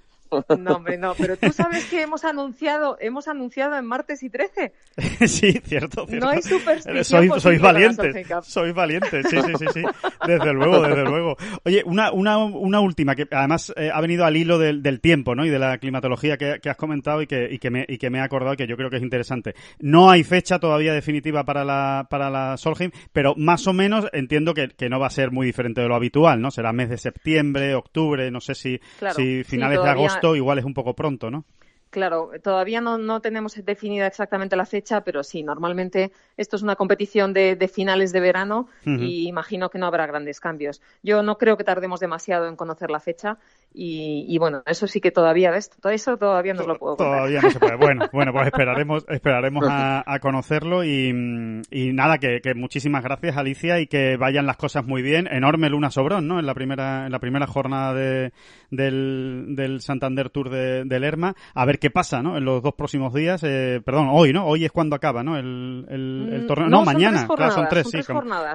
No, 0.58 0.76
hombre, 0.76 0.98
no, 0.98 1.14
pero 1.16 1.38
tú 1.38 1.52
sabes 1.52 1.86
que 1.86 2.02
hemos 2.02 2.24
anunciado, 2.24 2.98
hemos 3.00 3.28
anunciado 3.28 3.78
en 3.78 3.86
martes 3.86 4.24
y 4.24 4.30
13. 4.30 4.74
sí, 5.28 5.52
cierto, 5.64 6.06
cierto. 6.08 6.26
No 6.26 6.30
hay 6.30 6.42
superstición. 6.42 7.04
Soy, 7.04 7.30
sois 7.40 7.62
valientes, 7.62 8.28
sois 8.44 8.74
valientes, 8.74 9.26
sí, 9.30 9.38
sí, 9.42 9.54
sí, 9.60 9.66
sí. 9.74 9.82
Desde 10.26 10.54
luego, 10.54 10.82
desde 10.82 11.04
luego. 11.04 11.38
Oye, 11.66 11.84
una, 11.86 12.12
una, 12.12 12.38
una 12.38 12.80
última, 12.80 13.16
que 13.16 13.28
además 13.32 13.74
eh, 13.76 13.90
ha 13.94 14.02
venido 14.02 14.26
al 14.26 14.38
hilo 14.38 14.58
del, 14.58 14.82
del, 14.82 15.02
tiempo, 15.02 15.36
¿no? 15.36 15.46
Y 15.46 15.50
de 15.50 15.60
la 15.60 15.78
climatología 15.78 16.38
que, 16.38 16.60
que 16.62 16.70
has 16.70 16.78
comentado 16.78 17.22
y 17.22 17.28
que, 17.28 17.48
y, 17.52 17.60
que 17.60 17.70
me, 17.70 17.86
y 17.88 17.98
que 17.98 18.10
me 18.10 18.20
he 18.20 18.22
acordado 18.22 18.56
que 18.56 18.68
yo 18.68 18.78
creo 18.78 18.90
que 18.90 18.98
es 18.98 19.04
interesante. 19.04 19.56
No 19.80 20.10
hay 20.10 20.24
fecha 20.24 20.60
todavía 20.60 20.94
definitiva 20.94 21.44
para 21.44 21.64
la, 21.64 22.08
para 22.10 22.30
la 22.30 22.58
Solheim, 22.58 22.92
pero 23.12 23.34
más 23.36 23.68
o 23.68 23.74
menos 23.74 24.08
entiendo 24.14 24.54
que, 24.54 24.70
que 24.70 24.90
no 24.90 25.00
va 25.00 25.08
a 25.08 25.12
ser 25.12 25.32
muy 25.32 25.46
diferente 25.46 25.82
de 25.82 25.88
lo 25.88 25.96
habitual, 25.96 26.42
¿no? 26.42 26.52
Será 26.52 26.72
mes 26.74 26.90
de 26.90 26.98
septiembre, 26.98 27.76
octubre, 27.76 28.30
no 28.32 28.40
sé 28.40 28.56
si, 28.56 28.80
si 29.16 29.44
finales 29.44 29.82
de 29.82 29.90
agosto 29.90 30.23
igual 30.36 30.60
es 30.60 30.66
un 30.66 30.74
poco 30.74 30.96
pronto, 30.96 31.30
¿no? 31.30 31.46
Claro, 31.94 32.32
todavía 32.42 32.82
no, 32.82 32.98
no, 32.98 33.22
tenemos 33.22 33.54
definida 33.64 34.08
exactamente 34.08 34.56
la 34.56 34.66
fecha, 34.66 35.02
pero 35.02 35.22
sí, 35.22 35.44
normalmente 35.44 36.12
esto 36.38 36.56
es 36.56 36.64
una 36.64 36.76
competición 36.76 37.34
de, 37.34 37.70
finales 37.72 38.12
de 38.12 38.20
verano 38.20 38.68
y 38.84 39.28
imagino 39.28 39.70
que 39.70 39.78
no 39.78 39.86
habrá 39.86 40.08
grandes 40.08 40.40
cambios. 40.40 40.82
Yo 41.04 41.22
no 41.22 41.38
creo 41.38 41.56
que 41.56 41.64
tardemos 41.64 42.00
demasiado 42.00 42.48
en 42.48 42.56
conocer 42.56 42.90
la 42.90 43.00
fecha 43.00 43.38
y, 43.76 44.36
bueno, 44.40 44.64
eso 44.66 44.88
sí 44.88 45.02
que 45.02 45.12
todavía, 45.12 45.52
¿ves? 45.52 45.70
Todo 45.70 45.92
eso 45.92 46.18
todavía 46.18 46.56
no 46.56 46.64
lo 46.66 46.80
puedo 46.80 46.98
contar. 46.98 47.16
Todavía 47.16 47.42
no 47.42 47.50
se 47.52 47.60
puede. 47.60 47.76
Bueno, 47.76 48.10
bueno 48.12 48.32
pues 48.34 48.48
esperaremos, 48.48 49.06
esperaremos 49.10 49.66
a, 49.70 50.20
conocerlo 50.20 50.84
y, 50.84 51.12
nada, 51.14 52.18
que, 52.18 52.42
muchísimas 52.56 53.04
gracias 53.04 53.38
Alicia 53.38 53.80
y 53.80 53.86
que 53.86 54.18
vayan 54.18 54.48
las 54.48 54.58
cosas 54.58 54.84
muy 54.84 55.04
bien. 55.04 55.28
Enorme 55.28 55.70
Luna 55.70 55.92
Sobrón, 55.92 56.28
¿no? 56.28 56.40
En 56.40 56.48
la 56.48 56.56
primera, 56.56 57.06
en 57.06 57.12
la 57.12 57.20
primera 57.20 57.46
jornada 57.46 57.94
de, 57.94 58.32
del, 58.72 59.56
del 59.56 59.82
Santander 59.82 60.32
Tour 60.32 60.50
de, 60.50 60.86
de 60.86 61.00
Lerma. 61.00 61.36
A 61.54 61.66
ver 61.66 61.78
qué 61.84 61.92
pasa, 61.92 62.24
¿no? 62.24 62.38
En 62.38 62.46
los 62.46 62.64
dos 62.64 62.76
próximos 62.76 63.14
días, 63.14 63.44
eh, 63.44 63.82
perdón, 63.84 64.08
hoy, 64.10 64.32
¿no? 64.32 64.46
Hoy 64.48 64.64
es 64.64 64.72
cuando 64.72 64.96
acaba, 64.96 65.22
¿no? 65.22 65.38
El, 65.38 65.86
el, 65.90 66.44
mm, 66.44 66.48
torneo. 66.48 66.70
No, 66.70 66.86
mañana, 66.86 67.28
claro, 67.28 67.52
son 67.52 67.68
tres, 67.70 67.90
sí. 67.90 67.98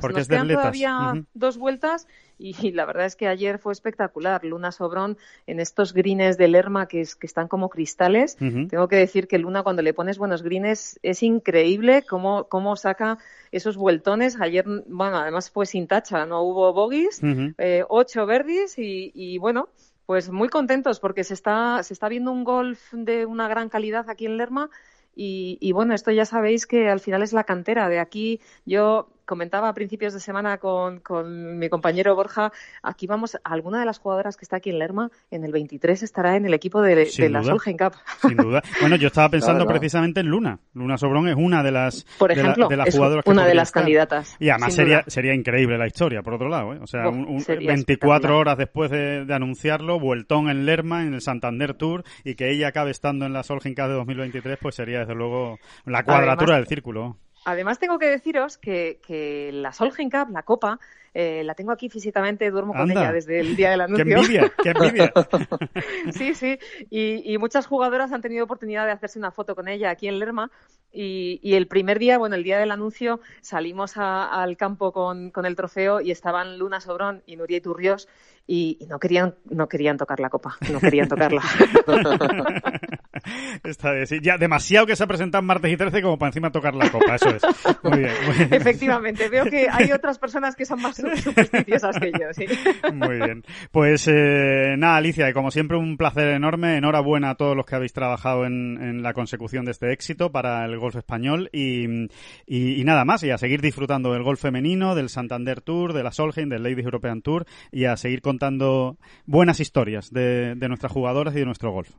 Porque 0.01 0.21
es 0.21 0.29
de 0.29 0.38
todavía 0.38 1.12
dos 1.35 1.59
vueltas 1.59 2.07
y 2.38 2.53
la 2.73 2.87
verdad 2.87 3.05
es 3.05 3.17
que 3.17 3.29
ayer 3.29 3.59
fue 3.59 3.75
espectacular. 3.75 4.43
Luna 4.47 4.73
Sobrón 4.73 5.19
en 5.47 5.61
estos 5.61 5.93
greens 5.93 6.38
de 6.38 6.49
Lerma 6.49 6.88
que, 6.88 7.03
es, 7.03 7.17
que 7.17 7.27
están 7.27 7.49
como 7.49 7.69
cristales. 7.69 8.37
Tengo 8.37 8.88
que 8.88 8.97
decir 8.97 9.29
que 9.29 9.37
Luna 9.37 9.62
cuando 9.62 9.83
le 9.83 9.93
pones 9.93 10.17
buenos 10.17 10.43
greens 10.43 10.99
es 11.03 11.23
increíble 11.23 12.05
cómo, 12.09 12.45
cómo 12.45 12.77
saca 12.77 13.19
esos 13.53 13.77
vueltones. 13.77 14.41
Ayer, 14.41 14.64
bueno, 14.87 15.19
además 15.19 15.51
fue 15.51 15.67
sin 15.67 15.87
tacha, 15.87 16.25
no 16.25 16.41
hubo 16.45 16.73
bogies, 16.73 17.21
eh, 17.59 17.85
ocho 17.91 18.25
verdes 18.25 18.79
y, 18.79 19.12
y 19.14 19.37
bueno, 19.37 19.69
pues 20.09 20.31
muy 20.31 20.49
contentos 20.49 21.01
porque 21.01 21.23
se 21.23 21.35
está, 21.35 21.83
se 21.83 21.92
está 21.92 22.09
viendo 22.09 22.33
un 22.33 22.42
golf 22.42 22.81
de 22.94 23.27
una 23.27 23.47
gran 23.47 23.68
calidad 23.68 24.09
aquí 24.09 24.25
en 24.25 24.38
Lerma 24.38 24.71
y, 25.14 25.59
y, 25.61 25.73
bueno, 25.73 25.92
esto 25.92 26.11
ya 26.11 26.25
sabéis 26.25 26.66
que 26.66 26.88
al 26.88 27.01
final 27.01 27.23
es 27.23 27.35
la 27.35 27.44
cantera. 27.44 27.90
De 27.90 27.99
aquí 27.99 28.40
yo 28.64 29.11
comentaba 29.29 29.69
a 29.69 29.75
principios 29.75 30.14
de 30.14 30.21
semana 30.21 30.57
con, 30.57 31.01
con, 31.01 31.59
mi 31.59 31.69
compañero 31.69 32.17
Borja, 32.17 32.51
aquí 32.83 33.07
vamos, 33.07 33.37
alguna 33.45 33.79
de 33.79 33.85
las 33.85 33.99
jugadoras 33.99 34.38
que 34.38 34.45
está 34.47 34.57
aquí 34.57 34.71
en 34.71 34.79
Lerma, 34.79 35.11
en 35.31 35.45
el 35.45 35.53
23 35.53 36.03
estará 36.03 36.35
en 36.37 36.47
el 36.47 36.55
equipo 36.55 36.81
de, 36.81 37.07
la 37.29 37.43
Solheim 37.45 37.77
Cup. 37.77 37.93
Sin 38.27 38.37
duda. 38.38 38.62
Bueno, 38.81 38.97
yo 38.97 39.09
estaba 39.09 39.29
pensando 39.29 39.67
precisamente 39.67 40.21
en 40.21 40.29
Luna. 40.29 40.59
Luna 40.73 40.97
Sobrón 40.97 41.29
es 41.29 41.37
una 41.37 41.62
de 41.62 41.71
las, 41.71 42.07
por 42.19 42.33
ejemplo, 42.33 42.69
de, 42.69 42.77
las 42.79 42.95
jugadoras 42.95 43.27
una 43.27 43.47
de 43.47 43.55
las 43.55 43.71
candidatas. 43.71 44.35
Y 44.41 44.49
además 44.49 44.75
sería, 44.75 45.05
sería 45.07 45.35
increíble 45.35 45.77
la 45.77 45.87
historia, 45.87 46.23
por 46.23 46.35
otro 46.35 46.49
lado. 46.49 46.73
¿eh? 46.73 46.79
O 46.81 46.87
sea, 46.87 47.11
un, 47.11 47.45
24 47.47 48.38
horas 48.38 48.57
después 48.57 48.91
de, 48.91 49.27
anunciarlo, 49.29 50.01
vueltón 50.01 50.49
en 50.49 50.64
Lerma, 50.64 51.03
en 51.03 51.12
el 51.12 51.21
Santander 51.21 51.75
Tour, 51.75 52.03
y 52.25 52.35
que 52.35 52.51
ella 52.51 52.69
acabe 52.69 52.91
estando 52.91 53.27
en 53.27 53.35
la 53.35 53.43
Solheim 53.43 53.75
Cup 53.75 53.88
de 53.88 53.95
2023, 53.95 54.59
pues 54.61 54.75
sería 54.75 55.01
desde 55.01 55.14
luego 55.14 55.59
la 55.85 56.03
cuadratura 56.03 56.57
del 56.57 56.67
círculo. 56.67 57.19
Además, 57.44 57.79
tengo 57.79 57.98
que 57.98 58.07
deciros 58.07 58.59
que, 58.59 59.01
que 59.07 59.51
la 59.53 59.72
Solheim 59.72 60.11
Cup, 60.11 60.31
la 60.31 60.42
Copa, 60.42 60.79
eh, 61.14 61.42
la 61.44 61.55
tengo 61.55 61.72
aquí 61.72 61.88
físicamente, 61.88 62.51
duermo 62.51 62.74
con 62.74 62.90
ella 62.90 63.12
desde 63.12 63.40
el 63.40 63.57
día 63.57 63.70
del 63.70 63.81
anuncio. 63.83 64.05
¡Qué 64.05 64.12
envidia! 64.12 64.53
¡Qué 64.62 64.70
envidia! 64.70 65.12
sí, 66.12 66.35
sí. 66.35 66.59
Y, 66.90 67.33
y, 67.33 67.38
muchas 67.38 67.66
jugadoras 67.66 68.12
han 68.12 68.20
tenido 68.20 68.44
oportunidad 68.44 68.87
de 68.87 68.92
hacerse 68.92 69.18
una 69.18 69.31
foto 69.31 69.55
con 69.55 69.68
ella 69.68 69.90
aquí 69.90 70.09
en 70.09 70.18
Lerma. 70.18 70.51
Y, 70.92 71.40
y 71.42 71.55
el 71.55 71.66
primer 71.66 71.98
día, 71.98 72.18
bueno, 72.18 72.37
el 72.37 72.44
día 72.44 72.59
del 72.59 72.70
anuncio, 72.70 73.20
salimos 73.40 73.96
al 73.96 74.57
campo 74.57 74.92
con, 74.92 75.31
con, 75.31 75.44
el 75.44 75.57
trofeo 75.57 76.01
y 76.01 76.11
estaban 76.11 76.59
Luna 76.59 76.81
Sobrón 76.81 77.22
y 77.27 77.37
Nuria 77.37 77.59
Iturrios 77.59 78.09
y, 78.46 78.79
y 78.81 78.87
no 78.87 78.98
querían 78.98 79.35
no 79.51 79.68
querían 79.68 79.98
tocar 79.98 80.20
la 80.20 80.31
copa, 80.31 80.57
no 80.72 80.81
querían 80.81 81.09
tocarla. 81.09 81.42
Está 83.65 83.93
Ya 84.23 84.39
demasiado 84.39 84.87
que 84.87 84.97
se 84.97 85.05
ha 85.05 85.07
presentado 85.07 85.43
martes 85.43 85.73
y 85.73 85.77
13 85.77 86.03
como 86.03 86.19
para 86.19 86.29
encima 86.29 86.51
tocar 86.51 86.75
la 86.75 86.91
copa, 86.91 87.17
eso 87.17 87.31
es. 87.31 87.43
Muy 87.83 87.99
bien, 87.99 88.13
Efectivamente, 88.51 89.29
veo 89.29 89.45
que 89.45 89.69
hay 89.71 89.93
otras 89.93 90.19
personas 90.19 90.57
que 90.57 90.65
son 90.65 90.81
más 90.81 90.97
supersticiosas 90.97 91.99
que 91.99 92.13
yo, 92.13 92.33
sí. 92.33 92.47
Muy 92.93 93.17
bien. 93.17 93.45
Pues 93.71 94.09
eh, 94.09 94.75
nada, 94.77 94.97
Alicia, 94.97 95.29
y 95.29 95.33
como 95.33 95.51
siempre 95.51 95.77
un 95.77 95.97
placer 95.97 96.29
enorme. 96.29 96.77
Enhorabuena 96.77 97.31
a 97.31 97.35
todos 97.35 97.57
los 97.57 97.67
que 97.67 97.77
habéis 97.77 97.93
trabajado 97.93 98.45
en, 98.45 99.03
la 99.03 99.13
consecución 99.13 99.65
de 99.65 99.73
este 99.73 99.93
éxito 99.93 100.33
para 100.33 100.65
el 100.65 100.79
golf 100.79 100.97
español 100.97 101.51
y, 101.53 101.87
y, 102.47 102.85
nada 102.85 103.05
más, 103.05 103.23
y 103.23 103.31
a 103.31 103.39
seguir 103.39 103.61
disfrutando 103.61 104.13
del 104.13 104.23
golf 104.23 104.41
femenino, 104.41 104.95
del 104.95 105.09
Santander 105.09 105.61
Tour, 105.61 105.93
de 105.93 106.03
la 106.03 106.13
Solheim, 106.13 106.49
del 106.49 106.63
Ladies 106.63 106.85
European 106.85 107.23
Tour 107.23 107.47
y 107.71 107.85
a 107.85 107.97
seguir 107.97 108.23
contando 108.23 108.99
buenas 109.27 109.61
historias 109.61 110.13
de, 110.13 110.55
de 110.55 110.69
nuestras 110.69 110.93
jugadoras 110.93 111.35
y 111.35 111.41
de 111.41 111.47
nuestro 111.47 111.73
golf. 111.73 111.91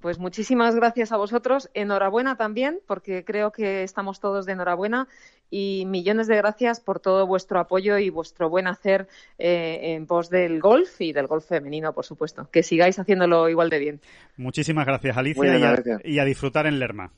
Pues 0.00 0.18
muchísimas 0.18 0.74
gracias 0.74 1.12
a 1.12 1.18
vosotros. 1.18 1.68
Enhorabuena 1.74 2.36
también, 2.36 2.80
porque 2.86 3.24
creo 3.24 3.52
que 3.52 3.82
estamos 3.82 4.18
todos 4.18 4.46
de 4.46 4.52
enhorabuena. 4.52 5.08
Y 5.50 5.84
millones 5.86 6.26
de 6.26 6.36
gracias 6.36 6.80
por 6.80 7.00
todo 7.00 7.26
vuestro 7.26 7.58
apoyo 7.60 7.98
y 7.98 8.08
vuestro 8.08 8.48
buen 8.48 8.66
hacer 8.66 9.08
eh, 9.38 9.94
en 9.94 10.06
pos 10.06 10.30
del 10.30 10.60
golf 10.60 11.00
y 11.00 11.12
del 11.12 11.26
golf 11.26 11.46
femenino, 11.46 11.92
por 11.92 12.04
supuesto. 12.06 12.48
Que 12.50 12.62
sigáis 12.62 12.98
haciéndolo 12.98 13.48
igual 13.48 13.68
de 13.68 13.78
bien. 13.78 14.00
Muchísimas 14.36 14.86
gracias, 14.86 15.16
Alicia, 15.16 16.00
y, 16.04 16.18
a, 16.18 16.24
disfrutar 16.24 16.66
en 16.66 16.78
Lerma. 16.78 17.12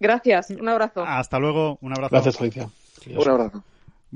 Gracias, 0.00 0.50
un 0.50 0.68
abrazo. 0.68 1.04
Hasta 1.06 1.38
luego, 1.38 1.78
un 1.80 1.92
abrazo. 1.92 2.10
Gracias, 2.10 2.40
Alicia. 2.40 2.68
Un 3.16 3.28
abrazo. 3.28 3.64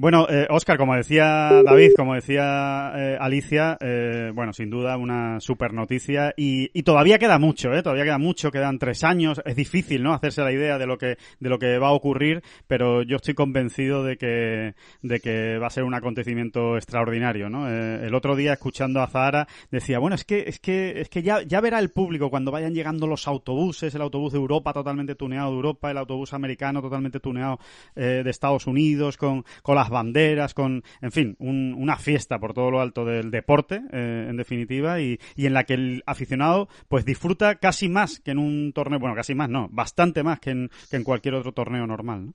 Bueno, 0.00 0.28
eh, 0.30 0.46
Oscar, 0.48 0.78
como 0.78 0.94
decía 0.94 1.60
David, 1.64 1.90
como 1.96 2.14
decía 2.14 2.92
eh, 2.94 3.16
Alicia, 3.18 3.76
eh, 3.80 4.30
bueno, 4.32 4.52
sin 4.52 4.70
duda 4.70 4.96
una 4.96 5.40
super 5.40 5.74
noticia 5.74 6.32
y, 6.36 6.70
y, 6.72 6.84
todavía 6.84 7.18
queda 7.18 7.40
mucho, 7.40 7.72
¿eh? 7.72 7.82
Todavía 7.82 8.04
queda 8.04 8.18
mucho, 8.18 8.52
quedan 8.52 8.78
tres 8.78 9.02
años. 9.02 9.42
Es 9.44 9.56
difícil, 9.56 10.04
¿no? 10.04 10.14
Hacerse 10.14 10.42
la 10.42 10.52
idea 10.52 10.78
de 10.78 10.86
lo 10.86 10.98
que 10.98 11.16
de 11.40 11.48
lo 11.48 11.58
que 11.58 11.78
va 11.78 11.88
a 11.88 11.94
ocurrir, 11.94 12.44
pero 12.68 13.02
yo 13.02 13.16
estoy 13.16 13.34
convencido 13.34 14.04
de 14.04 14.16
que 14.16 14.76
de 15.02 15.18
que 15.18 15.58
va 15.58 15.66
a 15.66 15.70
ser 15.70 15.82
un 15.82 15.94
acontecimiento 15.94 16.76
extraordinario, 16.76 17.50
¿no? 17.50 17.68
Eh, 17.68 18.06
el 18.06 18.14
otro 18.14 18.36
día 18.36 18.52
escuchando 18.52 19.00
a 19.00 19.08
Zahara 19.08 19.48
decía, 19.72 19.98
bueno, 19.98 20.14
es 20.14 20.24
que 20.24 20.44
es 20.46 20.60
que 20.60 21.00
es 21.00 21.08
que 21.08 21.24
ya 21.24 21.42
ya 21.42 21.60
verá 21.60 21.80
el 21.80 21.90
público 21.90 22.30
cuando 22.30 22.52
vayan 22.52 22.72
llegando 22.72 23.08
los 23.08 23.26
autobuses, 23.26 23.96
el 23.96 24.02
autobús 24.02 24.32
de 24.32 24.38
Europa 24.38 24.72
totalmente 24.72 25.16
tuneado 25.16 25.50
de 25.50 25.56
Europa, 25.56 25.90
el 25.90 25.98
autobús 25.98 26.34
americano 26.34 26.80
totalmente 26.80 27.18
tuneado 27.18 27.58
eh, 27.96 28.22
de 28.22 28.30
Estados 28.30 28.68
Unidos 28.68 29.16
con 29.16 29.44
con 29.60 29.74
las 29.74 29.87
banderas, 29.90 30.54
con, 30.54 30.82
en 31.00 31.12
fin, 31.12 31.36
una 31.38 31.96
fiesta 31.96 32.38
por 32.38 32.54
todo 32.54 32.70
lo 32.70 32.80
alto 32.80 33.04
del 33.04 33.30
deporte, 33.30 33.82
eh, 33.92 34.26
en 34.28 34.36
definitiva, 34.36 35.00
y, 35.00 35.18
y, 35.36 35.46
en 35.46 35.54
la 35.54 35.64
que 35.64 35.74
el 35.74 36.02
aficionado 36.06 36.68
pues 36.88 37.04
disfruta 37.04 37.56
casi 37.56 37.88
más 37.88 38.20
que 38.20 38.32
en 38.32 38.38
un 38.38 38.72
torneo, 38.72 38.98
bueno, 38.98 39.14
casi 39.14 39.34
más, 39.34 39.48
no, 39.48 39.68
bastante 39.70 40.22
más 40.22 40.40
que 40.40 40.50
en, 40.50 40.70
que 40.90 40.96
en 40.96 41.04
cualquier 41.04 41.34
otro 41.34 41.52
torneo 41.52 41.86
normal. 41.86 42.26
¿no? 42.26 42.32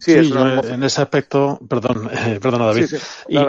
Sí, 0.00 0.12
en 0.12 0.82
ese 0.84 1.02
aspecto, 1.02 1.58
perdón, 1.68 2.08
eh, 2.12 2.38
perdona 2.40 2.66
David, 2.66 2.86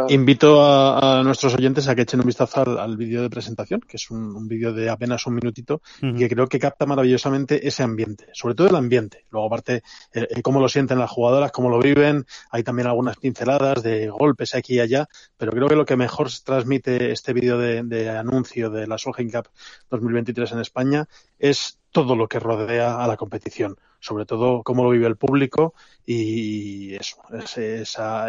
invito 0.10 0.60
a, 0.66 1.22
nuestros 1.24 1.54
oyentes 1.54 1.88
a 1.88 1.94
que 1.94 2.02
echen 2.02 2.22
un 2.22 2.26
vistazo 2.26 2.80
al, 2.80 2.98
vídeo 2.98 3.22
de 3.22 3.30
presentación, 3.30 3.82
que 3.82 3.98
es 3.98 4.10
un, 4.10 4.48
vídeo 4.48 4.74
de 4.74 4.90
apenas 4.90 5.28
un 5.28 5.36
minutito 5.36 5.84
y 6.02 6.18
que 6.18 6.28
creo 6.28 6.48
que 6.48 6.58
capta 6.58 6.88
maravillosamente 6.88 7.68
ese 7.68 7.84
ambiente, 7.84 8.30
sobre 8.34 8.56
todo 8.56 8.68
el 8.68 8.76
ambiente. 8.76 9.26
Luego 9.30 9.46
aparte, 9.46 9.84
eh, 10.12 10.42
cómo 10.42 10.60
lo 10.60 10.68
sienten 10.70 10.98
las 10.98 11.12
jugadoras, 11.12 11.52
cómo 11.52 11.70
lo 11.70 11.80
viven, 11.80 12.26
hay 12.50 12.64
también 12.64 12.88
algunas 12.88 13.18
pinceladas 13.18 13.84
de 13.84 14.10
golpes 14.10 14.56
aquí 14.56 14.76
y 14.76 14.80
allá, 14.80 15.08
pero 15.38 15.52
creo 15.52 15.68
que 15.68 15.76
lo 15.76 15.86
que 15.86 15.98
mejor 15.98 16.30
transmite 16.44 17.12
este 17.12 17.32
vídeo 17.32 17.60
de, 17.60 17.84
de 17.84 18.10
anuncio 18.10 18.72
de 18.72 18.88
la 18.88 18.98
Solheim 18.98 19.30
Cup 19.30 19.50
2023 19.92 20.54
en 20.54 20.60
España 20.62 21.08
es 21.38 21.80
todo 21.92 22.16
lo 22.16 22.28
que 22.28 22.40
rodea 22.40 23.04
a 23.04 23.08
la 23.08 23.18
competición 23.18 23.78
sobre 24.00 24.26
todo 24.26 24.64
cómo 24.64 24.84
lo 24.84 24.92
vive 24.92 25.08
el 25.08 25.18
público 25.18 25.74
y 26.06 26.96
eso, 26.96 27.18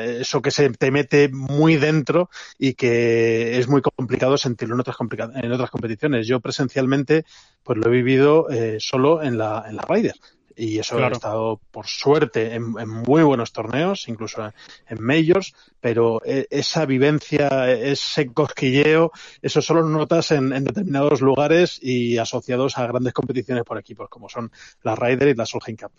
eso 0.00 0.42
que 0.42 0.50
se 0.50 0.70
te 0.70 0.90
mete 0.90 1.28
muy 1.28 1.76
dentro 1.76 2.28
y 2.58 2.74
que 2.74 3.58
es 3.58 3.68
muy 3.68 3.80
complicado 3.80 4.36
sentirlo 4.36 4.74
en 4.74 4.80
otras, 4.80 4.96
en 5.36 5.52
otras 5.52 5.70
competiciones. 5.70 6.26
Yo 6.26 6.40
presencialmente 6.40 7.24
pues 7.62 7.78
lo 7.78 7.86
he 7.86 7.90
vivido 7.90 8.50
eh, 8.50 8.76
solo 8.80 9.22
en 9.22 9.38
la, 9.38 9.64
en 9.68 9.76
la 9.76 9.82
Ryder 9.82 10.14
y 10.60 10.78
eso 10.78 10.98
ha 10.98 11.08
estado 11.08 11.58
por 11.70 11.86
suerte 11.86 12.54
en, 12.54 12.70
muy 12.70 13.22
buenos 13.22 13.50
torneos, 13.52 14.08
incluso 14.08 14.52
en 14.88 15.02
majors, 15.02 15.54
pero 15.80 16.20
e, 16.22 16.46
esa 16.50 16.84
vivencia, 16.84 17.72
ese 17.72 18.30
cosquilleo, 18.32 19.10
eso 19.40 19.62
solo 19.62 19.82
notas 19.84 20.32
en, 20.32 20.50
determinados 20.50 21.22
lugares 21.22 21.78
y 21.82 22.18
asociados 22.18 22.76
a 22.76 22.86
grandes 22.86 23.14
competiciones 23.14 23.64
por 23.64 23.78
equipos, 23.78 24.10
como 24.10 24.28
son 24.28 24.52
la 24.82 24.94
Ryder 24.94 25.28
y 25.28 25.34
la 25.34 25.46
Solheim 25.46 25.78
Cup. 25.78 25.92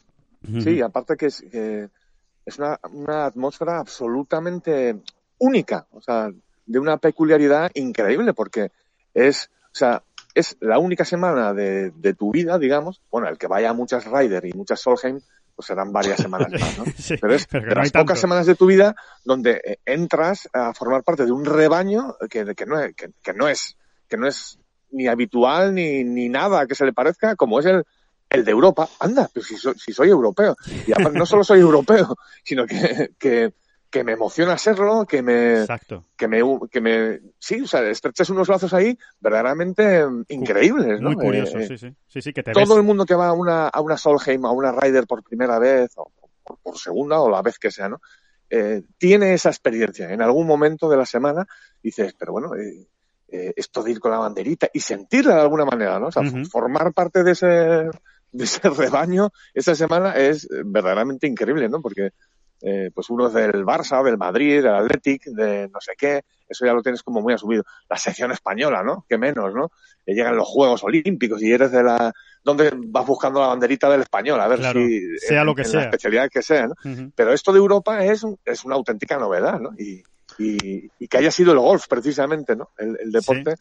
Sí, 0.61 0.79
aparte 0.81 1.17
que 1.17 1.25
es, 1.27 1.41
es 1.41 2.59
una, 2.59 2.79
una 2.91 3.25
atmósfera 3.25 3.79
absolutamente 3.79 4.95
única, 5.39 5.87
o 5.91 6.01
sea, 6.01 6.29
de 6.65 6.79
una 6.79 6.97
peculiaridad 6.97 7.71
increíble, 7.73 8.33
porque 8.33 8.71
es, 9.13 9.49
o 9.65 9.75
sea, 9.75 10.03
es 10.35 10.57
la 10.59 10.79
única 10.79 11.05
semana 11.05 11.53
de, 11.53 11.91
de, 11.91 12.13
tu 12.13 12.31
vida, 12.31 12.57
digamos, 12.57 13.01
bueno, 13.11 13.27
el 13.27 13.37
que 13.37 13.47
vaya 13.47 13.69
a 13.69 13.73
muchas 13.73 14.05
Ryder 14.05 14.45
y 14.45 14.53
muchas 14.53 14.81
Solheim, 14.81 15.19
pues 15.55 15.67
serán 15.67 15.91
varias 15.91 16.19
semanas 16.19 16.51
más, 16.59 16.77
¿no? 16.77 16.85
pero 17.19 17.33
es 17.33 17.47
de 17.47 17.75
las 17.75 17.91
pocas 17.91 18.19
semanas 18.19 18.45
de 18.45 18.55
tu 18.55 18.65
vida 18.65 18.95
donde 19.23 19.61
eh, 19.63 19.77
entras 19.85 20.49
a 20.53 20.73
formar 20.73 21.03
parte 21.03 21.25
de 21.25 21.31
un 21.31 21.45
rebaño 21.45 22.15
que, 22.29 22.55
que, 22.55 22.65
no, 22.65 22.79
es, 22.79 22.95
que, 22.95 23.33
no 23.33 23.47
es 23.47 23.77
que 24.07 24.17
no 24.17 24.27
es 24.27 24.59
ni 24.91 25.07
habitual 25.07 25.73
ni, 25.73 26.03
ni 26.03 26.29
nada 26.29 26.65
que 26.67 26.75
se 26.75 26.85
le 26.85 26.93
parezca, 26.93 27.35
como 27.35 27.59
es 27.59 27.65
el, 27.65 27.83
el 28.29 28.45
de 28.45 28.51
Europa. 28.51 28.89
Anda, 28.99 29.29
pero 29.31 29.45
si, 29.45 29.55
si 29.57 29.93
soy 29.93 30.09
europeo. 30.09 30.55
Y 30.87 30.91
aparte, 30.91 31.17
no 31.17 31.25
solo 31.25 31.43
soy 31.43 31.59
europeo, 31.61 32.15
sino 32.43 32.65
que, 32.65 33.11
que, 33.19 33.53
que 33.91 34.05
me 34.05 34.13
emociona 34.13 34.57
serlo, 34.57 35.05
que 35.05 35.21
me, 35.21 35.65
que 36.15 36.27
me, 36.27 36.41
que 36.71 36.81
me, 36.81 37.19
sí, 37.37 37.61
o 37.61 37.67
sea, 37.67 37.87
estreches 37.89 38.29
unos 38.29 38.47
lazos 38.47 38.73
ahí 38.73 38.97
verdaderamente 39.19 40.05
increíbles, 40.29 41.01
¿no? 41.01 41.11
Muy 41.11 41.15
curioso, 41.17 41.59
eh, 41.59 41.67
sí, 41.67 41.77
sí, 41.77 41.93
sí, 42.07 42.21
sí, 42.21 42.33
que 42.33 42.41
te 42.41 42.53
Todo 42.53 42.77
el 42.77 42.83
mundo 42.83 43.05
que 43.05 43.15
va 43.15 43.27
a 43.27 43.33
una, 43.33 43.67
a 43.67 43.81
una 43.81 43.97
Solheim, 43.97 44.45
a 44.45 44.51
una 44.51 44.71
Ryder 44.71 45.05
por 45.05 45.23
primera 45.23 45.59
vez, 45.59 45.91
o 45.97 46.09
por, 46.63 46.77
segunda, 46.77 47.19
o 47.19 47.29
la 47.29 47.41
vez 47.41 47.59
que 47.59 47.69
sea, 47.69 47.89
¿no? 47.89 47.99
Eh, 48.49 48.81
tiene 48.97 49.33
esa 49.33 49.49
experiencia. 49.49 50.09
En 50.09 50.21
algún 50.21 50.47
momento 50.47 50.89
de 50.89 50.97
la 50.97 51.05
semana 51.05 51.45
dices, 51.83 52.15
pero 52.17 52.31
bueno, 52.31 52.55
eh, 52.55 52.87
eh 53.27 53.53
esto 53.57 53.83
de 53.83 53.91
ir 53.91 53.99
con 53.99 54.11
la 54.11 54.19
banderita 54.19 54.69
y 54.73 54.79
sentirla 54.79 55.35
de 55.35 55.41
alguna 55.41 55.65
manera, 55.65 55.99
¿no? 55.99 56.07
O 56.07 56.11
sea, 56.11 56.23
formar 56.49 56.93
parte 56.93 57.25
de 57.25 57.31
ese, 57.31 57.47
de 57.47 58.43
ese 58.43 58.69
rebaño 58.69 59.31
esa 59.53 59.75
semana 59.75 60.13
es 60.15 60.47
verdaderamente 60.65 61.27
increíble, 61.27 61.67
¿no? 61.67 61.81
Porque 61.81 62.11
eh, 62.61 62.91
pues 62.93 63.09
uno 63.09 63.27
es 63.27 63.33
del 63.33 63.65
Barça, 63.65 64.03
del 64.03 64.17
Madrid, 64.17 64.61
del 64.61 64.75
Athletic, 64.75 65.25
de 65.25 65.67
no 65.69 65.79
sé 65.81 65.93
qué, 65.97 66.23
eso 66.47 66.65
ya 66.65 66.73
lo 66.73 66.81
tienes 66.81 67.01
como 67.01 67.21
muy 67.21 67.33
asumido. 67.33 67.63
La 67.89 67.97
sección 67.97 68.31
española, 68.31 68.83
¿no? 68.83 69.05
Que 69.07 69.17
menos, 69.17 69.53
¿no? 69.53 69.71
Que 70.05 70.13
llegan 70.13 70.35
los 70.35 70.47
Juegos 70.47 70.83
Olímpicos 70.83 71.41
y 71.41 71.51
eres 71.51 71.71
de 71.71 71.83
la... 71.83 72.13
¿Dónde 72.43 72.71
vas 72.75 73.05
buscando 73.05 73.39
la 73.39 73.47
banderita 73.47 73.89
del 73.89 74.01
español? 74.01 74.39
A 74.41 74.47
ver 74.47 74.59
si... 74.73 75.17
Sea 75.19 75.43
lo 75.43 75.55
que 75.55 75.63
sea. 75.63 75.81
La 75.81 75.85
especialidad 75.85 76.29
que 76.29 76.41
sea, 76.41 76.67
¿no? 76.67 76.75
Pero 77.15 77.33
esto 77.33 77.53
de 77.53 77.59
Europa 77.59 78.03
es, 78.03 78.25
es 78.45 78.65
una 78.65 78.75
auténtica 78.75 79.17
novedad, 79.17 79.59
¿no? 79.59 79.71
Y, 79.77 80.03
y, 80.37 81.07
que 81.07 81.17
haya 81.17 81.31
sido 81.31 81.51
el 81.53 81.59
golf, 81.59 81.87
precisamente, 81.87 82.55
¿no? 82.55 82.69
El, 82.77 83.11
deporte 83.11 83.55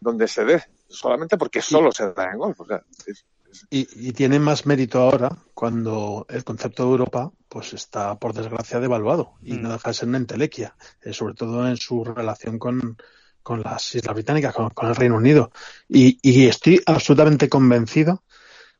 donde 0.00 0.28
se 0.28 0.44
dé, 0.44 0.62
solamente 0.88 1.38
porque 1.38 1.62
solo 1.62 1.92
se 1.92 2.12
da 2.12 2.30
en 2.32 2.38
golf. 2.38 2.60
O 2.60 2.66
sea, 2.66 2.82
es, 3.06 3.24
y, 3.70 4.12
tiene 4.12 4.38
más 4.38 4.66
mérito 4.66 5.00
ahora 5.00 5.36
cuando 5.54 6.26
el 6.28 6.44
concepto 6.44 6.84
de 6.84 6.90
Europa 6.90 7.32
pues 7.48 7.72
está, 7.72 8.18
por 8.18 8.34
desgracia, 8.34 8.80
devaluado 8.80 9.34
y 9.42 9.52
no 9.54 9.68
mm. 9.68 9.72
deja 9.72 9.90
de 9.90 9.94
ser 9.94 10.08
una 10.08 10.18
entelequia, 10.18 10.76
eh, 11.02 11.12
sobre 11.12 11.34
todo 11.34 11.66
en 11.68 11.76
su 11.76 12.04
relación 12.04 12.58
con, 12.58 12.96
con 13.42 13.62
las 13.62 13.94
Islas 13.94 14.14
Británicas, 14.14 14.54
con, 14.54 14.88
el 14.88 14.96
Reino 14.96 15.16
Unido. 15.16 15.52
Y, 15.88 16.18
y, 16.22 16.46
estoy 16.46 16.80
absolutamente 16.86 17.48
convencido 17.48 18.24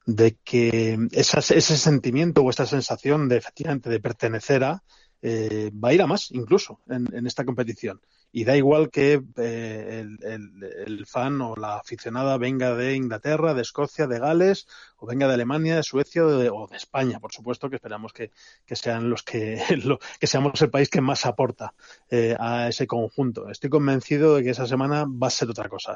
de 0.06 0.36
que 0.44 0.98
ese 1.12 1.76
sentimiento 1.76 2.42
o 2.42 2.50
esa 2.50 2.66
sensación 2.66 3.28
de 3.28 3.38
efectivamente 3.38 3.88
de 3.88 4.00
pertenecer 4.00 4.64
a 4.64 4.82
eh, 5.22 5.70
va 5.72 5.88
a 5.88 5.94
ir 5.94 6.02
a 6.02 6.06
más 6.06 6.30
incluso 6.32 6.80
en, 6.86 7.08
en 7.14 7.26
esta 7.26 7.46
competición 7.46 8.00
y 8.36 8.42
da 8.42 8.56
igual 8.56 8.90
que 8.90 9.22
eh, 9.36 10.04
el, 10.22 11.06
fan 11.06 11.40
o 11.40 11.54
la 11.54 11.76
aficionada 11.76 12.36
venga 12.36 12.74
de 12.74 12.96
Inglaterra, 12.96 13.54
de 13.54 13.62
Escocia, 13.62 14.08
de 14.08 14.18
Gales, 14.18 14.66
o 15.04 15.06
venga 15.06 15.28
de 15.28 15.34
Alemania, 15.34 15.76
de 15.76 15.82
Suecia 15.82 16.24
o 16.24 16.66
de, 16.66 16.76
España, 16.76 17.20
por 17.20 17.32
supuesto, 17.32 17.68
que 17.68 17.76
esperamos 17.76 18.12
que, 18.12 18.30
sean 18.74 19.10
los 19.10 19.22
que, 19.22 19.60
que 20.20 20.26
seamos 20.26 20.60
el 20.62 20.70
país 20.70 20.88
que 20.88 21.00
más 21.00 21.26
aporta 21.26 21.74
eh, 22.10 22.34
a 22.38 22.68
ese 22.68 22.86
conjunto. 22.86 23.50
Estoy 23.50 23.70
convencido 23.70 24.36
de 24.36 24.42
que 24.42 24.50
esa 24.50 24.66
semana 24.66 25.04
va 25.04 25.26
a 25.26 25.30
ser 25.30 25.50
otra 25.50 25.68
cosa. 25.68 25.94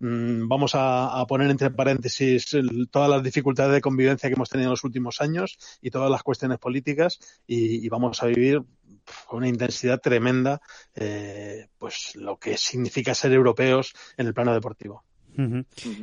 Mm, 0.00 0.48
vamos 0.48 0.72
a, 0.74 1.24
poner 1.28 1.50
entre 1.50 1.70
paréntesis 1.70 2.56
todas 2.90 3.10
las 3.10 3.22
dificultades 3.22 3.72
de 3.74 3.80
convivencia 3.80 4.28
que 4.28 4.34
hemos 4.34 4.48
tenido 4.48 4.68
en 4.68 4.72
los 4.72 4.84
últimos 4.84 5.20
años 5.20 5.58
y 5.80 5.90
todas 5.90 6.10
las 6.10 6.22
cuestiones 6.22 6.58
políticas 6.58 7.18
y 7.46 7.88
vamos 7.88 8.22
a 8.22 8.26
vivir 8.26 8.62
con 9.26 9.38
una 9.38 9.48
intensidad 9.48 10.00
tremenda, 10.00 10.60
eh, 10.94 11.68
pues 11.78 12.16
lo 12.16 12.38
que 12.38 12.56
significa 12.56 13.14
ser 13.14 13.32
europeos 13.32 13.94
en 14.16 14.26
el 14.26 14.34
plano 14.34 14.54
deportivo. 14.54 15.04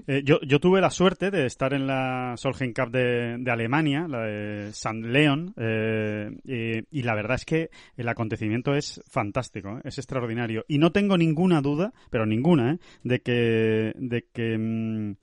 Eh, 0.07 0.21
yo, 0.23 0.39
yo 0.41 0.59
tuve 0.59 0.81
la 0.81 0.89
suerte 0.89 1.31
de 1.31 1.45
estar 1.45 1.73
en 1.73 1.87
la 1.87 2.35
Solheim 2.37 2.73
Cup 2.73 2.91
de, 2.91 3.37
de 3.39 3.51
Alemania, 3.51 4.07
la 4.07 4.21
de 4.23 4.73
San 4.73 5.13
León, 5.13 5.53
eh, 5.57 6.83
y, 6.89 7.01
la 7.03 7.15
verdad 7.15 7.35
es 7.35 7.45
que 7.45 7.69
el 7.97 8.07
acontecimiento 8.09 8.75
es 8.75 9.01
fantástico, 9.09 9.77
¿eh? 9.77 9.81
es 9.85 9.97
extraordinario. 9.97 10.65
Y 10.67 10.77
no 10.77 10.91
tengo 10.91 11.17
ninguna 11.17 11.61
duda, 11.61 11.93
pero 12.09 12.25
ninguna, 12.25 12.77
de 13.03 13.21
que, 13.21 13.93
de 13.95 14.25
que 14.31 14.57
mm, 14.57 15.15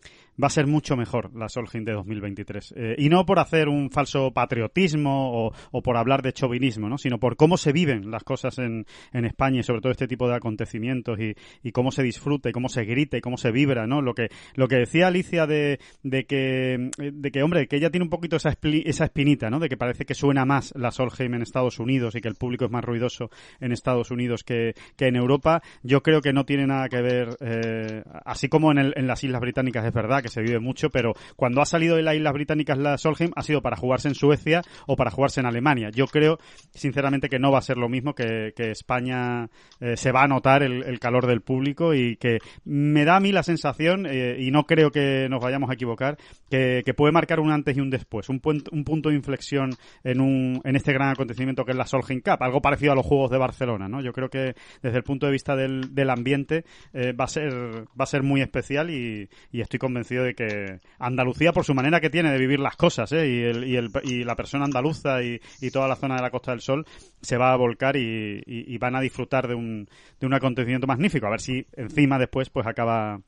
va 0.43 0.47
a 0.47 0.51
ser 0.51 0.67
mucho 0.67 0.97
mejor 0.97 1.35
la 1.35 1.49
Solheim 1.49 1.85
de 1.85 1.93
2023. 1.93 2.75
Eh, 2.77 2.95
y 2.99 3.09
no 3.09 3.27
por 3.27 3.39
hacer 3.39 3.69
un 3.69 3.91
falso 3.91 4.33
patriotismo 4.33 5.53
o, 5.73 5.83
por 5.83 5.97
hablar 5.97 6.23
de 6.23 6.33
chauvinismo, 6.33 6.89
¿no? 6.89 6.99
sino 6.99 7.19
por 7.19 7.37
cómo 7.37 7.57
se 7.57 7.73
viven 7.73 8.11
las 8.11 8.25
cosas 8.25 8.59
en, 8.59 8.87
en 9.13 9.25
España 9.25 9.61
y 9.61 9.63
sobre 9.63 9.81
todo 9.81 9.93
este 9.93 10.07
tipo 10.07 10.29
de 10.29 10.37
acontecimientos 10.37 11.19
y, 11.21 11.35
cómo 11.73 11.93
se 11.93 12.03
disfruta 12.03 12.49
y 12.49 12.53
cómo 12.53 12.69
se 12.69 12.85
grita 12.85 13.19
y 13.19 13.21
cómo 13.21 13.37
se 13.37 13.53
vibra, 13.53 13.87
¿no? 13.87 14.03
Lo 14.03 14.15
que, 14.15 14.31
lo 14.55 14.67
que 14.67 14.77
decía 14.77 15.07
Alicia 15.07 15.47
de, 15.47 15.79
de, 16.03 16.25
que, 16.25 16.91
de 16.97 17.31
que, 17.31 17.43
hombre, 17.43 17.69
que 17.69 17.77
ella 17.77 17.91
tiene 17.91 18.05
un 18.05 18.11
poquito 18.11 18.37
esa, 18.37 18.57
esa 18.85 19.05
espinita, 19.05 19.49
¿no? 19.49 19.61
De 19.61 19.69
que 19.69 19.77
parece 19.77 20.05
que 20.05 20.15
suena 20.15 20.45
más 20.45 20.73
la 20.77 20.91
Solheim 20.91 21.35
en 21.35 21.43
Estados 21.43 21.79
Unidos 21.79 22.17
y 22.17 22.21
que 22.21 22.29
el 22.29 22.35
público 22.35 22.65
es 22.65 22.71
más 22.71 22.85
ruidoso 22.85 23.31
en 23.61 23.71
Estados 23.71 24.11
Unidos 24.11 24.43
que, 24.43 24.75
que 24.97 25.07
en 25.07 25.17
Europa. 25.17 25.63
Yo 25.83 26.03
creo 26.03 26.21
que 26.21 26.33
no 26.33 26.45
tiene 26.45 26.67
nada 26.67 26.89
que 26.89 27.01
ver, 27.01 27.37
eh, 27.41 28.03
así 28.25 28.49
como 28.49 28.73
en, 28.73 28.79
el, 28.79 28.95
en 28.97 29.07
las 29.07 29.23
Islas 29.23 29.41
Británicas 29.41 29.85
es 29.85 29.93
verdad 29.93 30.23
se 30.29 30.43
vive 30.43 30.61
mucho, 30.61 30.91
pero 30.91 31.15
cuando 31.37 31.61
ha 31.61 31.67
salido 31.67 31.97
de 31.97 32.03
las 32.03 32.15
Islas 32.15 32.33
Británicas 32.33 32.79
la 32.79 32.99
Solheim 32.99 33.31
ha 33.37 33.43
sido 33.43 33.63
para 33.63 33.77
jugarse 33.77 34.09
en 34.09 34.15
Suecia 34.15 34.63
o 34.87 34.97
para 34.97 35.11
jugarse 35.11 35.41
en 35.41 35.47
Alemania. 35.47 35.91
Yo 35.91 36.07
creo, 36.07 36.39
sinceramente, 36.73 37.29
que 37.29 37.39
no 37.39 37.51
va 37.51 37.59
a 37.59 37.63
ser 37.63 37.77
lo 37.77 37.89
mismo, 37.89 38.15
que, 38.15 38.53
España 38.59 39.49
eh, 39.81 39.97
se 39.97 40.13
va 40.13 40.25
a 40.25 40.29
notar 40.29 40.63
el, 40.63 40.99
calor 40.99 41.27
del 41.27 41.41
público 41.41 41.95
y 41.95 42.17
que 42.17 42.39
me 42.65 43.05
da 43.05 43.17
a 43.17 43.21
mí 43.21 43.33
la 43.33 43.43
sensación, 43.43 44.07
eh, 44.07 44.37
y 44.39 44.51
no 44.51 44.65
creo 44.65 44.91
que 44.91 45.29
nos 45.29 45.43
vayamos 45.43 45.71
a 45.71 45.75
equivocar, 45.75 46.19
que, 46.51 46.83
puede 46.97 47.13
marcar 47.13 47.41
un 47.41 47.53
antes 47.53 47.77
y 47.77 47.81
un 47.81 47.91
después, 47.91 48.29
un, 48.29 48.41
un 48.73 48.85
punto 48.85 49.09
de 49.11 49.15
inflexión 49.15 49.71
en, 50.03 50.21
un, 50.21 50.61
en 50.65 50.77
este 50.77 50.93
gran 50.93 51.11
acontecimiento 51.11 51.65
que 51.65 51.73
es 51.73 51.77
la 51.77 51.87
Solheim 51.87 52.21
Cup, 52.21 52.43
algo 52.43 52.61
parecido 52.61 52.93
a 52.93 52.95
los 52.97 53.07
Juegos 53.07 53.31
de 53.31 53.39
Barcelona, 53.39 53.89
¿no? 53.89 54.03
Yo 54.03 54.13
creo 54.13 54.29
que 54.29 54.55
desde 54.83 54.97
el 54.97 55.05
punto 55.05 55.27
de 55.27 55.33
vista 55.33 55.55
del, 55.55 55.95
del 55.95 56.11
ambiente 56.11 56.65
eh, 56.93 57.13
va 57.13 57.25
a 57.25 57.29
ser 57.29 57.53
va 57.89 58.05
a 58.05 58.07
ser 58.07 58.23
muy 58.23 58.41
especial 58.41 58.91
y 58.91 59.29
estoy 59.53 59.79
convencido 59.79 60.18
de 60.23 60.35
que 60.35 60.81
Andalucía, 60.99 61.53
por 61.53 61.65
su 61.65 61.75
manera 61.75 62.01
que 62.01 62.11
tiene 62.11 62.31
de 62.33 62.39
vivir 62.39 62.61
las 62.61 62.77
cosas, 62.77 63.13
¿eh? 63.13 63.29
y, 63.29 63.43
el, 63.43 63.65
y, 63.65 63.77
el, 63.77 63.91
y 64.05 64.25
la 64.25 64.37
persona 64.37 64.65
andaluza 64.65 65.23
y, 65.23 65.41
y, 65.61 65.71
toda 65.71 65.89
la 65.89 65.97
zona 65.97 66.17
de 66.17 66.23
la 66.23 66.31
Costa 66.31 66.53
del 66.53 66.61
Sol, 66.61 66.87
se 67.21 67.37
va 67.37 67.53
a 67.53 67.57
volcar 67.57 67.97
y, 67.97 68.43
y, 68.47 68.79
van 68.79 68.97
a 68.97 69.01
disfrutar 69.01 69.49
de 69.49 69.55
un, 69.55 69.89
de 70.21 70.27
un 70.27 70.35
acontecimiento 70.35 70.87
magnífico. 70.87 71.27
A 71.27 71.31
ver 71.31 71.41
si 71.41 71.67
encima 71.77 72.19
después 72.19 72.51
pues 72.51 72.67
acaba 72.67 73.21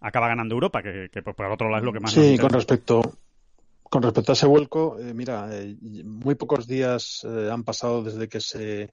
acaba 0.00 0.28
ganando 0.28 0.54
Europa, 0.54 0.82
que, 0.82 1.08
que 1.12 1.22
por 1.22 1.34
otro 1.50 1.68
lado 1.68 1.78
es 1.78 1.84
lo 1.84 1.92
que 1.92 2.00
más 2.00 2.12
Sí, 2.12 2.38
con 2.38 2.50
respecto, 2.50 3.00
con 3.82 4.02
respecto 4.02 4.32
a 4.32 4.34
ese 4.34 4.46
vuelco, 4.46 4.98
eh, 4.98 5.14
mira, 5.14 5.48
eh, 5.52 5.76
muy 6.04 6.34
pocos 6.34 6.66
días 6.66 7.24
eh, 7.24 7.50
han 7.50 7.64
pasado 7.64 8.02
desde 8.02 8.28
que 8.28 8.40
se 8.40 8.92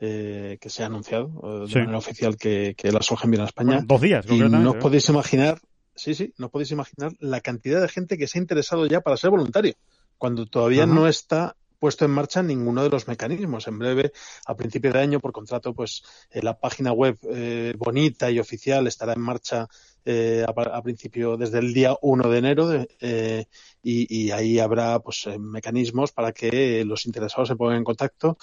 que 0.00 0.58
se 0.68 0.84
ha 0.84 0.86
anunciado 0.86 1.66
de 1.66 1.80
manera 1.80 1.98
oficial 1.98 2.36
que, 2.36 2.76
que 2.76 2.92
la 2.92 3.02
soja 3.02 3.26
viene 3.26 3.42
a 3.42 3.46
España. 3.48 3.82
dos 3.84 4.00
días, 4.00 4.24
y 4.30 4.38
no 4.38 4.70
os 4.70 4.76
podéis 4.76 5.08
imaginar 5.08 5.58
Sí, 5.98 6.14
sí, 6.14 6.32
no 6.38 6.48
podéis 6.48 6.70
imaginar 6.70 7.12
la 7.18 7.40
cantidad 7.40 7.82
de 7.82 7.88
gente 7.88 8.16
que 8.16 8.28
se 8.28 8.38
ha 8.38 8.40
interesado 8.40 8.86
ya 8.86 9.00
para 9.00 9.16
ser 9.16 9.30
voluntario, 9.30 9.74
cuando 10.16 10.46
todavía 10.46 10.86
no 10.86 11.08
está 11.08 11.56
puesto 11.78 12.04
en 12.04 12.12
marcha 12.12 12.42
ninguno 12.42 12.82
de 12.82 12.90
los 12.90 13.08
mecanismos. 13.08 13.66
En 13.66 13.78
breve, 13.78 14.12
a 14.46 14.56
principio 14.56 14.92
de 14.92 15.00
año, 15.00 15.20
por 15.20 15.32
contrato, 15.32 15.74
pues 15.74 16.02
eh, 16.30 16.42
la 16.42 16.58
página 16.58 16.92
web 16.92 17.18
eh, 17.30 17.74
bonita 17.76 18.30
y 18.30 18.38
oficial 18.38 18.86
estará 18.86 19.12
en 19.12 19.20
marcha 19.20 19.68
eh, 20.10 20.42
a, 20.42 20.82
principio 20.82 21.36
desde 21.36 21.58
el 21.58 21.74
día 21.74 21.94
1 22.00 22.30
de 22.30 22.38
enero 22.38 22.86
eh, 22.98 23.44
y, 23.82 24.30
ahí 24.30 24.58
habrá 24.58 25.00
pues 25.00 25.26
eh, 25.26 25.38
mecanismos 25.38 26.12
para 26.12 26.32
que 26.32 26.82
los 26.86 27.04
interesados 27.04 27.48
se 27.48 27.56
pongan 27.56 27.76
en 27.76 27.84
contacto 27.84 28.38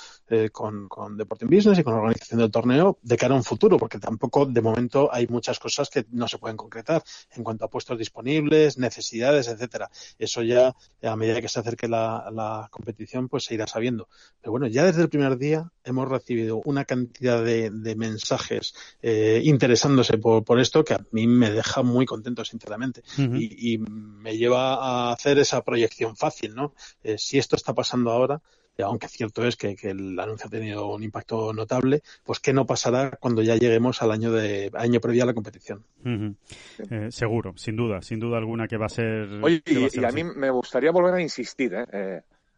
con, 0.52 0.88
con 0.88 1.18
Deporting 1.18 1.50
Business 1.50 1.80
y 1.80 1.84
con 1.84 1.94
la 1.94 2.02
organización 2.02 2.40
del 2.40 2.52
torneo 2.52 3.00
de 3.02 3.18
cara 3.18 3.34
a 3.34 3.38
un 3.38 3.44
futuro, 3.44 3.78
porque 3.78 3.98
tampoco 3.98 4.46
de 4.46 4.62
momento 4.62 5.10
hay 5.12 5.26
muchas 5.28 5.58
cosas 5.58 5.90
que 5.90 6.06
no 6.12 6.28
se 6.28 6.38
pueden 6.38 6.56
concretar 6.56 7.04
en 7.36 7.44
cuanto 7.44 7.66
a 7.66 7.70
puestos 7.70 7.98
disponibles, 7.98 8.78
necesidades, 8.78 9.48
etcétera. 9.48 9.90
Eso 10.20 10.44
ya 10.44 10.76
a 11.02 11.16
medida 11.16 11.42
que 11.42 11.50
se 11.50 11.60
acerque 11.60 11.88
la, 11.88 12.68
competición 12.70 13.28
pues 13.28 13.44
se 13.44 13.56
irá 13.56 13.66
sabiendo. 13.66 14.08
Pero 14.40 14.52
bueno, 14.52 14.68
ya 14.68 14.84
desde 14.86 15.02
el 15.02 15.10
primer 15.10 15.38
día 15.38 15.72
hemos 15.84 16.08
recibido 16.08 16.62
una 16.66 16.86
cantidad 16.86 17.44
de, 17.44 17.72
de 17.72 17.96
mensajes 17.96 18.74
interesándose 19.02 20.18
por, 20.18 20.44
por 20.44 20.60
esto 20.60 20.84
que 20.84 20.94
a 20.94 21.06
mí 21.12 21.28
me 21.28 21.55
deja 21.56 21.84
muy 21.84 22.06
contento, 22.06 22.44
sinceramente. 22.46 23.04
y, 23.18 23.78
me 23.78 24.38
lleva 24.38 24.76
a 24.76 25.14
hacer 25.14 25.38
esa 25.38 25.64
proyección 25.64 26.16
fácil, 26.16 26.56
¿no? 26.56 26.74
Eh, 27.04 27.18
si 27.18 27.38
esto 27.38 27.56
está 27.56 27.74
pasando 27.74 28.12
ahora, 28.12 28.42
eh, 28.78 28.84
aunque 28.84 29.08
cierto 29.08 29.46
es 29.46 29.56
que, 29.56 29.76
el 29.84 30.20
anuncio 30.20 30.48
ha 30.48 30.50
tenido 30.50 30.88
un 30.88 31.04
impacto 31.04 31.54
notable, 31.54 32.02
pues 32.24 32.40
qué 32.40 32.54
no 32.54 32.66
pasará 32.66 33.12
cuando 33.20 33.42
ya 33.42 33.56
lleguemos 33.56 34.02
al 34.02 34.12
año 34.12 34.32
de 34.32 34.72
año 34.74 35.00
previo 35.00 35.24
a 35.24 35.26
la 35.28 35.34
competición. 35.34 35.86
Eh, 36.04 37.08
seguro, 37.10 37.54
sin 37.56 37.76
duda, 37.76 38.02
sin 38.02 38.20
duda 38.20 38.38
alguna 38.38 38.68
que 38.68 38.78
va 38.78 38.88
a 38.88 38.90
ser. 38.90 39.44
Oye, 39.44 39.62
y, 39.66 40.04
a, 40.04 40.12
mí 40.12 40.24
me 40.24 40.50
gustaría 40.50 40.92
volver 40.92 41.14
a 41.14 41.22
insistir, 41.22 41.74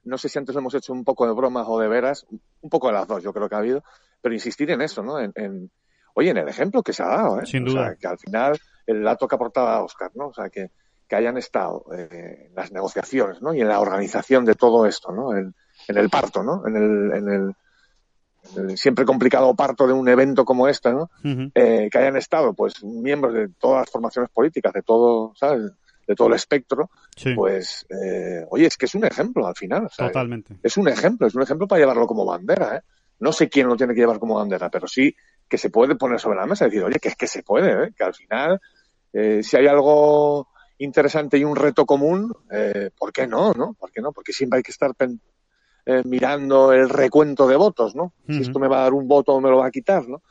no 0.07 0.17
sé 0.17 0.29
si 0.29 0.39
antes 0.39 0.55
hemos 0.55 0.73
hecho 0.73 0.93
un 0.93 1.03
poco 1.03 1.27
de 1.27 1.33
bromas 1.33 1.65
o 1.67 1.79
de 1.79 1.87
veras, 1.87 2.25
un 2.61 2.69
poco 2.69 2.87
de 2.87 2.93
las 2.93 3.07
dos, 3.07 3.21
yo 3.21 3.33
creo 3.33 3.49
que 3.49 3.55
ha 3.55 3.59
habido, 3.59 3.83
pero 4.21 4.33
insistir 4.33 4.71
en 4.71 4.81
eso, 4.81 5.03
¿no? 5.03 5.19
En, 5.19 5.69
oye, 6.13 6.31
en 6.31 6.37
el 6.37 6.47
ejemplo 6.47 6.81
que 6.81 6.93
se 6.93 7.03
ha 7.03 7.07
dado, 7.07 7.41
¿eh? 7.41 7.45
Sin 7.45 7.65
duda. 7.65 7.95
que 7.95 8.07
al 8.07 8.17
final 8.17 8.57
el 8.87 9.03
dato 9.03 9.27
que 9.27 9.35
aportaba 9.35 9.83
Oscar, 9.83 10.11
¿no? 10.15 10.27
O 10.27 10.33
sea, 10.33 10.49
que, 10.49 10.71
que 11.07 11.15
hayan 11.15 11.37
estado 11.37 11.85
eh, 11.93 12.47
en 12.47 12.55
las 12.55 12.71
negociaciones, 12.71 13.41
¿no? 13.41 13.53
Y 13.53 13.61
en 13.61 13.67
la 13.67 13.79
organización 13.79 14.45
de 14.45 14.55
todo 14.55 14.85
esto, 14.85 15.11
¿no? 15.11 15.35
En, 15.35 15.53
en 15.87 15.97
el 15.97 16.09
parto, 16.09 16.41
¿no? 16.41 16.65
En 16.65 16.75
el, 16.75 17.11
en 17.13 17.29
el, 17.29 18.77
siempre 18.77 19.05
complicado 19.05 19.53
parto 19.55 19.87
de 19.87 19.93
un 19.93 20.07
evento 20.07 20.45
como 20.45 20.67
este, 20.67 20.91
¿no? 20.91 21.09
eh, 21.53 21.89
que 21.91 21.97
hayan 21.97 22.15
estado, 22.15 22.53
pues, 22.53 22.83
miembros 22.83 23.33
de 23.33 23.49
todas 23.49 23.81
las 23.81 23.89
formaciones 23.89 24.31
políticas, 24.31 24.73
de 24.73 24.83
todo, 24.83 25.33
¿sabes? 25.35 25.71
De 26.07 26.15
todo 26.15 26.29
el 26.29 26.35
espectro, 26.35 26.89
pues, 27.35 27.85
eh, 27.89 28.45
oye, 28.49 28.67
es 28.67 28.77
que 28.77 28.85
es 28.85 28.95
un 28.95 29.03
ejemplo 29.03 29.45
al 29.45 29.55
final. 29.55 29.89
Totalmente. 29.95 30.55
Es 30.63 30.77
un 30.77 30.87
ejemplo, 30.87 31.27
es 31.27 31.35
un 31.35 31.41
ejemplo 31.41 31.67
para 31.67 31.81
llevarlo 31.81 32.07
como 32.07 32.25
bandera, 32.25 32.77
¿eh? 32.77 32.81
No 33.19 33.33
sé 33.33 33.49
quién 33.49 33.67
lo 33.67 33.75
tiene 33.75 33.93
que 33.93 34.01
llevar 34.01 34.19
como 34.19 34.35
bandera, 34.35 34.69
pero 34.69 34.87
sí 34.87 35.13
que 35.49 35.57
se 35.57 35.69
puede 35.69 35.95
poner 35.95 36.19
sobre 36.19 36.37
la 36.37 36.45
mesa 36.45 36.65
y 36.65 36.69
decir, 36.69 36.83
oye, 36.83 36.99
que 36.99 37.09
es 37.09 37.15
que 37.15 37.27
se 37.27 37.43
puede, 37.43 37.85
¿eh? 37.85 37.93
que 37.95 38.03
al 38.03 38.13
final 38.13 38.61
eh, 39.13 39.41
si 39.43 39.57
hay 39.57 39.67
algo 39.67 40.47
interesante 40.77 41.37
y 41.37 41.43
un 41.43 41.55
reto 41.55 41.85
común, 41.85 42.33
eh, 42.51 42.91
¿por 42.97 43.11
qué 43.11 43.27
no, 43.27 43.53
no? 43.53 43.73
¿Por 43.73 43.91
qué 43.91 44.01
no? 44.01 44.11
Porque 44.11 44.33
siempre 44.33 44.57
hay 44.57 44.63
que 44.63 44.71
estar 44.71 44.93
eh, 45.85 46.01
mirando 46.05 46.73
el 46.73 46.89
recuento 46.89 47.47
de 47.47 47.55
votos, 47.55 47.95
¿no? 47.95 48.13
Si 48.27 48.41
esto 48.41 48.59
me 48.59 48.67
va 48.67 48.79
a 48.79 48.83
dar 48.83 48.93
un 48.93 49.07
voto 49.07 49.33
o 49.33 49.41
me 49.41 49.49
lo 49.49 49.57
va 49.57 49.67
a 49.67 49.71
quitar, 49.71 50.07
¿no? 50.07 50.21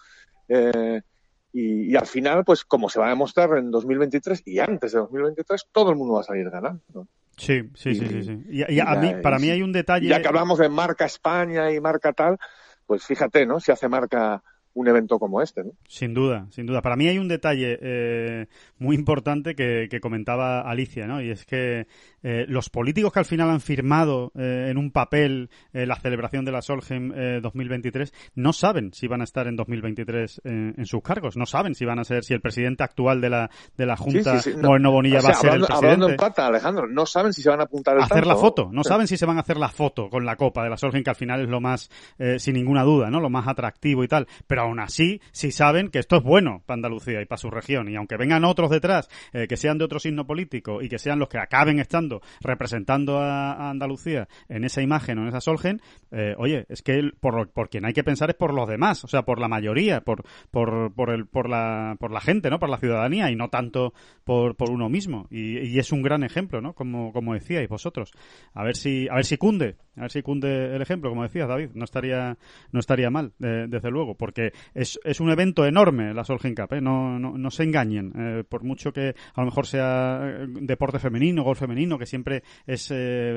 Y, 1.59 1.97
al 1.97 2.07
final, 2.07 2.45
pues 2.45 2.67
como 2.67 2.91
se 2.91 3.01
va 3.01 3.07
a 3.07 3.11
demostrar 3.11 3.57
en 3.57 3.71
2023 3.71 4.43
y 4.45 4.59
antes 4.59 4.93
de 4.93 4.99
2023, 4.99 5.69
todo 5.73 5.91
el 5.91 5.97
mundo 5.97 6.15
va 6.15 6.21
a 6.21 6.25
salir 6.25 6.51
ganando. 6.51 7.09
Sí, 7.39 7.63
sí, 7.75 7.95
sí, 7.95 8.23
sí. 8.23 8.43
Y, 8.51 8.81
a 8.81 8.95
mí, 8.97 9.15
para 9.23 9.39
mí 9.39 9.49
hay 9.49 9.63
un 9.63 9.73
detalle. 9.73 10.07
Ya 10.07 10.21
que 10.21 10.29
hablamos 10.29 10.59
de 10.59 10.69
marca 10.69 11.07
España 11.07 11.73
y 11.73 11.81
marca 11.81 12.13
tal, 12.13 12.37
pues 12.85 13.05
fíjate, 13.05 13.47
¿no? 13.47 13.59
Si 13.59 13.73
hace 13.73 13.89
marca 13.89 14.43
un 14.77 14.89
evento 14.89 15.19
como 15.19 15.41
este. 15.41 15.65
¿no? 15.65 15.73
Sin 15.89 16.15
duda, 16.15 16.47
sin 16.51 16.67
duda. 16.67 16.83
Para 16.83 16.97
mí 16.97 17.09
hay 17.09 17.19
un 17.19 17.29
detalle 17.29 17.79
eh, 17.81 18.47
muy 18.79 18.95
importante 18.95 19.55
que, 19.55 19.89
comentaba 20.01 20.61
Alicia, 20.61 21.07
¿no? 21.07 21.23
Y 21.23 21.31
es 21.31 21.47
que 21.47 21.87
eh, 22.23 22.45
los 22.49 22.69
políticos 22.69 23.13
que 23.13 23.19
al 23.19 23.25
final 23.25 23.49
han 23.49 23.63
firmado 23.63 24.31
eh, 24.37 24.69
en 24.69 24.77
un 24.77 24.91
papel 24.91 25.49
la 25.73 25.97
celebración 25.97 26.45
de 26.45 26.53
la 26.53 26.61
Solheim 26.61 27.13
2023 27.41 28.13
no 28.35 28.53
saben 28.53 28.93
si 28.93 29.07
van 29.07 29.23
a 29.23 29.25
estar 29.25 29.47
en 29.47 29.57
2023 29.57 30.43
en 30.45 30.87
sus 30.87 31.03
cargos, 31.03 31.37
no 31.37 31.47
saben 31.47 31.75
si 31.75 31.85
van 31.85 31.99
a 31.99 32.05
ser, 32.05 32.25
si 32.25 32.35
el 32.35 32.41
presidente 32.41 32.85
actual 32.85 33.21
de 33.21 33.31
la, 33.31 33.51
de 33.77 33.87
la 33.87 33.97
Junta, 33.97 34.41
sí, 34.41 34.53
Moreno 34.55 34.93
Bonilla, 34.93 35.21
va 35.23 35.31
a 35.31 35.35
ser 35.35 35.55
el 35.55 35.61
presidente. 35.61 35.87
Hablando 35.87 36.09
en 36.11 36.17
plata, 36.17 36.47
Alejandro, 36.47 36.87
no 36.87 37.07
saben 37.07 37.33
si 37.33 37.43
se 37.43 37.49
van 37.49 37.61
a 37.61 37.65
apuntar 37.65 37.97
el 37.97 38.03
Hacer 38.03 38.27
la 38.27 38.37
foto, 38.37 38.69
no 38.71 38.85
saben 38.85 39.07
si 39.07 39.17
se 39.17 39.25
van 39.25 39.39
a 39.39 39.41
hacer 39.41 39.57
la 39.57 39.71
foto 39.71 40.11
con 40.11 40.25
la 40.27 40.37
copa 40.37 40.63
de 40.63 40.71
la 40.71 40.77
Solheim, 40.77 41.03
que 41.03 41.11
al 41.11 41.17
final 41.17 41.41
es 41.41 41.49
lo 41.49 41.61
más, 41.61 41.91
sin 42.39 42.55
ninguna 42.55 42.83
duda, 42.85 43.11
¿no? 43.11 43.21
Lo 43.21 43.31
más 43.31 43.49
atractivo 43.49 44.05
y 44.05 44.09
tal. 44.09 44.27
Pero 44.47 44.66
aún 44.67 44.81
así, 44.81 45.21
si 45.33 45.51
saben 45.51 45.89
que 45.89 45.99
esto 45.99 46.17
es 46.17 46.23
bueno 46.23 46.63
para 46.67 46.77
Andalucía 46.77 47.21
y 47.23 47.27
para 47.27 47.39
su 47.39 47.51
región, 47.51 47.89
y 47.89 47.97
aunque 47.97 48.17
vengan 48.17 48.45
otros 48.45 48.71
detrás, 48.71 49.09
eh, 49.33 49.47
que 49.49 49.57
sean 49.57 49.79
de 49.79 49.85
otro 49.85 49.99
signo 49.99 50.27
político 50.27 50.83
y 50.83 50.89
que 50.89 50.99
sean 50.99 51.19
los 51.19 51.29
que 51.29 51.39
acaben 51.39 51.79
estando 51.79 52.21
representando 52.41 53.19
a, 53.19 53.71
Andalucía 53.71 54.29
en 54.49 54.65
esa 54.65 54.83
imagen 54.83 55.19
o 55.19 55.23
en 55.23 55.29
esa 55.29 55.41
Solgen, 55.41 55.81
eh, 56.11 56.35
oye, 56.39 56.67
es 56.69 56.83
que 56.83 57.11
por, 57.21 57.51
por 57.51 57.69
quien 57.69 57.85
hay 57.85 57.93
que 57.93 58.05
pensar 58.05 58.31
es 58.31 58.37
por 58.37 58.55
los 58.55 58.69
demás, 58.69 59.05
o 59.05 59.09
sea, 59.09 59.23
por 59.23 59.41
la 59.41 59.49
mayoría, 59.49 60.01
por, 60.01 60.25
por, 60.51 60.93
por, 60.95 61.11
el, 61.11 61.27
por, 61.27 61.49
la, 61.49 61.97
por 61.99 62.13
la 62.13 62.21
gente, 62.21 62.51
¿no? 62.51 62.59
Por 62.59 62.69
la 62.69 62.79
ciudadanía 62.79 63.31
y 63.31 63.37
no 63.37 63.49
tanto 63.49 63.93
por, 64.25 64.55
uno 64.71 64.89
mismo. 64.89 65.27
Y, 65.31 65.79
es 65.79 65.93
un 65.93 66.03
gran 66.03 66.25
ejemplo, 66.25 66.61
¿no? 66.61 66.75
Como, 66.75 67.13
como 67.13 67.35
decíais 67.35 67.69
vosotros. 67.69 68.13
A 68.55 68.65
ver 68.65 68.77
si, 68.77 69.09
a 69.09 69.15
ver 69.17 69.25
si 69.25 69.37
cunde 69.37 69.77
A 69.97 70.03
ver 70.03 70.11
si 70.11 70.23
cunde 70.23 70.75
el 70.75 70.83
ejemplo, 70.83 71.11
como 71.11 71.23
decías, 71.23 71.49
David. 71.49 71.71
No 71.75 71.85
estaría, 71.85 72.37
no 72.73 72.81
estaría 72.81 73.11
mal, 73.11 73.33
desde 73.39 73.91
luego, 73.91 74.17
porque 74.17 74.53
es, 74.75 74.99
es 75.05 75.21
un 75.21 75.31
evento 75.31 75.65
enorme 75.65 76.15
la 76.15 76.25
Solheim 76.25 76.55
Cup, 76.55 76.75
¿eh? 76.75 76.81
no, 76.81 77.19
no, 77.19 77.37
no, 77.37 77.51
se 77.51 77.65
engañen. 77.65 78.13
Eh, 78.17 78.45
por 78.49 78.63
mucho 78.63 78.93
que 78.93 79.15
a 79.35 79.41
lo 79.41 79.47
mejor 79.47 79.67
sea 79.67 80.21
eh, 80.25 80.47
deporte 80.49 80.99
femenino, 80.99 81.43
gol 81.43 81.57
femenino, 81.57 81.99
que 81.99 82.07
siempre 82.07 82.43
es 82.67 82.93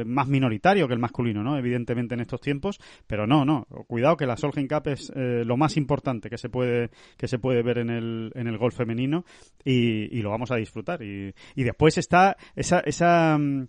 más 0.05 0.27
minoritario 0.27 0.87
que 0.87 0.93
el 0.93 0.99
masculino, 0.99 1.43
¿no? 1.43 1.57
Evidentemente 1.57 2.15
en 2.15 2.21
estos 2.21 2.41
tiempos, 2.41 2.79
pero 3.07 3.27
no, 3.27 3.45
no. 3.45 3.65
Cuidado 3.87 4.17
que 4.17 4.25
la 4.25 4.37
Solheim 4.37 4.67
Cup 4.67 4.87
es 4.87 5.11
lo 5.15 5.57
más 5.57 5.77
importante 5.77 6.29
que 6.29 6.37
se 6.37 6.49
puede, 6.49 6.89
que 7.17 7.27
se 7.27 7.39
puede 7.39 7.61
ver 7.63 7.79
en 7.79 7.89
el, 7.89 8.31
en 8.35 8.47
el 8.47 8.57
golf 8.57 8.75
femenino 8.75 9.25
y, 9.63 10.17
y 10.17 10.21
lo 10.21 10.29
vamos 10.29 10.51
a 10.51 10.55
disfrutar. 10.55 11.01
Y, 11.01 11.33
y 11.55 11.63
después 11.63 11.97
está 11.97 12.37
esa, 12.55 12.79
esa, 12.81 13.37
mm, 13.37 13.67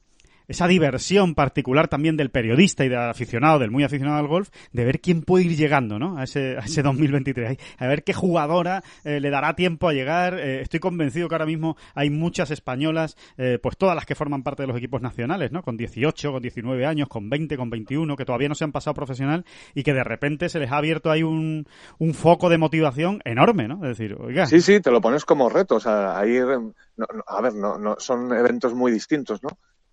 esa 0.50 0.66
diversión 0.66 1.36
particular 1.36 1.86
también 1.86 2.16
del 2.16 2.30
periodista 2.30 2.84
y 2.84 2.88
del 2.88 2.98
aficionado, 2.98 3.60
del 3.60 3.70
muy 3.70 3.84
aficionado 3.84 4.18
al 4.18 4.26
golf, 4.26 4.50
de 4.72 4.84
ver 4.84 5.00
quién 5.00 5.22
puede 5.22 5.44
ir 5.44 5.56
llegando, 5.56 6.00
¿no? 6.00 6.18
A 6.18 6.24
ese, 6.24 6.56
a 6.56 6.64
ese 6.64 6.82
2023. 6.82 7.56
A 7.78 7.86
ver 7.86 8.02
qué 8.02 8.12
jugadora 8.12 8.82
eh, 9.04 9.20
le 9.20 9.30
dará 9.30 9.54
tiempo 9.54 9.88
a 9.88 9.92
llegar. 9.92 10.38
Eh, 10.38 10.62
estoy 10.62 10.80
convencido 10.80 11.28
que 11.28 11.36
ahora 11.36 11.46
mismo 11.46 11.76
hay 11.94 12.10
muchas 12.10 12.50
españolas, 12.50 13.16
eh, 13.38 13.60
pues 13.62 13.76
todas 13.76 13.94
las 13.94 14.06
que 14.06 14.16
forman 14.16 14.42
parte 14.42 14.64
de 14.64 14.66
los 14.66 14.76
equipos 14.76 15.00
nacionales, 15.00 15.52
¿no? 15.52 15.62
Con 15.62 15.76
18, 15.76 16.32
con 16.32 16.42
19 16.42 16.84
años, 16.84 17.08
con 17.08 17.30
20, 17.30 17.56
con 17.56 17.70
21, 17.70 18.16
que 18.16 18.24
todavía 18.24 18.48
no 18.48 18.56
se 18.56 18.64
han 18.64 18.72
pasado 18.72 18.94
profesional 18.94 19.44
y 19.72 19.84
que 19.84 19.94
de 19.94 20.02
repente 20.02 20.48
se 20.48 20.58
les 20.58 20.72
ha 20.72 20.78
abierto 20.78 21.12
ahí 21.12 21.22
un, 21.22 21.68
un 21.98 22.14
foco 22.14 22.48
de 22.48 22.58
motivación 22.58 23.20
enorme, 23.24 23.68
¿no? 23.68 23.76
Es 23.84 23.96
decir, 23.96 24.16
oiga. 24.18 24.46
Sí, 24.46 24.60
sí, 24.60 24.80
te 24.80 24.90
lo 24.90 25.00
pones 25.00 25.24
como 25.24 25.48
reto. 25.48 25.76
O 25.76 25.80
sea, 25.80 26.18
ahí, 26.18 26.38
a 26.38 27.40
ver, 27.40 27.54
no, 27.54 27.78
no, 27.78 27.96
son 28.00 28.32
eventos 28.32 28.74
muy 28.74 28.90
distintos, 28.90 29.44
¿no? 29.44 29.50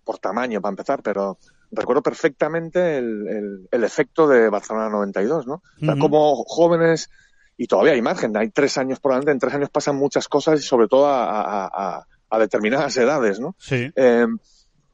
Por 0.08 0.18
tamaño 0.20 0.62
para 0.62 0.70
empezar, 0.70 1.02
pero 1.02 1.36
recuerdo 1.70 2.02
perfectamente 2.02 2.96
el, 2.96 3.68
el, 3.70 3.84
efecto 3.84 4.26
de 4.26 4.48
Barcelona 4.48 4.88
92, 4.88 5.46
¿no? 5.46 5.62
como 6.00 6.44
jóvenes, 6.44 7.10
y 7.58 7.66
todavía 7.66 7.92
hay 7.92 8.00
margen, 8.00 8.34
hay 8.34 8.48
tres 8.48 8.78
años 8.78 9.00
por 9.00 9.12
delante, 9.12 9.32
en 9.32 9.38
tres 9.38 9.52
años 9.52 9.68
pasan 9.68 9.96
muchas 9.96 10.26
cosas 10.26 10.60
y 10.60 10.62
sobre 10.62 10.88
todo 10.88 11.08
a, 11.08 12.06
a, 12.30 12.38
determinadas 12.38 12.96
edades, 12.96 13.38
¿no? 13.38 13.54
Sí. 13.58 13.92
Em, 13.96 14.38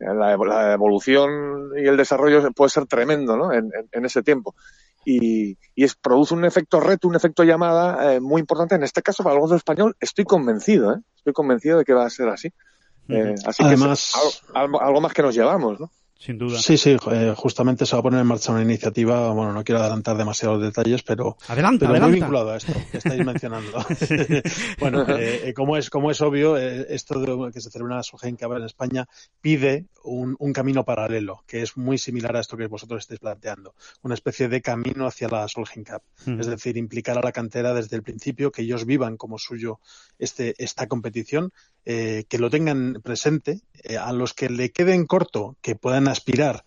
la, 0.01 0.73
evolución 0.73 1.71
y 1.77 1.87
el 1.87 1.97
desarrollo 1.97 2.51
puede 2.51 2.71
ser 2.71 2.87
tremendo, 2.87 3.37
¿no? 3.37 3.53
En, 3.53 3.71
en, 3.93 4.05
ese 4.05 4.25
tiempo. 4.25 4.57
Y, 5.05 5.57
y, 5.77 5.85
es, 5.85 5.95
produce 5.95 6.35
un 6.35 6.45
efecto 6.45 6.81
reto, 6.81 7.07
un 7.07 7.15
efecto 7.15 7.45
llamada 7.45 8.15
eh, 8.15 8.21
muy 8.21 8.41
importante. 8.41 8.75
En 8.75 8.83
este 8.83 9.01
caso, 9.01 9.23
para 9.23 9.37
el 9.37 9.41
gozo 9.41 9.55
español, 9.55 9.95
estoy 10.01 10.25
convencido, 10.25 10.93
¿eh? 10.93 10.99
Estoy 11.15 11.35
convencido 11.35 11.79
de 11.79 11.85
que 11.85 11.93
va 11.93 12.05
a 12.05 12.11
ser 12.11 12.29
así. 12.31 12.51
Eh, 13.09 13.35
así 13.47 13.63
Además, 13.63 14.15
que 14.53 14.59
algo, 14.59 15.01
más 15.01 15.13
que 15.13 15.23
nos 15.23 15.35
llevamos, 15.35 15.79
¿no? 15.81 15.91
Sin 16.25 16.39
duda. 16.39 16.59
Sí, 16.59 16.79
sí, 16.79 16.97
eh, 17.11 17.35
justamente 17.37 17.85
se 17.85 17.95
va 17.97 18.01
a 18.01 18.03
poner 18.03 18.21
en 18.21 18.27
marcha 18.27 18.51
una 18.51 18.63
iniciativa, 18.63 19.31
bueno, 19.33 19.53
no 19.53 19.63
quiero 19.63 19.83
adelantar 19.83 20.17
demasiados 20.17 20.63
detalles, 20.63 21.03
pero, 21.03 21.37
adelanta, 21.49 21.87
pero 21.87 22.07
muy 22.07 22.13
vinculado 22.19 22.53
a 22.53 22.57
esto 22.57 22.73
que 22.91 22.97
estáis 22.97 23.23
mencionando. 23.23 23.85
bueno, 24.81 25.05
eh, 25.19 25.53
como, 25.55 25.77
es, 25.77 25.91
como 25.91 26.11
es 26.11 26.23
obvio, 26.23 26.57
esto 26.57 27.21
de 27.21 27.53
que 27.53 27.61
se 27.61 27.71
celebra 27.71 27.97
la 27.97 28.03
que 28.39 28.45
en 28.45 28.65
España 28.65 29.07
pide 29.43 29.85
un, 30.03 30.35
un, 30.39 30.53
camino 30.55 30.83
paralelo, 30.83 31.45
que 31.47 31.61
es 31.61 31.77
muy 31.77 31.99
similar 31.99 32.37
a 32.37 32.41
esto 32.41 32.57
que 32.57 32.69
vosotros 32.69 33.03
estáis 33.03 33.21
planteando, 33.21 33.75
una 34.01 34.15
especie 34.15 34.49
de 34.49 34.63
camino 34.63 35.07
hacia 35.07 35.29
la 35.29 35.47
Solheim 35.47 35.85
Cup, 35.85 36.03
es 36.39 36.47
decir, 36.47 36.79
implicar 36.79 37.19
a 37.19 37.23
la 37.23 37.33
cantera 37.33 37.75
desde 37.75 37.97
el 37.97 38.03
principio, 38.03 38.51
que 38.51 38.63
ellos 38.63 38.87
vivan 38.87 39.19
como 39.19 39.39
suyo 39.39 39.79
este, 40.19 40.55
esta 40.57 40.87
competición 40.87 41.53
eh, 41.87 42.25
que 42.31 42.39
lo 42.39 42.49
tengan 42.49 43.03
presente, 43.03 43.61
eh, 43.83 43.99
a 43.99 44.11
los 44.13 44.33
que 44.33 44.49
le 44.49 44.71
queden 44.71 45.05
corto, 45.05 45.57
que 45.61 45.77
puedan 45.77 46.09
aspirar 46.15 46.63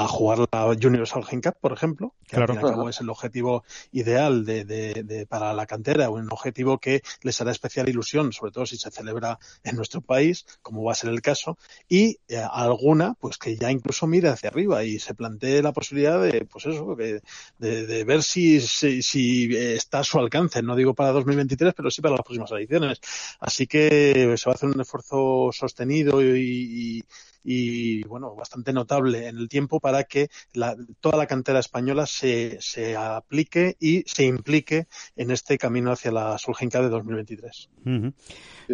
a 0.00 0.08
jugar 0.08 0.38
la 0.50 0.76
Junior 0.80 1.06
Solheim 1.06 1.42
Cup, 1.42 1.56
por 1.60 1.72
ejemplo, 1.72 2.14
que 2.26 2.36
al 2.36 2.46
fin 2.46 2.54
y 2.54 2.58
al 2.58 2.70
cabo 2.70 2.88
es 2.88 3.00
el 3.00 3.10
objetivo 3.10 3.64
ideal 3.92 4.46
de, 4.46 4.64
de, 4.64 5.26
para 5.26 5.52
la 5.52 5.66
cantera, 5.66 6.08
un 6.08 6.32
objetivo 6.32 6.78
que 6.78 7.02
les 7.22 7.38
hará 7.40 7.50
especial 7.50 7.88
ilusión, 7.88 8.32
sobre 8.32 8.50
todo 8.50 8.64
si 8.64 8.78
se 8.78 8.90
celebra 8.90 9.38
en 9.62 9.76
nuestro 9.76 10.00
país, 10.00 10.46
como 10.62 10.84
va 10.84 10.92
a 10.92 10.94
ser 10.94 11.10
el 11.10 11.20
caso, 11.20 11.58
y 11.86 12.18
eh, 12.28 12.42
alguna, 12.50 13.14
pues 13.20 13.36
que 13.36 13.56
ya 13.56 13.70
incluso 13.70 14.06
mire 14.06 14.28
hacia 14.28 14.48
arriba 14.48 14.84
y 14.84 14.98
se 14.98 15.14
plantee 15.14 15.62
la 15.62 15.72
posibilidad 15.72 16.22
de, 16.22 16.46
pues 16.46 16.64
eso, 16.64 16.96
de, 16.96 17.20
de 17.58 18.04
ver 18.04 18.22
si, 18.22 18.60
si, 18.60 19.02
si, 19.02 19.54
está 19.54 19.98
a 19.98 20.04
su 20.04 20.18
alcance, 20.18 20.62
no 20.62 20.76
digo 20.76 20.94
para 20.94 21.12
2023, 21.12 21.74
pero 21.74 21.90
sí 21.90 22.00
para 22.00 22.16
las 22.16 22.24
próximas 22.24 22.50
ediciones. 22.52 23.00
Así 23.38 23.66
que 23.66 24.34
se 24.36 24.48
va 24.48 24.52
a 24.52 24.54
hacer 24.54 24.70
un 24.70 24.80
esfuerzo 24.80 25.50
sostenido 25.52 26.24
y, 26.24 26.40
y 26.40 27.04
y 27.42 28.02
bueno, 28.04 28.34
bastante 28.34 28.72
notable 28.72 29.28
en 29.28 29.38
el 29.38 29.48
tiempo 29.48 29.80
para 29.80 29.89
que 30.04 30.30
la, 30.52 30.76
toda 31.00 31.18
la 31.18 31.26
cantera 31.26 31.58
española 31.58 32.06
se, 32.06 32.58
se 32.60 32.96
aplique 32.96 33.76
y 33.78 34.02
se 34.06 34.24
implique 34.24 34.86
en 35.16 35.30
este 35.30 35.58
camino 35.58 35.92
hacia 35.92 36.12
la 36.12 36.38
Solgenca 36.38 36.80
de 36.80 36.88
2023. 36.88 37.68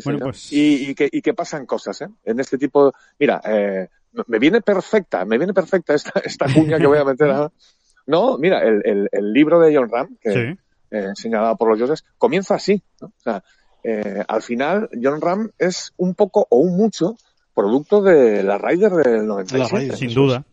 bueno, 0.04 0.18
pues... 0.20 0.52
y, 0.52 0.90
y, 0.90 0.94
que, 0.94 1.08
y 1.10 1.22
que 1.22 1.34
pasan 1.34 1.66
cosas, 1.66 2.00
¿eh? 2.02 2.08
En 2.24 2.40
este 2.40 2.58
tipo, 2.58 2.92
mira, 3.18 3.40
eh, 3.44 3.88
me 4.26 4.38
viene 4.38 4.60
perfecta, 4.60 5.24
me 5.24 5.38
viene 5.38 5.52
perfecta 5.52 5.94
esta, 5.94 6.20
esta 6.24 6.46
cuña 6.52 6.78
que 6.78 6.86
voy 6.86 6.98
a 6.98 7.04
meter 7.04 7.30
a... 7.30 7.52
No, 8.08 8.38
mira, 8.38 8.62
el, 8.62 8.82
el, 8.84 9.08
el 9.10 9.32
libro 9.32 9.58
de 9.58 9.74
John 9.74 9.90
Ram, 9.90 10.16
que 10.20 10.56
eh, 10.92 11.08
señalado 11.14 11.56
por 11.56 11.68
los 11.68 11.76
dioses, 11.76 12.04
comienza 12.18 12.54
así, 12.54 12.80
¿no? 13.00 13.08
O 13.08 13.20
sea, 13.20 13.42
eh, 13.82 14.24
al 14.26 14.42
final, 14.42 14.88
John 15.00 15.20
Ram 15.20 15.50
es 15.58 15.92
un 15.96 16.14
poco 16.14 16.46
o 16.50 16.58
un 16.58 16.76
mucho 16.76 17.16
producto 17.54 18.02
de 18.02 18.42
la 18.42 18.58
Ryder 18.58 18.92
del 18.92 19.26
97. 19.26 19.96
sin 19.96 20.14
duda, 20.14 20.44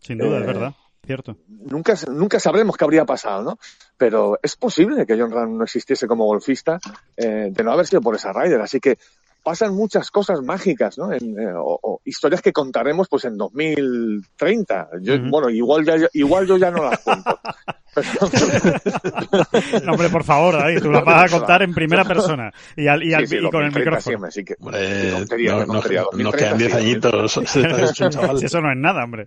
sin 0.00 0.18
duda, 0.18 0.38
es 0.38 0.44
eh, 0.44 0.46
verdad. 0.46 0.74
Cierto. 1.04 1.36
Nunca, 1.48 1.94
nunca 2.08 2.38
sabremos 2.38 2.76
qué 2.76 2.84
habría 2.84 3.04
pasado, 3.04 3.42
¿no? 3.42 3.58
Pero 3.96 4.38
es 4.40 4.56
posible 4.56 5.04
que 5.04 5.18
John 5.18 5.32
Ram 5.32 5.58
no 5.58 5.64
existiese 5.64 6.06
como 6.06 6.26
golfista 6.26 6.78
eh, 7.16 7.48
de 7.50 7.64
no 7.64 7.72
haber 7.72 7.88
sido 7.88 8.00
por 8.00 8.14
esa 8.14 8.32
Ryder. 8.32 8.60
Así 8.60 8.78
que 8.78 8.98
pasan 9.42 9.74
muchas 9.74 10.10
cosas 10.10 10.40
mágicas, 10.42 10.98
¿no? 10.98 11.12
En, 11.12 11.38
eh, 11.38 11.52
o, 11.56 12.00
historias 12.04 12.42
que 12.42 12.52
contaremos 12.52 13.08
pues 13.08 13.24
en 13.24 13.36
2030. 13.36 14.88
Yo, 15.00 15.18
Bueno, 15.28 15.50
igual, 15.50 15.84
ya, 15.84 15.96
igual 16.12 16.46
yo 16.46 16.56
ya 16.56 16.70
no 16.70 16.84
las 16.84 17.00
cuento. 17.00 17.38
no, 19.84 19.92
hombre, 19.92 20.08
por 20.08 20.24
favor, 20.24 20.56
ahí, 20.56 20.80
tú 20.80 20.90
las 20.90 21.04
vas 21.04 21.30
a 21.30 21.38
contar 21.38 21.62
en 21.62 21.74
primera 21.74 22.04
persona 22.04 22.50
y, 22.74 22.86
al, 22.86 23.02
y, 23.02 23.12
al, 23.12 23.24
y 23.24 23.50
con 23.50 23.64
el 23.64 23.72
micrófono. 23.72 24.26
Así 24.26 24.44
que, 24.44 24.56
no, 24.58 25.66
nos 25.66 26.34
quedan 26.34 26.56
10 26.58 26.74
añitos. 26.74 27.36
eso 28.42 28.60
no 28.60 28.72
es 28.72 28.78
nada, 28.78 29.04
hombre. 29.04 29.26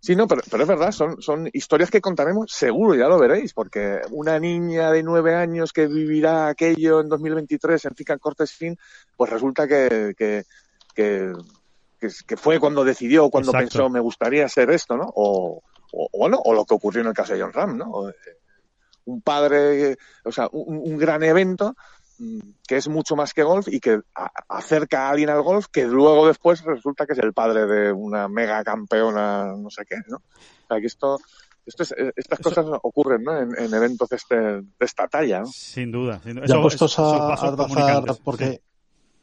Sí, 0.00 0.14
no, 0.14 0.28
pero, 0.28 0.42
pero, 0.48 0.62
es 0.62 0.68
verdad, 0.68 0.92
son, 0.92 1.20
son 1.20 1.50
historias 1.52 1.90
que 1.90 2.00
contaremos, 2.00 2.52
seguro, 2.52 2.94
ya 2.94 3.08
lo 3.08 3.18
veréis, 3.18 3.52
porque 3.52 4.00
una 4.10 4.38
niña 4.38 4.92
de 4.92 5.02
nueve 5.02 5.34
años 5.34 5.72
que 5.72 5.88
vivirá 5.88 6.48
aquello 6.48 7.00
en 7.00 7.08
2023 7.08 7.84
en 7.84 7.94
Fica 7.96 8.16
Cortes 8.18 8.52
Fin, 8.52 8.78
pues 9.16 9.30
resulta 9.30 9.66
que, 9.66 10.14
que, 10.16 10.44
que, 10.94 11.32
que, 11.98 12.36
fue 12.36 12.60
cuando 12.60 12.84
decidió, 12.84 13.28
cuando 13.28 13.50
pensó, 13.50 13.90
me 13.90 13.98
gustaría 13.98 14.44
hacer 14.44 14.70
esto, 14.70 14.96
¿no? 14.96 15.10
O, 15.16 15.62
o, 15.92 16.08
bueno, 16.16 16.40
o 16.44 16.54
lo 16.54 16.64
que 16.64 16.74
ocurrió 16.74 17.00
en 17.00 17.08
el 17.08 17.14
caso 17.14 17.34
de 17.34 17.42
John 17.42 17.52
Ram, 17.52 17.76
¿no? 17.76 18.04
Un 19.06 19.22
padre, 19.22 19.96
o 20.24 20.30
sea, 20.30 20.48
un, 20.52 20.78
un 20.78 20.96
gran 20.96 21.24
evento 21.24 21.74
que 22.66 22.76
es 22.76 22.88
mucho 22.88 23.16
más 23.16 23.32
que 23.32 23.42
golf 23.42 23.68
y 23.68 23.80
que 23.80 24.00
acerca 24.48 25.06
a 25.06 25.10
alguien 25.10 25.30
al 25.30 25.42
golf 25.42 25.66
que 25.70 25.84
luego 25.86 26.26
después 26.26 26.62
resulta 26.64 27.06
que 27.06 27.12
es 27.12 27.18
el 27.18 27.32
padre 27.32 27.66
de 27.66 27.92
una 27.92 28.28
mega 28.28 28.62
campeona, 28.64 29.54
no 29.56 29.70
sé 29.70 29.84
qué, 29.88 29.96
¿no? 30.08 30.16
O 30.16 30.66
sea, 30.68 30.80
que 30.80 30.86
esto, 30.86 31.18
esto 31.64 31.82
es, 31.82 31.94
estas 32.16 32.40
cosas 32.40 32.66
ocurren 32.82 33.22
¿no? 33.22 33.38
en, 33.38 33.50
en 33.58 33.72
eventos 33.72 34.08
de, 34.08 34.16
este, 34.16 34.36
de, 34.36 34.64
esta 34.80 35.06
talla. 35.08 35.40
¿no? 35.40 35.46
Sin 35.46 35.92
duda. 35.92 36.20
Sin 36.22 36.34
duda. 36.34 36.46
Ya 36.46 36.60
puestos 36.60 36.98
a, 36.98 37.34
a, 37.34 38.14
porque 38.22 38.62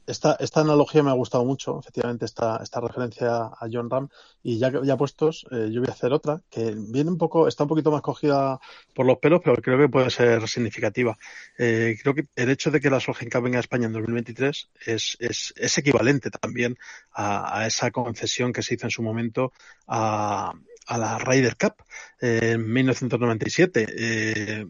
esta, 0.08 0.38
esta 0.39 0.62
analogía 0.62 1.01
me 1.03 1.10
ha 1.10 1.14
gustado 1.14 1.45
mucho, 1.45 1.80
efectivamente, 1.80 2.26
esta, 2.26 2.58
esta 2.62 2.80
referencia 2.80 3.45
a 3.45 3.68
John 3.72 3.89
Ram. 3.89 4.10
Y 4.43 4.60
ya, 4.60 4.72
ya 4.84 4.97
puestos, 4.97 5.45
eh, 5.51 5.70
yo 5.72 5.82
voy 5.82 5.89
a 5.89 5.93
hacer 5.93 6.14
otra 6.14 6.41
que 6.49 6.76
viene 6.76 7.10
un 7.10 7.18
poco, 7.18 7.47
está 7.47 7.64
un 7.64 7.70
poquito 7.70 7.91
más 7.91 8.01
cogida 8.01 8.60
por 8.93 9.06
los 9.06 9.18
pelos, 9.18 9.41
pero 9.43 9.56
creo 9.58 9.78
que 9.80 9.89
puede 9.89 10.10
ser 10.10 10.47
significativa. 10.47 11.18
Eh, 11.58 11.97
creo 12.01 12.14
que 12.14 12.28
el 12.36 12.49
hecho 12.49 12.72
de 12.72 12.80
que 12.80 12.89
la 12.89 12.99
Solheim 12.99 13.30
Cup 13.30 13.43
venga 13.43 13.58
a 13.58 13.62
España 13.62 13.88
en 13.88 13.93
2023 13.93 14.70
es, 14.86 15.18
es, 15.20 15.53
es 15.58 15.78
equivalente 15.78 16.30
también 16.30 16.78
a, 17.14 17.66
esa 17.66 17.91
concesión 17.91 18.53
que 18.53 18.62
se 18.62 18.76
hizo 18.76 18.86
en 18.86 18.91
su 18.91 19.01
momento 19.01 19.53
a, 19.88 20.53
a 20.88 20.97
la 20.97 21.18
Ryder 21.18 21.58
Cup 21.58 21.76
eh, 22.22 22.51
en 22.53 22.72
1997. 22.72 23.88
Eh, 23.97 24.66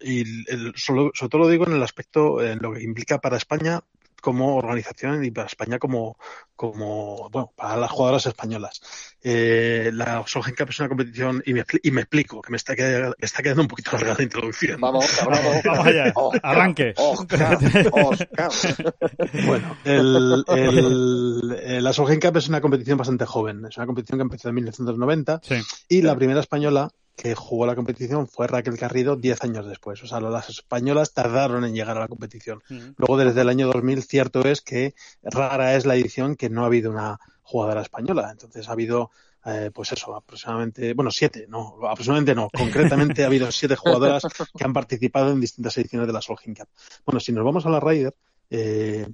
y 0.00 0.20
el, 0.50 0.74
sobre 0.76 1.10
todo 1.12 1.38
lo 1.38 1.48
digo 1.48 1.66
en 1.66 1.72
el 1.72 1.82
aspecto, 1.82 2.42
en 2.42 2.58
lo 2.60 2.74
que 2.74 2.82
implica 2.82 3.18
para 3.18 3.38
España 3.38 3.82
como 4.24 4.56
organización 4.56 5.22
y 5.22 5.30
para 5.30 5.48
España 5.48 5.78
como, 5.78 6.16
como 6.56 7.28
bueno, 7.28 7.52
para 7.54 7.76
las 7.76 7.90
jugadoras 7.90 8.24
españolas. 8.24 8.80
Eh, 9.22 9.90
la 9.92 10.24
Solheim 10.26 10.56
Cup 10.56 10.70
es 10.70 10.80
una 10.80 10.88
competición, 10.88 11.42
y 11.44 11.52
me, 11.52 11.66
y 11.82 11.90
me 11.90 12.00
explico, 12.00 12.40
que 12.40 12.50
me 12.50 12.56
está, 12.56 12.74
quedando, 12.74 13.14
está 13.18 13.42
quedando 13.42 13.60
un 13.60 13.68
poquito 13.68 13.90
larga 13.92 14.14
la 14.16 14.22
introducción. 14.22 14.80
Vamos, 14.80 15.04
vamos, 15.26 15.62
vamos 15.62 15.86
allá, 15.86 16.14
arranque. 16.42 16.94
bueno, 19.44 19.76
el, 19.84 20.42
el, 20.48 21.84
la 21.84 21.92
Solheim 21.92 22.18
Cup 22.18 22.38
es 22.38 22.48
una 22.48 22.62
competición 22.62 22.96
bastante 22.96 23.26
joven, 23.26 23.66
es 23.66 23.76
una 23.76 23.84
competición 23.84 24.20
que 24.20 24.22
empezó 24.22 24.48
en 24.48 24.54
1990 24.54 25.40
sí. 25.42 25.56
y 25.90 26.00
la 26.00 26.16
primera 26.16 26.40
española 26.40 26.88
que 27.16 27.34
jugó 27.34 27.66
la 27.66 27.76
competición 27.76 28.26
fue 28.26 28.46
Raquel 28.46 28.76
Garrido 28.76 29.16
10 29.16 29.44
años 29.44 29.66
después. 29.66 30.02
O 30.02 30.06
sea, 30.06 30.20
las 30.20 30.48
españolas 30.48 31.12
tardaron 31.12 31.64
en 31.64 31.74
llegar 31.74 31.96
a 31.96 32.00
la 32.00 32.08
competición. 32.08 32.62
Luego, 32.96 33.16
desde 33.16 33.40
el 33.42 33.48
año 33.48 33.68
2000, 33.68 34.02
cierto 34.02 34.42
es 34.42 34.60
que 34.60 34.94
rara 35.22 35.74
es 35.74 35.86
la 35.86 35.94
edición 35.94 36.36
que 36.36 36.50
no 36.50 36.62
ha 36.62 36.66
habido 36.66 36.90
una 36.90 37.18
jugadora 37.42 37.82
española. 37.82 38.30
Entonces, 38.32 38.68
ha 38.68 38.72
habido, 38.72 39.10
eh, 39.44 39.70
pues 39.72 39.92
eso, 39.92 40.14
aproximadamente, 40.16 40.92
bueno, 40.94 41.10
siete, 41.10 41.46
no, 41.48 41.76
aproximadamente 41.88 42.34
no. 42.34 42.48
Concretamente, 42.50 43.22
ha 43.22 43.26
habido 43.26 43.50
siete 43.52 43.76
jugadoras 43.76 44.24
que 44.56 44.64
han 44.64 44.72
participado 44.72 45.30
en 45.30 45.40
distintas 45.40 45.76
ediciones 45.78 46.08
de 46.08 46.12
la 46.12 46.22
Solheim 46.22 46.54
Cup. 46.54 46.68
Bueno, 47.06 47.20
si 47.20 47.32
nos 47.32 47.44
vamos 47.44 47.64
a 47.64 47.70
la 47.70 47.80
Raider, 47.80 48.14
eh, 48.50 49.06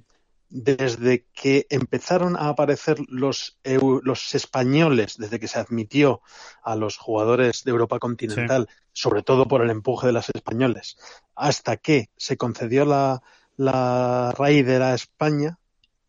desde 0.51 1.25
que 1.33 1.65
empezaron 1.69 2.35
a 2.35 2.49
aparecer 2.49 2.97
los, 3.07 3.57
los 3.63 4.35
españoles, 4.35 5.17
desde 5.17 5.39
que 5.39 5.47
se 5.47 5.59
admitió 5.59 6.21
a 6.61 6.75
los 6.75 6.97
jugadores 6.97 7.63
de 7.63 7.71
Europa 7.71 7.99
continental, 7.99 8.67
sí. 8.69 8.75
sobre 8.91 9.23
todo 9.23 9.47
por 9.47 9.61
el 9.61 9.69
empuje 9.69 10.07
de 10.07 10.13
las 10.13 10.29
españoles, 10.29 10.97
hasta 11.35 11.77
que 11.77 12.09
se 12.17 12.35
concedió 12.37 12.85
la, 12.85 13.23
la 13.55 14.33
Raider 14.37 14.81
a 14.81 14.93
España, 14.93 15.57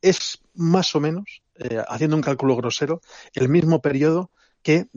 es 0.01 0.43
más 0.55 0.95
o 0.97 1.01
menos, 1.01 1.43
eh, 1.55 1.81
haciendo 1.89 2.17
un 2.17 2.23
cálculo 2.23 2.57
grosero, 2.57 3.01
el 3.35 3.49
mismo 3.49 3.81
periodo 3.81 4.31
que 4.63 4.89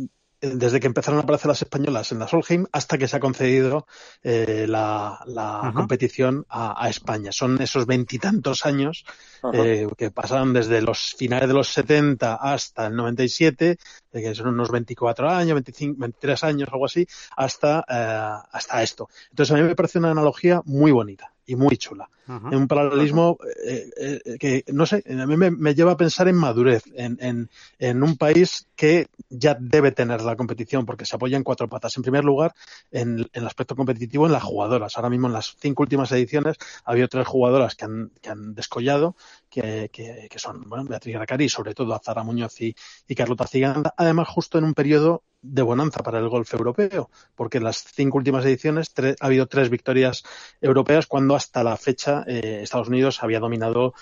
desde 0.54 0.80
que 0.80 0.88
empezaron 0.88 1.20
a 1.20 1.24
aparecer 1.24 1.48
las 1.48 1.62
españolas 1.62 2.12
en 2.12 2.20
la 2.20 2.28
Solheim 2.28 2.66
hasta 2.72 2.98
que 2.98 3.08
se 3.08 3.18
ha 3.18 3.20
concedido 3.20 3.88
eh, 4.24 4.66
la, 4.68 5.20
la 5.26 5.72
competición 5.76 6.46
a, 6.50 6.84
a, 6.84 6.90
España. 6.90 7.32
Son 7.32 7.62
esos 7.62 7.86
veintitantos 7.86 8.66
años 8.66 9.06
eh, 9.54 9.88
que 9.98 10.12
pasaron 10.12 10.54
desde 10.54 10.82
los 10.82 11.16
finales 11.18 11.48
de 11.48 11.54
los 11.54 11.68
70 11.70 12.36
hasta 12.36 12.88
el 12.88 12.96
97, 12.96 13.72
eh, 13.72 13.78
que 14.12 14.36
son 14.36 14.48
unos 14.48 14.72
24 14.72 15.30
años, 15.30 15.54
25, 15.54 16.00
23 16.00 16.44
años, 16.44 16.70
algo 16.72 16.86
así, 16.86 17.08
hasta, 17.36 17.86
eh, 17.88 18.44
hasta 18.52 18.84
esto. 18.84 19.10
Entonces 19.30 19.54
a 19.54 19.58
mí 19.58 19.64
me 19.64 19.76
parece 19.76 20.00
una 20.00 20.12
analogía 20.12 20.62
muy 20.66 20.92
bonita 20.92 21.35
y 21.46 21.56
muy 21.56 21.78
chula. 21.78 22.10
Ajá. 22.28 22.50
En 22.50 22.56
un 22.56 22.68
paralelismo 22.68 23.38
eh, 23.66 23.90
eh, 23.98 24.38
que, 24.40 24.64
no 24.74 24.86
sé, 24.86 25.04
a 25.08 25.26
mí 25.28 25.38
me, 25.38 25.52
me, 25.52 25.76
lleva 25.76 25.92
a 25.92 25.98
pensar 25.98 26.28
en 26.28 26.36
madurez, 26.36 26.84
en, 26.96 27.18
en, 27.22 27.50
en, 27.78 28.02
un 28.02 28.18
país 28.18 28.68
que 28.76 29.08
ya 29.30 29.56
debe 29.60 29.92
tener 29.92 30.22
la 30.22 30.36
competición 30.36 30.86
porque 30.86 31.06
se 31.06 31.16
apoya 31.16 31.38
en 31.38 31.44
cuatro 31.44 31.70
patas. 31.70 31.96
En 31.98 32.04
primer 32.04 32.24
lugar, 32.24 32.56
en, 32.92 33.20
en 33.20 33.28
el 33.32 33.46
aspecto 33.46 33.76
competitivo, 33.76 34.26
en 34.26 34.32
las 34.32 34.44
jugadoras. 34.44 34.98
Ahora 34.98 35.10
mismo 35.10 35.28
en 35.28 35.34
las 35.34 35.56
cinco 35.60 35.84
últimas 35.84 36.12
ediciones 36.12 36.58
ha 36.84 36.92
habido 36.92 37.08
tres 37.08 37.28
jugadoras 37.28 37.76
que 37.76 37.86
han, 37.86 38.12
que 38.22 38.30
han 38.30 38.56
descollado, 38.56 39.16
que, 39.50 39.90
que, 39.94 40.28
que 40.30 40.40
son 40.40 40.64
bueno, 40.68 40.86
Beatriz 40.86 41.16
Gracari, 41.16 41.48
sobre 41.48 41.76
todo 41.76 41.94
Azara 41.94 42.24
Muñoz 42.24 42.60
y, 42.60 42.76
y 43.08 43.16
Carlota 43.16 43.46
Ciganda. 43.46 43.94
Además, 43.98 44.28
justo 44.30 44.58
en 44.58 44.64
un 44.64 44.74
periodo 44.74 45.24
de 45.46 45.62
bonanza 45.62 46.02
para 46.04 46.20
el 46.20 46.30
golf 46.30 46.54
europeo, 46.54 47.10
porque 47.36 47.58
en 47.58 47.64
las 47.64 47.84
cinco 47.84 48.18
últimas 48.18 48.46
ediciones 48.46 48.94
ha 49.20 49.26
habido 49.26 49.48
tres 49.48 49.70
victorias 49.70 50.24
europeas 50.62 51.08
cuando 51.08 51.36
hasta 51.36 51.64
la 51.64 51.78
fecha 51.78 52.24
eh, 52.28 52.62
Estados 52.64 52.88
Unidos 52.88 53.22
había 53.24 53.40
dominado 53.40 53.94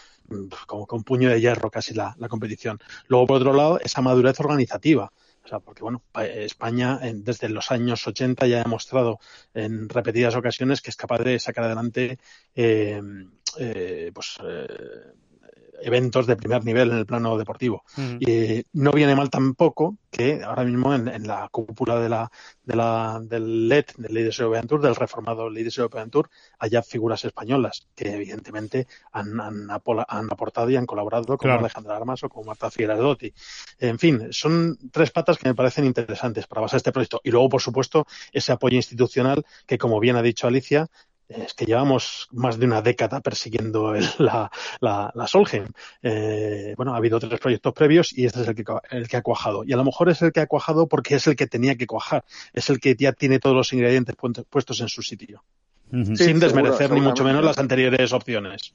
como 0.67 0.87
con 0.87 1.03
puño 1.03 1.29
de 1.29 1.41
hierro 1.41 1.69
casi 1.69 1.93
la, 1.93 2.15
la, 2.17 2.29
competición. 2.29 2.79
Luego, 3.07 3.27
por 3.27 3.37
otro 3.37 3.53
lado, 3.53 3.79
esa 3.81 4.01
madurez 4.01 4.39
organizativa. 4.39 5.11
O 5.43 5.47
sea, 5.47 5.59
porque 5.59 5.83
bueno, 5.83 6.01
España 6.15 6.99
desde 7.15 7.49
los 7.49 7.69
años 7.71 8.07
80 8.07 8.47
ya 8.47 8.59
ha 8.59 8.63
demostrado 8.63 9.19
en 9.53 9.89
repetidas 9.89 10.35
ocasiones 10.35 10.81
que 10.81 10.89
es 10.89 10.95
capaz 10.95 11.19
de 11.19 11.37
sacar 11.37 11.65
adelante 11.65 12.17
eh, 12.55 13.01
eh, 13.59 14.11
pues 14.13 14.39
eventos 15.81 16.27
de 16.27 16.35
primer 16.35 16.63
nivel 16.65 16.91
en 16.91 16.97
el 16.97 17.05
plano 17.05 17.37
deportivo. 17.37 17.83
Mm. 17.97 18.17
Y 18.19 18.65
no 18.73 18.91
viene 18.91 19.15
mal 19.15 19.29
tampoco 19.29 19.97
que 20.09 20.43
ahora 20.43 20.63
mismo 20.63 20.93
en, 20.93 21.07
en 21.07 21.27
la 21.27 21.49
cúpula 21.49 21.99
de 21.99 22.07
la, 22.07 22.31
de 22.63 22.75
la, 22.75 23.19
del 23.21 23.67
LED, 23.67 23.85
del 23.97 24.13
Ladies 24.13 24.39
European 24.39 24.67
Tour, 24.67 24.81
del 24.81 24.95
reformado 24.95 25.49
Ladies 25.49 25.77
European 25.77 26.09
Tour, 26.09 26.29
haya 26.59 26.83
figuras 26.83 27.25
españolas 27.25 27.87
que 27.95 28.13
evidentemente 28.13 28.87
han, 29.11 29.39
han, 29.41 29.67
han 29.69 30.31
aportado 30.31 30.69
y 30.69 30.75
han 30.75 30.85
colaborado 30.85 31.25
como 31.25 31.37
claro. 31.37 31.59
Alejandra 31.59 31.97
Armas 31.97 32.23
o 32.23 32.29
como 32.29 32.45
Marta 32.45 32.69
Figuerodotti. 32.69 33.33
En 33.79 33.97
fin, 33.97 34.27
son 34.31 34.77
tres 34.91 35.11
patas 35.11 35.37
que 35.37 35.49
me 35.49 35.55
parecen 35.55 35.85
interesantes 35.85 36.47
para 36.47 36.61
basar 36.61 36.77
este 36.77 36.91
proyecto. 36.91 37.19
Y 37.23 37.31
luego, 37.31 37.49
por 37.49 37.61
supuesto, 37.61 38.05
ese 38.31 38.51
apoyo 38.51 38.77
institucional 38.77 39.43
que, 39.65 39.77
como 39.77 39.99
bien 39.99 40.15
ha 40.15 40.21
dicho 40.21 40.47
Alicia, 40.47 40.89
es 41.29 41.53
que 41.53 41.65
llevamos 41.65 42.27
más 42.31 42.57
de 42.59 42.65
una 42.65 42.81
década 42.81 43.21
persiguiendo 43.21 43.95
el, 43.95 44.05
la, 44.19 44.51
la, 44.79 45.11
la, 45.13 45.27
Solheim. 45.27 45.67
Eh, 46.01 46.73
bueno, 46.77 46.93
ha 46.93 46.97
habido 46.97 47.19
tres 47.19 47.39
proyectos 47.39 47.73
previos 47.73 48.17
y 48.17 48.25
este 48.25 48.41
es 48.41 48.47
el 48.47 48.55
que, 48.55 48.63
el 48.91 49.07
que 49.07 49.17
ha 49.17 49.21
cuajado. 49.21 49.63
Y 49.63 49.73
a 49.73 49.77
lo 49.77 49.83
mejor 49.83 50.09
es 50.09 50.21
el 50.21 50.31
que 50.31 50.41
ha 50.41 50.47
cuajado 50.47 50.87
porque 50.87 51.15
es 51.15 51.27
el 51.27 51.35
que 51.35 51.47
tenía 51.47 51.75
que 51.75 51.87
cuajar. 51.87 52.23
Es 52.53 52.69
el 52.69 52.79
que 52.79 52.95
ya 52.95 53.13
tiene 53.13 53.39
todos 53.39 53.55
los 53.55 53.73
ingredientes 53.73 54.15
puestos 54.49 54.81
en 54.81 54.89
su 54.89 55.01
sitio. 55.01 55.43
Uh 55.91 55.97
-huh. 55.97 56.17
Sí, 56.17 56.25
Sin 56.25 56.39
desmerecer 56.39 56.87
seguro, 56.87 57.01
ni 57.01 57.07
mucho 57.07 57.23
menos 57.23 57.43
las 57.43 57.57
anteriores 57.57 58.11
opciones. 58.13 58.73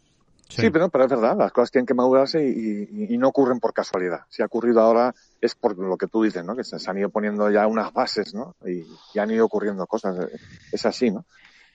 Sí. 0.49 0.62
sí, 0.62 0.70
pero, 0.70 0.88
pero 0.88 1.05
es 1.05 1.11
verdad, 1.11 1.36
las 1.36 1.53
cosas 1.53 1.70
tienen 1.70 1.84
que 1.84 1.92
madurarse 1.92 2.42
y, 2.42 2.88
y, 2.90 3.14
y, 3.14 3.18
no 3.18 3.28
ocurren 3.28 3.61
por 3.61 3.74
casualidad. 3.74 4.20
Si 4.30 4.40
ha 4.40 4.46
ocurrido 4.46 4.80
ahora 4.80 5.14
es 5.42 5.55
por 5.55 5.76
lo 5.76 5.99
que 5.99 6.07
tú 6.07 6.22
dices, 6.22 6.42
¿no? 6.42 6.57
Que 6.57 6.64
se, 6.64 6.78
se 6.78 6.90
han 6.90 6.96
ido 6.96 7.11
poniendo 7.11 7.51
ya 7.51 7.66
unas 7.66 7.92
bases, 7.92 8.32
¿no? 8.32 8.57
Y, 8.64 8.82
y 9.12 9.18
han 9.18 9.30
ido 9.30 9.44
ocurriendo 9.44 9.86
cosas. 9.86 10.16
Es 10.72 10.86
así, 10.86 11.11
¿no? 11.11 11.26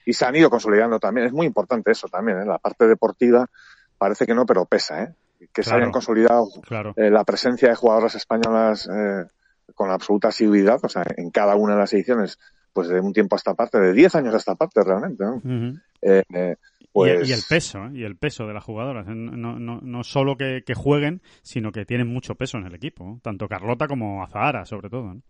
Y 0.04 0.12
se 0.12 0.24
han 0.24 0.36
ido 0.36 0.50
consolidando 0.50 0.98
también. 0.98 1.26
Es 1.26 1.32
muy 1.32 1.46
importante 1.46 1.90
eso 1.90 2.08
también, 2.08 2.38
¿eh? 2.38 2.44
la 2.44 2.58
parte 2.58 2.86
deportiva 2.86 3.48
parece 3.98 4.26
que 4.26 4.34
no, 4.34 4.44
pero 4.46 4.66
pesa, 4.66 5.02
¿eh? 5.02 5.14
que 5.52 5.62
claro, 5.62 5.68
se 5.68 5.74
hayan 5.76 5.92
consolidado 5.92 6.48
claro. 6.62 6.94
eh, 6.96 7.10
la 7.10 7.24
presencia 7.24 7.68
de 7.68 7.74
jugadoras 7.74 8.14
españolas 8.14 8.88
eh, 8.88 9.24
con 9.74 9.90
absoluta 9.90 10.28
asiduidad, 10.28 10.78
o 10.82 10.88
sea, 10.88 11.04
en 11.16 11.30
cada 11.30 11.56
una 11.56 11.74
de 11.74 11.80
las 11.80 11.92
ediciones, 11.92 12.38
pues 12.72 12.88
de 12.88 13.00
un 13.00 13.12
tiempo 13.12 13.36
a 13.36 13.38
esta 13.38 13.54
parte, 13.54 13.78
de 13.78 13.92
10 13.92 14.14
años 14.16 14.34
a 14.34 14.38
esta 14.38 14.54
parte 14.54 14.82
realmente, 14.82 15.24
¿no? 15.24 15.36
Uh 15.36 15.40
-huh. 15.40 15.82
eh, 16.02 16.56
pues... 16.92 17.28
y, 17.28 17.32
el 17.32 17.40
peso, 17.48 17.88
y 17.92 18.04
el 18.04 18.16
peso 18.16 18.46
de 18.46 18.54
las 18.54 18.62
jugadoras. 18.62 19.06
No, 19.06 19.58
no, 19.58 19.80
no 19.80 20.04
solo 20.04 20.36
que, 20.36 20.62
que, 20.64 20.74
jueguen, 20.74 21.22
sino 21.42 21.72
que 21.72 21.84
tienen 21.84 22.06
mucho 22.06 22.36
peso 22.36 22.58
en 22.58 22.66
el 22.66 22.74
equipo, 22.74 23.18
tanto 23.22 23.48
Carlota 23.48 23.88
como 23.88 24.22
Azahara, 24.22 24.64
sobre 24.64 24.90
todo. 24.90 25.14
¿no? 25.14 25.22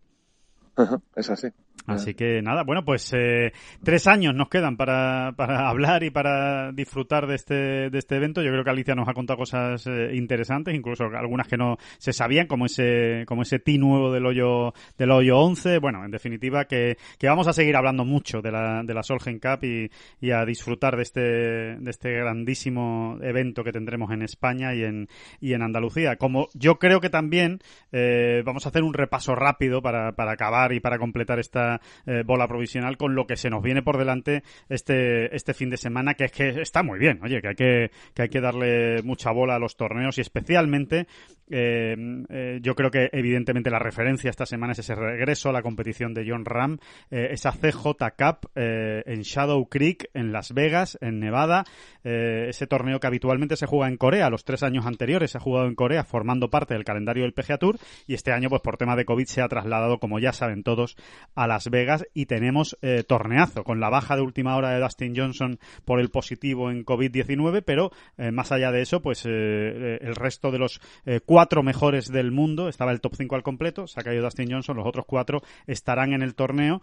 Es 1.17 1.31
así. 1.31 1.49
Así 1.87 2.15
que 2.15 2.41
nada, 2.41 2.63
bueno, 2.65 2.83
pues 2.83 3.13
eh, 3.13 3.53
tres 3.83 4.07
años 4.07 4.35
nos 4.35 4.49
quedan 4.49 4.77
para, 4.79 5.33
para 5.37 5.69
hablar 5.69 6.03
y 6.03 6.11
para 6.11 6.73
disfrutar 6.73 7.27
de 7.27 7.35
este, 7.35 7.91
de 7.91 7.99
este 7.99 8.17
evento. 8.17 8.43
Yo 8.43 8.51
creo 8.51 8.65
que 8.65 8.71
Alicia 8.71 8.95
nos 8.95 9.09
ha 9.09 9.13
contado 9.13 9.39
cosas 9.39 9.87
eh, 9.87 10.11
interesantes, 10.15 10.75
incluso 10.75 11.05
algunas 11.05 11.47
que 11.47 11.59
no 11.59 11.77
se 11.99 12.15
sabían, 12.15 12.47
como 12.47 12.65
ese, 12.67 13.25
como 13.27 13.43
ese 13.43 13.59
ti 13.59 13.77
nuevo 13.77 14.11
del 14.11 14.25
hoyo, 14.25 14.73
del 14.97 15.11
hoyo 15.11 15.39
11. 15.39 15.79
Bueno, 15.79 16.05
en 16.05 16.11
definitiva, 16.11 16.65
que, 16.65 16.97
que 17.19 17.29
vamos 17.29 17.49
a 17.49 17.53
seguir 17.53 17.77
hablando 17.77 18.07
mucho 18.07 18.41
de 18.41 18.51
la, 18.51 18.83
de 18.83 18.95
la 18.95 19.03
Solgen 19.03 19.39
Cup 19.39 19.65
y, 19.65 19.91
a 20.31 20.45
disfrutar 20.47 20.97
de 20.97 21.03
este, 21.03 21.21
de 21.21 21.91
este 21.91 22.11
grandísimo 22.13 23.19
evento 23.21 23.63
que 23.63 23.73
tendremos 23.73 24.11
en 24.11 24.23
España 24.23 24.75
y 24.75 24.83
en, 24.83 25.09
y 25.39 25.53
en 25.53 25.63
Andalucía. 25.63 26.17
Como 26.17 26.49
yo 26.55 26.79
creo 26.79 27.01
que 27.01 27.11
también 27.11 27.61
eh, 27.93 28.43
vamos 28.45 28.65
a 28.65 28.71
hacer 28.71 28.83
un 28.83 28.95
repaso 28.95 29.35
rápido 29.35 29.83
para, 29.83 30.13
para 30.13 30.33
acabar 30.33 30.64
y 30.73 30.81
para 30.81 30.99
completar 30.99 31.39
esta 31.39 31.81
eh, 32.07 32.23
bola 32.25 32.49
provisional 32.49 32.97
con 32.97 33.15
lo 33.15 33.27
que 33.27 33.37
se 33.37 33.51
nos 33.51 33.63
viene 33.63 33.83
por 33.83 33.99
delante 33.99 34.43
este, 34.69 35.35
este 35.35 35.55
fin 35.55 35.71
de 35.71 35.77
semana, 35.77 36.15
que 36.15 36.25
es 36.25 36.33
que 36.33 36.61
está 36.61 36.83
muy 36.83 36.99
bien, 36.99 37.21
oye, 37.23 37.41
que 37.41 37.49
hay 37.49 37.55
que, 37.55 37.91
que 38.15 38.23
hay 38.23 38.29
que 38.29 38.41
darle 38.41 39.03
mucha 39.03 39.31
bola 39.31 39.57
a 39.57 39.59
los 39.59 39.77
torneos 39.77 40.19
y 40.19 40.21
especialmente 40.21 41.07
eh, 41.51 41.95
eh, 42.31 42.59
yo 42.63 42.75
creo 42.75 42.91
que 42.91 43.11
evidentemente 43.13 43.71
la 43.71 43.79
referencia 43.79 44.31
esta 44.31 44.47
semana 44.47 44.73
es 44.73 44.79
ese 44.79 44.95
regreso 44.95 45.51
a 45.51 45.53
la 45.53 45.63
competición 45.63 46.15
de 46.15 46.25
John 46.27 46.45
Ram, 46.45 46.79
esa 47.11 47.53
CJ 47.53 47.87
Cup 48.17 48.51
en 48.55 49.21
Shadow 49.23 49.69
Creek, 49.69 50.09
en 50.15 50.33
Las 50.33 50.53
Vegas, 50.53 50.97
en 51.01 51.21
Nevada, 51.21 51.65
ese 52.03 52.67
torneo 52.67 52.99
que 52.99 53.07
habitualmente 53.07 53.57
se 53.57 53.67
juega 53.67 53.89
en 53.89 53.97
Corea, 53.97 54.31
los 54.31 54.45
tres 54.45 54.63
años 54.63 54.87
anteriores 54.87 55.31
se 55.31 55.39
ha 55.39 55.41
jugado 55.41 55.67
en 55.67 55.75
Corea 55.75 56.05
formando 56.05 56.49
parte 56.51 56.75
del 56.75 56.85
calendario 56.85 57.25
del 57.25 57.33
PGA 57.33 57.59
Tour 57.59 57.77
y 58.07 58.15
este 58.15 58.33
año 58.33 58.49
pues 58.49 58.63
por 58.63 58.77
tema 58.77 58.97
de 58.97 59.05
COVID 59.05 59.27
se 59.27 59.43
ha 59.43 59.49
trasladado, 59.49 59.99
como 59.99 60.19
ya 60.19 60.33
saben 60.33 60.54
todos, 60.63 60.97
a 61.35 61.47
la 61.47 61.55
Las 61.55 61.71
Vegas 61.71 62.05
y 62.15 62.27
tenemos 62.27 62.77
eh, 62.83 63.05
torneazo, 63.07 63.63
con 63.63 63.79
la 63.79 63.89
baja 63.89 64.17
de 64.17 64.23
última 64.23 64.57
hora 64.57 64.71
de 64.71 64.81
Dustin 64.81 65.15
Johnson 65.17 65.61
por 65.85 66.01
el 66.01 66.11
positivo 66.11 66.69
en 66.69 66.85
COVID-19, 66.85 67.63
pero 67.65 67.93
eh, 68.19 68.33
más 68.33 68.51
allá 68.51 68.73
de 68.73 68.83
eso, 68.83 69.01
pues 69.01 69.25
eh, 69.25 69.99
el 70.01 70.17
resto 70.17 70.51
de 70.51 70.59
los 70.59 70.81
cuatro 71.27 71.63
mejores 71.63 72.11
del 72.11 72.33
mundo, 72.33 72.69
estaba 72.69 72.91
el 72.91 73.01
top 73.01 73.15
5 73.17 73.37
al 73.37 73.43
completo, 73.45 73.87
se 73.87 74.01
ha 74.01 74.03
caído 74.03 74.25
Dustin 74.25 74.51
Johnson, 74.51 74.77
los 74.77 74.87
otros 74.87 75.05
cuatro 75.07 75.43
estarán 75.67 76.13
en 76.13 76.23
el 76.23 76.35
torneo. 76.35 76.81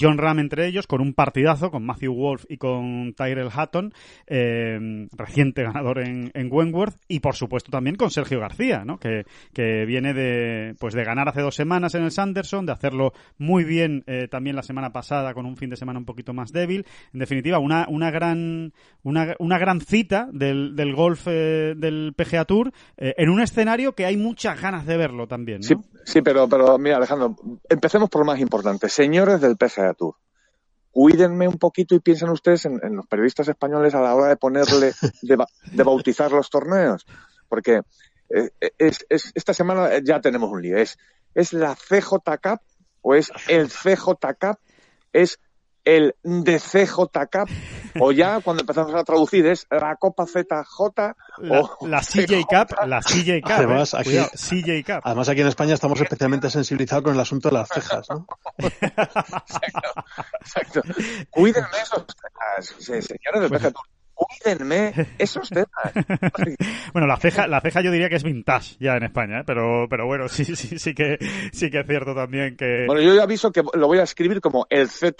John 0.00 0.18
Ram 0.18 0.38
entre 0.38 0.66
ellos, 0.66 0.86
con 0.86 1.00
un 1.00 1.14
partidazo, 1.14 1.70
con 1.70 1.84
Matthew 1.84 2.14
Wolf 2.14 2.44
y 2.48 2.58
con 2.58 3.14
Tyrell 3.14 3.50
Hatton, 3.52 3.92
reciente 4.26 5.64
ganador 5.64 5.98
en, 5.98 6.30
en 6.34 6.48
Wentworth, 6.50 6.96
y 7.08 7.20
por 7.20 7.34
supuesto 7.34 7.70
también 7.70 7.96
con 7.96 8.10
Sergio 8.10 8.40
García, 8.40 8.84
¿no? 8.84 8.98
que, 8.98 9.24
que 9.52 9.84
viene 9.84 10.14
de, 10.14 10.74
pues 10.78 10.94
de 10.94 11.04
ganar 11.04 11.28
hace 11.28 11.40
dos 11.40 11.54
semanas 11.54 11.94
en 11.94 12.04
el 12.04 12.12
Sanderson, 12.12 12.66
de 12.66 12.72
hacerlo 12.96 13.12
muy 13.38 13.64
bien 13.64 14.04
eh, 14.06 14.28
también 14.28 14.56
la 14.56 14.62
semana 14.62 14.92
pasada 14.92 15.34
con 15.34 15.46
un 15.46 15.56
fin 15.56 15.70
de 15.70 15.76
semana 15.76 15.98
un 15.98 16.04
poquito 16.04 16.32
más 16.32 16.52
débil. 16.52 16.86
En 17.12 17.20
definitiva, 17.20 17.58
una, 17.58 17.86
una 17.88 18.10
gran 18.10 18.72
una, 19.02 19.34
una 19.38 19.58
gran 19.58 19.80
cita 19.80 20.28
del, 20.32 20.74
del 20.74 20.94
golf 20.94 21.26
eh, 21.26 21.74
del 21.76 22.14
PGA 22.16 22.44
Tour 22.44 22.72
eh, 22.96 23.14
en 23.18 23.30
un 23.30 23.40
escenario 23.40 23.94
que 23.94 24.06
hay 24.06 24.16
muchas 24.16 24.60
ganas 24.60 24.86
de 24.86 24.96
verlo 24.96 25.26
también. 25.26 25.62
Sí, 25.62 25.74
sí, 26.04 26.22
pero, 26.22 26.48
pero 26.48 26.78
mira, 26.78 26.96
Alejandro, 26.96 27.36
empecemos 27.68 28.08
por 28.08 28.22
lo 28.22 28.26
más 28.26 28.40
importante. 28.40 28.88
Señores 28.88 29.40
del 29.40 29.56
PGA 29.56 29.94
Tour, 29.94 30.14
cuídenme 30.90 31.46
un 31.46 31.58
poquito 31.58 31.94
y 31.94 32.00
piensen 32.00 32.30
ustedes 32.30 32.64
en, 32.64 32.96
los 32.96 33.06
periodistas 33.06 33.48
españoles 33.48 33.94
a 33.94 34.00
la 34.00 34.14
hora 34.14 34.28
de 34.28 34.36
ponerle, 34.36 34.92
de, 35.22 35.44
de 35.72 35.82
bautizar 35.82 36.32
los 36.32 36.48
torneos. 36.50 37.06
Porque 37.48 37.82
es, 38.28 39.06
es, 39.08 39.32
esta 39.34 39.54
semana 39.54 39.90
ya 40.02 40.20
tenemos 40.20 40.50
un 40.50 40.62
lío. 40.62 40.76
Es, 40.76 40.98
es 41.34 41.52
la 41.52 41.76
CJ 41.76 42.16
Cup 42.42 42.60
o 43.06 43.14
es 43.14 43.30
el 43.46 43.68
CJ 43.68 44.18
Cup, 44.40 44.58
es 45.12 45.38
el 45.84 46.16
DCJ 46.24 46.96
Cup, 47.30 47.48
o 48.00 48.10
ya 48.10 48.40
cuando 48.40 48.62
empezamos 48.62 48.92
a 48.96 49.04
traducir 49.04 49.46
es 49.46 49.64
la 49.70 49.94
Copa 49.94 50.26
ZJ 50.26 50.42
la, 51.38 51.60
o 51.60 51.86
la 51.86 52.00
CJ 52.00 52.42
Cup, 52.48 52.76
la 52.84 53.00
CJ 53.00 53.42
Cup. 53.42 53.52
Además, 53.52 53.94
¿eh? 53.94 53.98
aquí, 53.98 54.18
CJ 54.36 54.84
Cup. 54.84 55.02
además 55.04 55.28
aquí 55.28 55.40
en 55.42 55.46
España 55.46 55.74
estamos 55.74 56.00
especialmente 56.00 56.50
sensibilizados 56.50 57.04
con 57.04 57.14
el 57.14 57.20
asunto 57.20 57.48
de 57.48 57.54
las 57.54 57.68
cejas, 57.68 58.08
¿no? 58.10 58.26
exacto, 58.58 59.80
exacto. 60.40 60.82
Cuídenme 61.30 61.68
esos 61.80 63.06
señores 63.06 63.40
del 63.40 63.50
PGA 63.50 63.72
cuídenme 64.16 64.92
esos 65.18 65.48
temas. 65.50 65.92
bueno, 66.92 67.06
la 67.06 67.16
ceja, 67.18 67.46
la 67.46 67.60
ceja 67.60 67.82
yo 67.82 67.90
diría 67.90 68.08
que 68.08 68.16
es 68.16 68.24
vintage 68.24 68.76
ya 68.80 68.96
en 68.96 69.04
España, 69.04 69.40
¿eh? 69.40 69.44
pero, 69.46 69.86
pero 69.88 70.06
bueno, 70.06 70.28
sí, 70.28 70.44
sí, 70.44 70.78
sí 70.78 70.94
que, 70.94 71.18
sí 71.52 71.70
que 71.70 71.80
es 71.80 71.86
cierto 71.86 72.14
también 72.14 72.56
que. 72.56 72.86
Bueno, 72.86 73.02
yo 73.02 73.14
ya 73.14 73.22
aviso 73.22 73.52
que 73.52 73.62
lo 73.74 73.86
voy 73.86 73.98
a 73.98 74.04
escribir 74.04 74.40
como 74.40 74.66
el 74.70 74.88
ZJ 74.88 75.14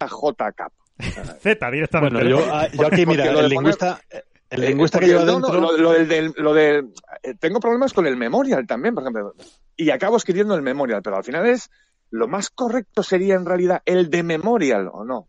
Cap. 0.57 0.73
Z 1.41 1.71
directamente. 1.71 2.15
Bueno, 2.15 2.31
yo, 2.31 2.47
ah, 2.51 2.69
yo 2.73 2.87
aquí, 2.87 3.05
mira, 3.05 3.27
el 3.27 3.49
lingüista, 3.49 4.01
el 4.49 4.65
eh, 4.65 4.69
lingüista 4.69 4.99
que 4.99 5.07
lleva 5.07 5.25
dentro... 5.25 5.61
lo, 5.61 5.77
lo, 5.77 5.93
del, 5.93 6.33
lo 6.37 6.55
del, 6.55 6.93
eh, 7.23 7.35
tengo 7.39 7.61
problemas 7.61 7.93
con 7.93 8.07
el 8.07 8.17
memorial 8.17 8.67
también, 8.67 8.95
por 8.95 9.03
ejemplo. 9.03 9.35
Y 9.77 9.91
acabo 9.91 10.17
escribiendo 10.17 10.55
el 10.55 10.63
memorial, 10.63 11.03
pero 11.03 11.17
al 11.17 11.25
final 11.25 11.47
es 11.47 11.71
lo 12.11 12.29
más 12.29 12.51
correcto 12.51 13.03
sería 13.03 13.35
en 13.35 13.45
realidad 13.45 13.83
el 13.85 14.11
de 14.11 14.23
Memorial, 14.23 14.89
¿o 14.93 15.05
no? 15.05 15.27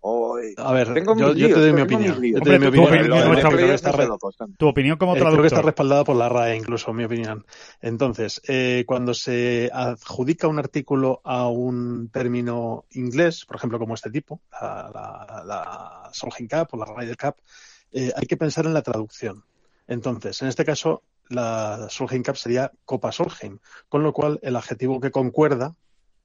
a 0.57 0.73
ver, 0.73 0.88
yo, 1.17 1.34
te 1.36 1.49
doy 1.51 1.73
mi 1.73 1.82
opinión. 1.82 2.21
Yo 2.21 2.41
te 2.41 2.49
doy 2.49 2.59
mi 2.59 2.67
opinión. 2.67 4.55
Tu 4.57 4.67
opinión 4.67 4.97
como 4.97 5.13
traductor. 5.13 5.39
Creo 5.39 5.41
que 5.41 5.47
está 5.47 5.61
respaldada 5.61 6.03
por 6.03 6.15
la 6.15 6.30
RAE, 6.30 6.55
incluso, 6.55 6.93
mi 6.93 7.03
opinión. 7.03 7.45
Entonces, 7.82 8.41
eh, 8.47 8.84
cuando 8.88 9.13
se 9.13 9.69
adjudica 9.73 10.47
un 10.47 10.59
artículo 10.59 11.21
a 11.23 11.47
un 11.47 12.09
término 12.09 12.86
inglés, 12.91 13.45
por 13.45 13.57
ejemplo, 13.57 13.80
como 13.80 13.95
este 13.95 14.11
tipo, 14.11 14.41
la, 14.51 14.91
la, 14.93 15.43
la 15.45 16.09
Solheim 16.13 16.47
Cup 16.47 16.67
o 16.71 16.78
la 16.78 16.86
Ryder 16.86 17.17
Cup, 17.17 17.36
eh, 17.91 18.11
hay 18.15 18.28
que 18.28 18.38
pensar 18.38 18.65
en 18.65 18.73
la 18.73 18.82
traducción. 18.82 19.43
Entonces, 19.88 20.41
en 20.41 20.49
este 20.49 20.65
caso, 20.65 21.03
la 21.30 21.88
Solheim 21.89 22.23
Cup 22.23 22.38
sería 22.38 22.71
Copa 22.86 23.11
Solheim, 23.11 23.59
con 23.89 24.03
lo 24.03 24.13
cual 24.13 24.39
el 24.41 24.55
adjetivo 24.55 24.99
que 24.99 25.11
concuerda 25.11 25.75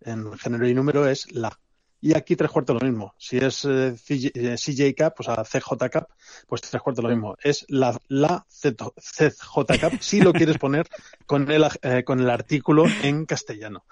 en 0.05 0.37
género 0.39 0.69
y 0.69 0.75
número 0.75 1.07
es 1.07 1.33
la. 1.33 1.59
Y 2.01 2.17
aquí 2.17 2.35
tres 2.35 2.51
cuartos 2.51 2.83
lo 2.83 2.89
mismo. 2.89 3.15
Si 3.17 3.37
es 3.37 3.65
eh, 3.65 3.95
CJ 3.97 4.33
eh, 4.35 4.95
Cup, 4.97 5.15
o 5.19 5.23
sea, 5.23 5.45
CJ 5.45 5.89
Cup, 5.93 6.09
pues 6.49 6.61
tres 6.61 6.83
cuartos 6.83 7.05
lo 7.05 7.11
mismo. 7.11 7.37
Es 7.41 7.65
la, 7.69 7.97
la 8.09 8.45
CJ 8.49 9.79
Cup 9.81 10.01
si 10.01 10.21
lo 10.21 10.33
quieres 10.33 10.59
poner 10.59 10.89
con 11.27 11.49
el, 11.49 11.65
eh, 11.83 12.03
con 12.03 12.19
el 12.19 12.29
artículo 12.29 12.87
en 13.03 13.25
castellano. 13.25 13.85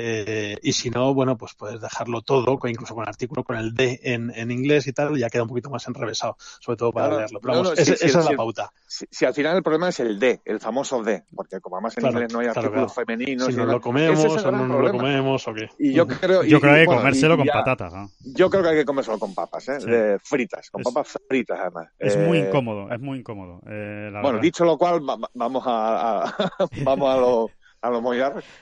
Eh, 0.00 0.56
y 0.62 0.72
si 0.74 0.90
no, 0.90 1.12
bueno, 1.12 1.36
pues 1.36 1.54
puedes 1.54 1.80
dejarlo 1.80 2.22
todo, 2.22 2.56
incluso 2.68 2.94
con 2.94 3.02
el 3.02 3.08
artículo 3.08 3.42
con 3.42 3.56
el 3.56 3.74
D 3.74 3.98
en, 4.04 4.32
en 4.32 4.52
inglés 4.52 4.86
y 4.86 4.92
tal, 4.92 5.18
ya 5.18 5.28
queda 5.28 5.42
un 5.42 5.48
poquito 5.48 5.70
más 5.70 5.88
enrevesado, 5.88 6.36
sobre 6.38 6.76
todo 6.76 6.92
para 6.92 7.16
leerlo. 7.16 7.40
Pero 7.40 7.54
vamos, 7.54 7.78
esa 7.78 7.94
es 8.06 8.14
la 8.14 8.36
pauta. 8.36 8.72
Si, 8.86 9.24
al 9.24 9.34
final 9.34 9.56
el 9.56 9.62
problema 9.64 9.88
es 9.88 9.98
el 9.98 10.20
D, 10.20 10.40
el 10.44 10.60
famoso 10.60 11.02
D, 11.02 11.24
porque 11.34 11.60
como 11.60 11.76
además 11.76 11.98
en 11.98 12.06
inglés 12.06 12.32
no 12.32 12.38
hay 12.38 12.46
artículos 12.46 12.94
femeninos. 12.94 13.48
Si 13.48 13.56
no 13.56 13.66
lo 13.66 13.80
comemos 13.80 14.24
o 14.24 14.52
no 14.52 14.78
lo 14.78 14.92
comemos 14.92 15.48
o 15.48 15.54
qué. 15.54 15.68
Y 15.80 15.92
yo 15.92 16.06
creo, 16.06 16.44
yo 16.44 16.60
creo 16.60 16.74
que 16.74 16.80
hay 16.80 16.86
que 16.86 16.94
comérselo 16.94 17.36
con 17.36 17.46
patatas. 17.48 17.92
Yo 18.20 18.48
creo 18.50 18.62
que 18.62 18.68
hay 18.68 18.76
que 18.76 18.84
comérselo 18.84 19.18
con 19.18 19.34
papas, 19.34 19.68
¿eh? 19.68 20.18
fritas, 20.22 20.70
con 20.70 20.84
papas 20.84 21.18
fritas 21.28 21.58
además. 21.60 21.88
Es 21.98 22.16
muy 22.16 22.38
eh, 22.38 22.46
incómodo, 22.46 22.88
es 22.88 23.00
muy 23.00 23.18
incómodo. 23.18 23.60
Eh, 23.68 24.12
bueno, 24.22 24.38
dicho 24.38 24.64
lo 24.64 24.78
cual, 24.78 25.00
vamos 25.34 25.62
a, 25.66 26.36
vamos 26.84 27.10
a 27.10 27.16
lo 27.16 27.50
a 27.80 27.90
lo 27.90 28.02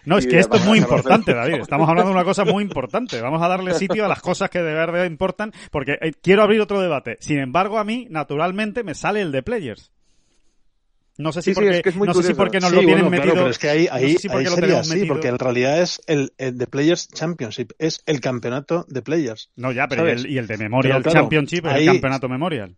No, 0.04 0.18
es 0.18 0.26
que 0.26 0.38
esto 0.38 0.56
es 0.56 0.64
muy 0.64 0.78
importante, 0.78 1.34
David. 1.34 1.60
Estamos 1.60 1.88
hablando 1.88 2.10
de 2.10 2.16
una 2.16 2.24
cosa 2.24 2.44
muy 2.44 2.62
importante. 2.62 3.20
Vamos 3.20 3.42
a 3.42 3.48
darle 3.48 3.74
sitio 3.74 4.04
a 4.04 4.08
las 4.08 4.20
cosas 4.20 4.50
que 4.50 4.58
de 4.58 4.74
verdad 4.74 5.04
importan, 5.04 5.52
porque 5.70 5.98
eh, 6.00 6.12
quiero 6.22 6.42
abrir 6.42 6.60
otro 6.60 6.80
debate. 6.80 7.16
Sin 7.20 7.38
embargo, 7.38 7.78
a 7.78 7.84
mí, 7.84 8.06
naturalmente, 8.10 8.84
me 8.84 8.94
sale 8.94 9.22
el 9.22 9.32
de 9.32 9.42
Players. 9.42 9.92
No 11.18 11.32
sé 11.32 11.40
si 11.40 11.54
porque, 11.54 11.82
no 11.94 12.12
sé 12.12 12.22
si 12.22 12.34
porque 12.34 12.60
nos 12.60 12.72
lo 12.72 12.80
tienen 12.80 13.08
metido. 13.08 13.32
pero 13.32 13.48
es 13.48 13.58
que 13.58 13.70
ahí, 13.70 13.88
ahí, 13.90 14.18
sería 14.18 14.80
así, 14.80 15.06
porque 15.06 15.28
en 15.28 15.38
realidad 15.38 15.80
es 15.80 16.02
el, 16.06 16.32
de 16.36 16.66
Players 16.66 17.08
Championship, 17.08 17.72
es 17.78 18.02
el 18.04 18.20
campeonato 18.20 18.84
de 18.88 19.00
Players. 19.00 19.50
No, 19.56 19.72
ya, 19.72 19.88
pero 19.88 20.06
y 20.06 20.10
el, 20.10 20.26
y 20.26 20.36
el, 20.36 20.46
de 20.46 20.58
Memorial 20.58 21.02
Championship 21.02 21.64
es 21.66 21.74
el 21.74 21.86
campeonato 21.86 22.28
Memorial. 22.28 22.76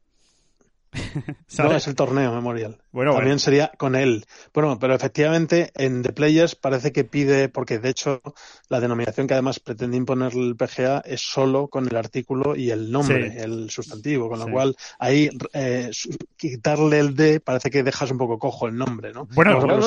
no, 1.58 1.72
es 1.72 1.86
el 1.86 1.94
torneo 1.94 2.32
Memorial. 2.32 2.78
Bueno, 2.92 3.14
También 3.14 3.38
sería 3.38 3.70
con 3.76 3.94
él. 3.94 4.24
Bueno, 4.54 4.78
pero 4.78 4.94
efectivamente 4.94 5.70
en 5.74 6.02
The 6.02 6.12
Players 6.12 6.54
parece 6.54 6.92
que 6.92 7.04
pide, 7.04 7.48
porque 7.48 7.78
de 7.78 7.90
hecho 7.90 8.22
la 8.68 8.80
denominación 8.80 9.26
que 9.26 9.34
además 9.34 9.60
pretende 9.60 9.96
imponer 9.96 10.32
el 10.34 10.56
PGA 10.56 11.00
es 11.04 11.20
solo 11.20 11.68
con 11.68 11.86
el 11.88 11.96
artículo 11.96 12.56
y 12.56 12.70
el 12.70 12.90
nombre, 12.90 13.42
el 13.42 13.70
sustantivo, 13.70 14.28
con 14.28 14.38
lo 14.38 14.48
cual 14.48 14.76
ahí 14.98 15.28
eh, 15.52 15.90
quitarle 16.36 16.98
el 16.98 17.14
D 17.14 17.40
parece 17.40 17.70
que 17.70 17.82
dejas 17.82 18.10
un 18.10 18.18
poco 18.18 18.38
cojo 18.38 18.66
el 18.66 18.76
nombre, 18.76 19.12
¿no? 19.12 19.26
Bueno, 19.34 19.52
al, 19.52 19.60
final 19.60 19.78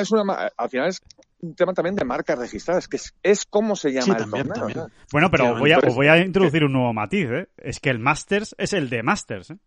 es 0.00 0.12
al 0.56 0.68
final 0.70 0.88
es 0.88 1.02
un 1.40 1.54
tema 1.54 1.72
también 1.72 1.94
de 1.94 2.04
marcas 2.04 2.38
registradas, 2.38 2.88
que 2.88 2.98
es, 3.22 3.44
como 3.44 3.76
se 3.76 3.92
llama 3.92 4.16
el 4.16 4.48
torneo. 4.48 4.90
Bueno, 5.12 5.30
pero 5.30 5.58
voy 5.58 5.72
a, 5.72 5.78
voy 5.78 6.08
a 6.08 6.18
introducir 6.24 6.64
un 6.64 6.72
nuevo 6.72 6.92
matiz, 6.92 7.28
¿eh? 7.30 7.48
Es 7.56 7.80
que 7.80 7.90
el 7.90 7.98
Masters 7.98 8.54
es 8.58 8.72
el 8.72 8.88
de 8.88 9.02
Masters, 9.02 9.50
¿eh? 9.50 9.58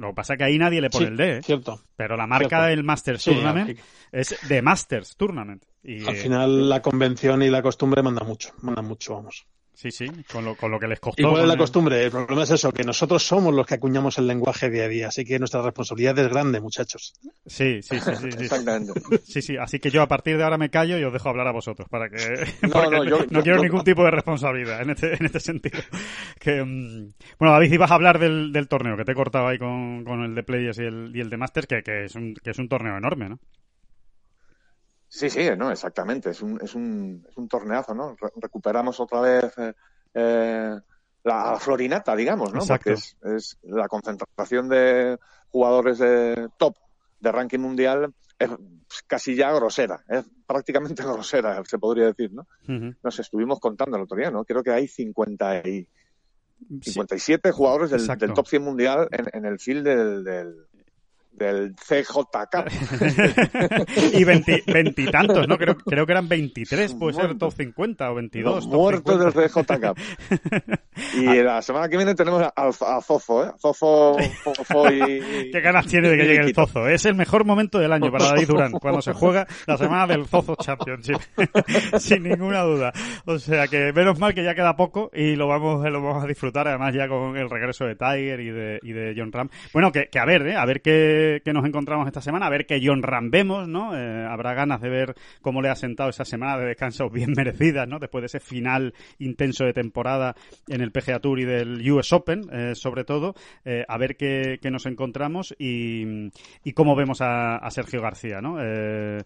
Lo 0.00 0.08
que 0.08 0.14
pasa 0.14 0.32
es 0.32 0.38
que 0.38 0.44
ahí 0.44 0.56
nadie 0.56 0.80
le 0.80 0.88
pone 0.88 1.08
el 1.08 1.16
D. 1.16 1.36
¿eh? 1.36 1.42
Cierto. 1.42 1.82
Pero 1.94 2.16
la 2.16 2.26
marca 2.26 2.66
del 2.66 2.82
Masters 2.82 3.22
Tournament 3.22 3.78
es 4.10 4.34
de 4.48 4.62
Masters 4.62 5.14
Tournament. 5.14 5.62
Y, 5.82 6.06
Al 6.06 6.16
final 6.16 6.70
la 6.70 6.80
convención 6.80 7.42
y 7.42 7.50
la 7.50 7.60
costumbre 7.60 8.02
manda 8.02 8.24
mucho, 8.24 8.50
manda 8.62 8.80
mucho, 8.80 9.14
vamos. 9.14 9.46
Sí, 9.80 9.90
sí, 9.90 10.06
con 10.30 10.44
lo, 10.44 10.56
con 10.56 10.70
lo 10.70 10.78
que 10.78 10.86
les 10.86 11.00
costó. 11.00 11.22
¿Y 11.22 11.24
cuál 11.24 11.40
es 11.40 11.48
la 11.48 11.56
costumbre? 11.56 12.04
El 12.04 12.10
problema 12.10 12.42
es 12.42 12.50
eso, 12.50 12.70
que 12.70 12.84
nosotros 12.84 13.22
somos 13.22 13.54
los 13.54 13.66
que 13.66 13.76
acuñamos 13.76 14.18
el 14.18 14.26
lenguaje 14.26 14.68
día 14.68 14.84
a 14.84 14.88
día, 14.88 15.08
así 15.08 15.24
que 15.24 15.38
nuestra 15.38 15.62
responsabilidad 15.62 16.18
es 16.18 16.28
grande, 16.28 16.60
muchachos. 16.60 17.14
Sí, 17.46 17.80
sí, 17.80 17.98
sí, 17.98 18.10
sí. 18.20 18.26
Exactamente. 18.26 18.92
Sí, 19.24 19.40
sí, 19.40 19.56
así 19.56 19.78
que 19.78 19.90
yo 19.90 20.02
a 20.02 20.06
partir 20.06 20.36
de 20.36 20.44
ahora 20.44 20.58
me 20.58 20.68
callo 20.68 20.98
y 20.98 21.04
os 21.04 21.10
dejo 21.14 21.30
hablar 21.30 21.48
a 21.48 21.52
vosotros, 21.52 21.88
para 21.88 22.10
que... 22.10 22.18
No, 22.68 22.90
no, 22.90 23.04
yo, 23.04 23.24
no 23.30 23.42
quiero 23.42 23.62
ningún 23.62 23.82
tipo 23.82 24.04
de 24.04 24.10
responsabilidad 24.10 24.82
en 24.82 24.90
este, 24.90 25.14
en 25.14 25.24
este 25.24 25.40
sentido. 25.40 25.80
Que, 26.38 26.62
mm, 26.62 27.14
bueno, 27.38 27.54
David, 27.54 27.72
ibas 27.72 27.90
a 27.90 27.94
hablar 27.94 28.18
del, 28.18 28.52
del 28.52 28.68
torneo, 28.68 28.98
que 28.98 29.06
te 29.06 29.12
he 29.12 29.14
cortado 29.14 29.46
ahí 29.46 29.56
con, 29.56 30.04
con 30.04 30.22
el 30.24 30.34
de 30.34 30.42
Players 30.42 30.78
y 30.78 30.82
el, 30.82 31.10
y 31.14 31.20
el 31.22 31.30
de 31.30 31.38
Masters, 31.38 31.66
que, 31.66 31.82
que, 31.82 32.04
es 32.04 32.14
un, 32.16 32.34
que 32.34 32.50
es 32.50 32.58
un 32.58 32.68
torneo 32.68 32.98
enorme, 32.98 33.30
¿no? 33.30 33.38
Sí, 35.10 35.28
sí, 35.28 35.48
no, 35.58 35.72
exactamente. 35.72 36.30
Es 36.30 36.40
un, 36.40 36.60
es 36.62 36.74
un, 36.76 37.26
es 37.28 37.36
un 37.36 37.48
torneazo, 37.48 37.94
¿no? 37.94 38.16
recuperamos 38.36 39.00
otra 39.00 39.20
vez 39.20 39.52
eh, 39.58 39.74
eh, 40.14 40.76
la 41.24 41.58
florinata, 41.58 42.14
digamos, 42.14 42.54
¿no? 42.54 42.60
Porque 42.64 42.92
es, 42.92 43.16
es, 43.22 43.58
la 43.62 43.88
concentración 43.88 44.68
de 44.68 45.18
jugadores 45.48 45.98
de 45.98 46.48
top 46.56 46.76
de 47.18 47.32
ranking 47.32 47.58
mundial 47.58 48.14
es 48.38 48.50
casi 49.08 49.34
ya 49.34 49.52
grosera, 49.52 50.02
es 50.08 50.24
prácticamente 50.46 51.02
grosera, 51.02 51.60
se 51.64 51.78
podría 51.78 52.06
decir, 52.06 52.32
¿no? 52.32 52.46
Nos 53.02 53.18
estuvimos 53.18 53.58
contando 53.58 53.96
el 53.96 54.04
otro 54.04 54.16
día, 54.16 54.30
¿no? 54.30 54.44
Creo 54.44 54.62
que 54.62 54.70
hay 54.70 54.86
50 54.86 55.68
y 55.68 55.88
57 56.82 57.50
jugadores 57.50 57.90
del, 57.90 58.06
del, 58.16 58.32
top 58.32 58.46
100 58.46 58.62
mundial 58.62 59.08
en, 59.10 59.26
en 59.32 59.44
el 59.44 59.58
field 59.58 59.84
del, 59.84 60.24
del 60.24 60.66
del 61.44 61.74
CJK. 61.74 62.70
y 64.12 64.24
veintitantos, 64.24 65.48
¿no? 65.48 65.56
Creo, 65.56 65.76
creo 65.76 66.06
que 66.06 66.12
eran 66.12 66.28
23, 66.28 66.94
puede 66.94 67.14
ser 67.14 67.38
top 67.38 67.52
50 67.52 68.10
o 68.10 68.14
22. 68.14 68.66
muertos 68.66 69.34
del 69.34 69.48
CJK. 69.48 69.98
y 71.14 71.42
la 71.42 71.62
semana 71.62 71.88
que 71.88 71.96
viene 71.96 72.14
tenemos 72.14 72.42
a, 72.42 72.52
a 72.54 73.00
Zozo, 73.00 73.44
¿eh? 73.44 73.52
Zozo, 73.58 74.16
Zozo 74.44 74.92
y... 74.92 75.50
Qué 75.52 75.60
ganas 75.60 75.86
tiene 75.86 76.10
de 76.10 76.16
que 76.16 76.24
llegue 76.24 76.40
el 76.40 76.54
Zozo. 76.54 76.86
Es 76.86 77.06
el 77.06 77.14
mejor 77.14 77.44
momento 77.44 77.78
del 77.78 77.92
año 77.92 78.12
para 78.12 78.26
David 78.26 78.48
Durán, 78.48 78.72
cuando 78.72 79.00
se 79.00 79.12
juega 79.12 79.46
la 79.66 79.76
semana 79.76 80.06
del 80.06 80.26
Zozo 80.26 80.56
Championship. 80.56 81.18
Sin 81.98 82.22
ninguna 82.22 82.62
duda. 82.62 82.92
O 83.24 83.38
sea 83.38 83.66
que 83.68 83.92
menos 83.92 84.18
mal 84.18 84.34
que 84.34 84.44
ya 84.44 84.54
queda 84.54 84.76
poco 84.76 85.10
y 85.14 85.36
lo 85.36 85.48
vamos, 85.48 85.82
lo 85.90 86.02
vamos 86.02 86.22
a 86.22 86.26
disfrutar 86.26 86.68
además 86.68 86.94
ya 86.94 87.08
con 87.08 87.36
el 87.36 87.48
regreso 87.48 87.84
de 87.84 87.96
Tiger 87.96 88.40
y 88.40 88.50
de, 88.50 88.78
y 88.82 88.92
de 88.92 89.14
John 89.16 89.32
Ram. 89.32 89.48
Bueno, 89.72 89.92
que, 89.92 90.08
que 90.08 90.18
a 90.18 90.24
ver, 90.24 90.46
¿eh? 90.46 90.56
a 90.56 90.64
ver 90.64 90.82
qué, 90.82 91.29
qué, 91.44 91.52
nos 91.52 91.64
encontramos 91.64 92.06
esta 92.06 92.20
semana, 92.20 92.46
a 92.46 92.50
ver 92.50 92.66
qué 92.66 92.80
John 92.82 93.02
Ram 93.02 93.30
vemos, 93.30 93.68
¿no? 93.68 93.96
Eh, 93.96 94.26
habrá 94.26 94.54
ganas 94.54 94.80
de 94.80 94.88
ver 94.88 95.14
cómo 95.40 95.62
le 95.62 95.68
ha 95.68 95.76
sentado 95.76 96.10
esa 96.10 96.24
semana 96.24 96.58
de 96.58 96.66
descanso 96.66 97.08
bien 97.10 97.32
merecida, 97.36 97.86
¿no? 97.86 97.98
Después 97.98 98.22
de 98.22 98.26
ese 98.26 98.40
final 98.40 98.94
intenso 99.18 99.64
de 99.64 99.72
temporada 99.72 100.34
en 100.68 100.80
el 100.80 100.92
PGA 100.92 101.20
Tour 101.20 101.40
y 101.40 101.44
del 101.44 101.90
US 101.90 102.12
Open, 102.12 102.48
eh, 102.52 102.74
sobre 102.74 103.04
todo, 103.04 103.34
eh, 103.64 103.84
a 103.86 103.98
ver 103.98 104.16
qué, 104.16 104.58
nos 104.70 104.86
encontramos 104.86 105.54
y, 105.58 106.30
cómo 106.74 106.94
vemos 106.94 107.18
a, 107.20 107.68
Sergio 107.70 108.00
García, 108.02 108.40
¿no? 108.40 108.56
Eh, 108.60 109.22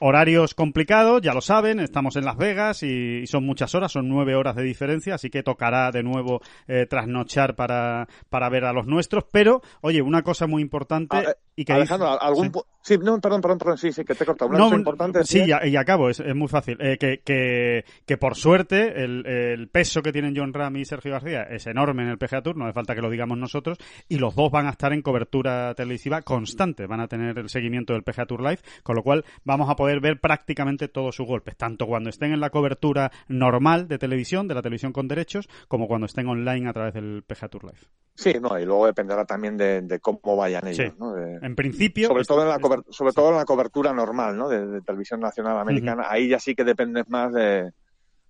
horarios 0.00 0.54
complicados, 0.54 1.22
ya 1.22 1.32
lo 1.32 1.40
saben, 1.40 1.80
estamos 1.80 2.16
en 2.16 2.24
Las 2.24 2.36
Vegas 2.36 2.82
y, 2.82 3.26
son 3.26 3.44
muchas 3.44 3.74
horas, 3.74 3.92
son 3.92 4.08
nueve 4.08 4.34
horas 4.34 4.56
de 4.56 4.62
diferencia, 4.62 5.14
así 5.14 5.30
que 5.30 5.42
tocará 5.42 5.90
de 5.90 6.02
nuevo 6.02 6.40
trasnochar 6.88 7.54
para, 7.54 8.08
para 8.28 8.48
ver 8.48 8.64
a 8.64 8.72
los 8.72 8.86
nuestros, 8.86 9.24
pero, 9.30 9.62
oye, 9.80 10.02
una 10.02 10.22
cosa 10.22 10.46
muy 10.46 10.62
importante... 10.62 11.16
Ah, 11.16 11.33
y 11.56 11.64
que 11.64 11.72
Alejandro, 11.72 12.10
dice, 12.12 12.24
algún... 12.24 12.52
Sí. 12.52 12.60
Sí. 12.84 12.98
no, 12.98 13.20
perdón, 13.20 13.40
perdón, 13.40 13.58
perdón, 13.58 13.78
sí, 13.78 13.92
sí, 13.92 14.04
que 14.04 14.14
te 14.14 14.22
he 14.22 14.26
cortado. 14.26 14.52
No, 14.52 14.72
importante. 14.74 15.24
Sí, 15.24 15.42
y, 15.44 15.68
y 15.68 15.76
acabo, 15.76 16.10
es, 16.10 16.20
es, 16.20 16.34
muy 16.34 16.48
fácil. 16.48 16.76
Eh, 16.80 16.98
que, 16.98 17.20
que, 17.24 17.84
que 18.06 18.16
por 18.16 18.36
suerte 18.36 19.02
el, 19.02 19.26
el, 19.26 19.68
peso 19.68 20.02
que 20.02 20.12
tienen 20.12 20.34
John 20.36 20.52
Ram 20.52 20.76
y 20.76 20.84
Sergio 20.84 21.12
García 21.12 21.42
es 21.44 21.66
enorme 21.66 22.02
en 22.02 22.10
el 22.10 22.18
PGA 22.18 22.42
Tour, 22.42 22.56
no 22.56 22.64
hace 22.64 22.74
falta 22.74 22.94
que 22.94 23.00
lo 23.00 23.10
digamos 23.10 23.38
nosotros, 23.38 23.78
y 24.08 24.18
los 24.18 24.34
dos 24.36 24.50
van 24.50 24.66
a 24.66 24.70
estar 24.70 24.92
en 24.92 25.02
cobertura 25.02 25.74
televisiva 25.74 26.22
constante, 26.22 26.86
van 26.86 27.00
a 27.00 27.08
tener 27.08 27.38
el 27.38 27.48
seguimiento 27.48 27.94
del 27.94 28.02
PGA 28.02 28.26
Tour 28.26 28.42
Live, 28.42 28.60
con 28.82 28.96
lo 28.96 29.02
cual 29.02 29.24
vamos 29.44 29.70
a 29.70 29.76
poder 29.76 30.00
ver 30.00 30.20
prácticamente 30.20 30.88
todos 30.88 31.16
sus 31.16 31.26
golpes, 31.26 31.56
tanto 31.56 31.86
cuando 31.86 32.10
estén 32.10 32.32
en 32.32 32.40
la 32.40 32.50
cobertura 32.50 33.10
normal 33.28 33.88
de 33.88 33.98
televisión, 33.98 34.46
de 34.48 34.54
la 34.54 34.62
televisión 34.62 34.92
con 34.92 35.08
derechos, 35.08 35.48
como 35.68 35.88
cuando 35.88 36.06
estén 36.06 36.28
online 36.28 36.68
a 36.68 36.72
través 36.72 36.94
del 36.94 37.22
PGA 37.26 37.48
Tour 37.48 37.64
Live. 37.64 37.78
Sí, 38.16 38.34
no, 38.40 38.58
y 38.58 38.64
luego 38.64 38.86
dependerá 38.86 39.24
también 39.24 39.56
de, 39.56 39.82
de 39.82 39.98
cómo 39.98 40.36
vayan 40.36 40.68
ellos, 40.68 40.92
sí. 40.92 40.96
¿no? 41.00 41.14
De, 41.14 41.38
en 41.42 41.56
principio. 41.56 42.06
Sobre 42.08 42.24
todo 42.24 42.42
en 42.42 42.48
la, 42.48 42.60
cober, 42.60 42.73
sobre 42.90 43.12
todo 43.12 43.30
en 43.30 43.36
la 43.36 43.44
cobertura 43.44 43.92
normal, 43.92 44.36
¿no? 44.36 44.48
De, 44.48 44.66
de 44.66 44.80
televisión 44.82 45.20
nacional 45.20 45.58
americana. 45.58 46.02
Uh 46.02 46.06
-huh. 46.06 46.12
Ahí 46.12 46.28
ya 46.28 46.38
sí 46.38 46.54
que 46.54 46.64
dependes 46.64 47.08
más 47.08 47.32
de, 47.32 47.72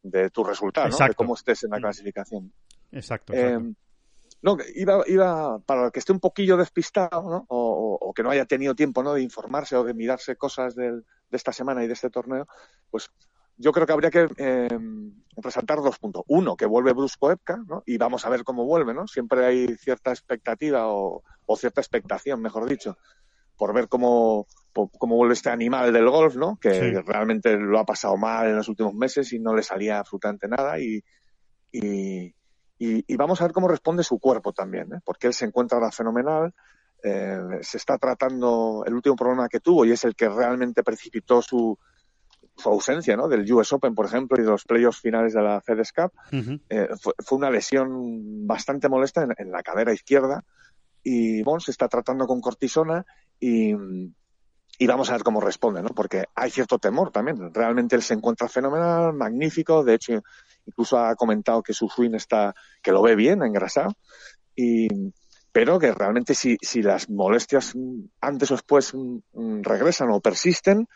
de 0.03 0.30
tu 0.30 0.45
resultado, 0.45 0.88
¿no? 0.88 1.09
De 1.09 1.14
cómo 1.14 1.34
estés 1.34 1.64
en 1.64 1.70
la 1.70 1.80
clasificación. 1.80 2.53
Exacto. 2.92 3.32
exacto. 3.32 3.34
Eh, 3.34 3.74
no, 4.42 4.59
iba, 4.74 5.03
iba, 5.07 5.59
para 5.61 5.86
el 5.86 5.92
que 5.92 6.01
esté 6.01 6.12
un 6.12 6.20
poquillo 6.20 6.57
despistado, 6.57 7.22
¿no? 7.22 7.47
O, 7.49 7.99
o, 8.01 8.12
que 8.12 8.22
no 8.22 8.30
haya 8.30 8.45
tenido 8.45 8.74
tiempo, 8.74 9.03
¿no? 9.03 9.14
De 9.14 9.22
informarse 9.22 9.74
o 9.74 9.84
de 9.84 9.95
mirarse 9.95 10.36
cosas 10.36 10.74
del, 10.74 11.05
de 11.30 11.36
esta 11.36 11.53
semana 11.53 11.82
y 11.82 11.86
de 11.86 11.95
este 11.95 12.11
torneo, 12.11 12.47
pues 12.90 13.11
yo 13.57 13.72
creo 13.72 13.86
que 13.86 13.92
habría 13.92 14.11
que 14.11 14.28
eh, 14.36 14.78
resaltar 15.36 15.80
dos 15.80 15.99
puntos. 15.99 16.24
Uno, 16.28 16.57
que 16.57 16.66
vuelve 16.66 16.92
Bruce 16.92 17.16
Koepka, 17.18 17.57
¿no? 17.66 17.82
Y 17.86 17.97
vamos 17.97 18.26
a 18.26 18.28
ver 18.28 18.45
cómo 18.45 18.66
vuelve, 18.66 18.92
¿no? 18.92 19.07
Siempre 19.07 19.47
hay 19.47 19.76
cierta 19.76 20.11
expectativa 20.11 20.88
o, 20.88 21.22
o 21.47 21.57
cierta 21.57 21.80
expectación, 21.80 22.42
mejor 22.42 22.68
dicho, 22.68 22.99
por 23.57 23.75
ver 23.75 23.89
cómo, 23.89 24.47
cómo 24.73 25.17
vuelve 25.17 25.35
este 25.35 25.51
animal 25.51 25.93
del 25.93 26.09
golf, 26.09 26.37
¿no? 26.37 26.59
Que 26.61 26.75
sí. 26.75 26.93
realmente 27.07 27.57
lo 27.57 27.79
ha 27.79 27.85
pasado 27.85 28.17
mal 28.17 28.49
en 28.49 28.57
los 28.57 28.69
últimos 28.69 28.95
meses 28.95 29.33
y 29.33 29.39
no 29.39 29.55
le 29.55 29.63
salía 29.63 29.99
absolutamente 29.99 30.49
nada 30.49 30.79
y, 30.79 31.03
y, 31.73 32.35
y, 32.79 33.05
y 33.07 33.17
vamos 33.17 33.41
a 33.41 33.45
ver 33.45 33.53
cómo 33.53 33.69
responde 33.69 34.03
su 34.03 34.19
cuerpo 34.19 34.53
también, 34.53 34.93
¿eh? 34.95 35.01
Porque 35.05 35.29
él 35.29 35.35
se 35.35 35.45
encuentra 35.45 35.79
ahora 35.79 35.93
fenomenal, 35.93 36.53
eh, 37.03 37.39
se 37.61 37.77
está 37.77 37.99
tratando 37.99 38.83
el 38.87 38.95
último 38.95 39.15
problema 39.15 39.49
que 39.49 39.61
tuvo 39.61 39.85
y 39.85 39.93
es 39.93 40.05
el 40.05 40.15
que 40.17 40.29
realmente 40.29 40.83
precipitó 40.83 41.43
su, 41.43 41.79
su 42.57 42.69
ausencia 42.69 43.17
¿no? 43.17 43.29
del 43.29 43.51
US 43.53 43.73
Open, 43.75 43.95
por 43.95 44.07
ejemplo, 44.07 44.41
y 44.41 44.45
de 44.45 44.51
los 44.51 44.65
playoffs 44.65 45.01
finales 45.01 45.35
de 45.35 45.43
la 45.43 45.61
FedEx 45.61 45.93
Cup, 45.93 46.13
uh 46.33 46.37
-huh. 46.37 46.61
eh, 46.71 46.89
fue, 47.01 47.13
fue, 47.25 47.39
una 47.39 47.51
lesión 47.51 48.47
bastante 48.47 48.89
molesta 48.89 49.23
en, 49.23 49.35
en, 49.37 49.53
la 49.53 49.63
cadera 49.63 49.93
izquierda 49.93 50.45
y 51.03 51.43
bueno, 51.43 51.61
se 51.61 51.73
está 51.73 51.89
tratando 51.89 52.27
con 52.27 52.41
cortisona 52.41 53.05
y, 53.45 53.74
y 54.78 54.86
vamos 54.86 55.11
a 55.11 55.12
ver 55.12 55.22
cómo 55.22 55.40
responde, 55.40 55.82
¿no? 55.82 55.90
Porque 55.90 56.24
hay 56.34 56.51
cierto 56.51 56.78
temor 56.78 57.11
también. 57.11 57.53
Realmente 57.53 57.95
él 57.95 58.03
se 58.03 58.14
encuentra 58.14 58.49
fenomenal, 58.49 59.12
magnífico, 59.12 59.84
de 59.84 59.95
hecho 59.95 60.22
incluso 60.66 60.99
ha 60.99 61.14
comentado 61.14 61.62
que 61.62 61.74
su 61.74 61.88
swing 61.88 62.14
está, 62.14 62.55
que 62.82 62.90
lo 62.90 63.03
ve 63.03 63.14
bien, 63.16 63.42
engrasado, 63.42 63.95
y 64.57 64.88
pero 65.53 65.78
que 65.78 65.92
realmente 65.92 66.34
si, 66.34 66.57
si 66.62 66.82
las 66.82 67.11
molestias 67.11 67.74
antes 68.20 68.51
o 68.51 68.55
después 68.55 68.92
regresan 69.62 70.11
o 70.11 70.20
persisten, 70.20 70.88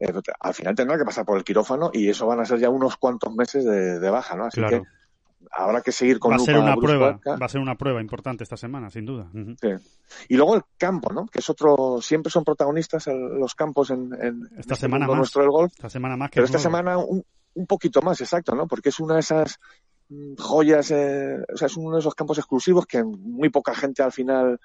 eh, 0.00 0.12
al 0.40 0.54
final 0.54 0.74
tendrá 0.74 0.98
que 0.98 1.04
pasar 1.04 1.24
por 1.24 1.38
el 1.38 1.44
quirófano 1.44 1.90
y 1.92 2.10
eso 2.10 2.26
van 2.26 2.40
a 2.40 2.44
ser 2.44 2.58
ya 2.58 2.68
unos 2.68 2.96
cuantos 2.96 3.32
meses 3.34 3.64
de, 3.64 4.00
de 4.00 4.10
baja, 4.10 4.36
¿no? 4.36 4.46
Así 4.46 4.60
que 4.68 4.82
habrá 5.52 5.82
que 5.82 5.92
seguir 5.92 6.18
con 6.18 6.32
va 6.32 6.36
a 6.36 6.38
ser 6.38 6.56
una 6.56 6.76
prueba 6.76 7.20
va 7.26 7.46
a 7.46 7.48
ser 7.48 7.60
una 7.60 7.76
prueba 7.76 8.00
importante 8.00 8.42
esta 8.42 8.56
semana 8.56 8.90
sin 8.90 9.04
duda. 9.04 9.28
Uh 9.34 9.38
-huh. 9.38 9.56
sí. 9.60 9.90
y 10.28 10.36
luego 10.36 10.54
el 10.56 10.62
campo 10.78 11.12
no 11.12 11.26
que 11.26 11.40
es 11.40 11.50
otro 11.50 12.00
siempre 12.00 12.30
son 12.30 12.44
protagonistas 12.44 13.06
los 13.06 13.54
campos 13.54 13.90
en, 13.90 14.14
en 14.14 14.48
esta 14.58 14.74
este 14.74 14.76
semana 14.76 15.06
más. 15.06 15.16
nuestro 15.16 15.42
del 15.42 15.50
golf. 15.50 15.72
Esta 15.72 15.90
semana 15.90 16.16
más 16.16 16.30
que 16.30 16.36
pero 16.36 16.46
esta 16.46 16.58
semana 16.58 16.96
un, 16.96 17.22
un, 17.54 17.66
poquito 17.66 18.00
más 18.00 18.20
exacto 18.20 18.54
no 18.54 18.66
porque 18.66 18.88
es 18.88 18.98
una 18.98 19.14
de 19.14 19.20
esas 19.20 19.60
joyas 20.38 20.90
eh, 20.90 21.38
o 21.52 21.56
sea 21.56 21.66
es 21.66 21.76
uno 21.76 21.96
de 21.96 22.00
esos 22.00 22.14
campos 22.14 22.38
exclusivos 22.38 22.86
que 22.86 23.04
muy 23.04 23.50
poca 23.50 23.74
gente 23.74 24.02
al 24.02 24.12
final 24.12 24.58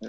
eh, 0.00 0.06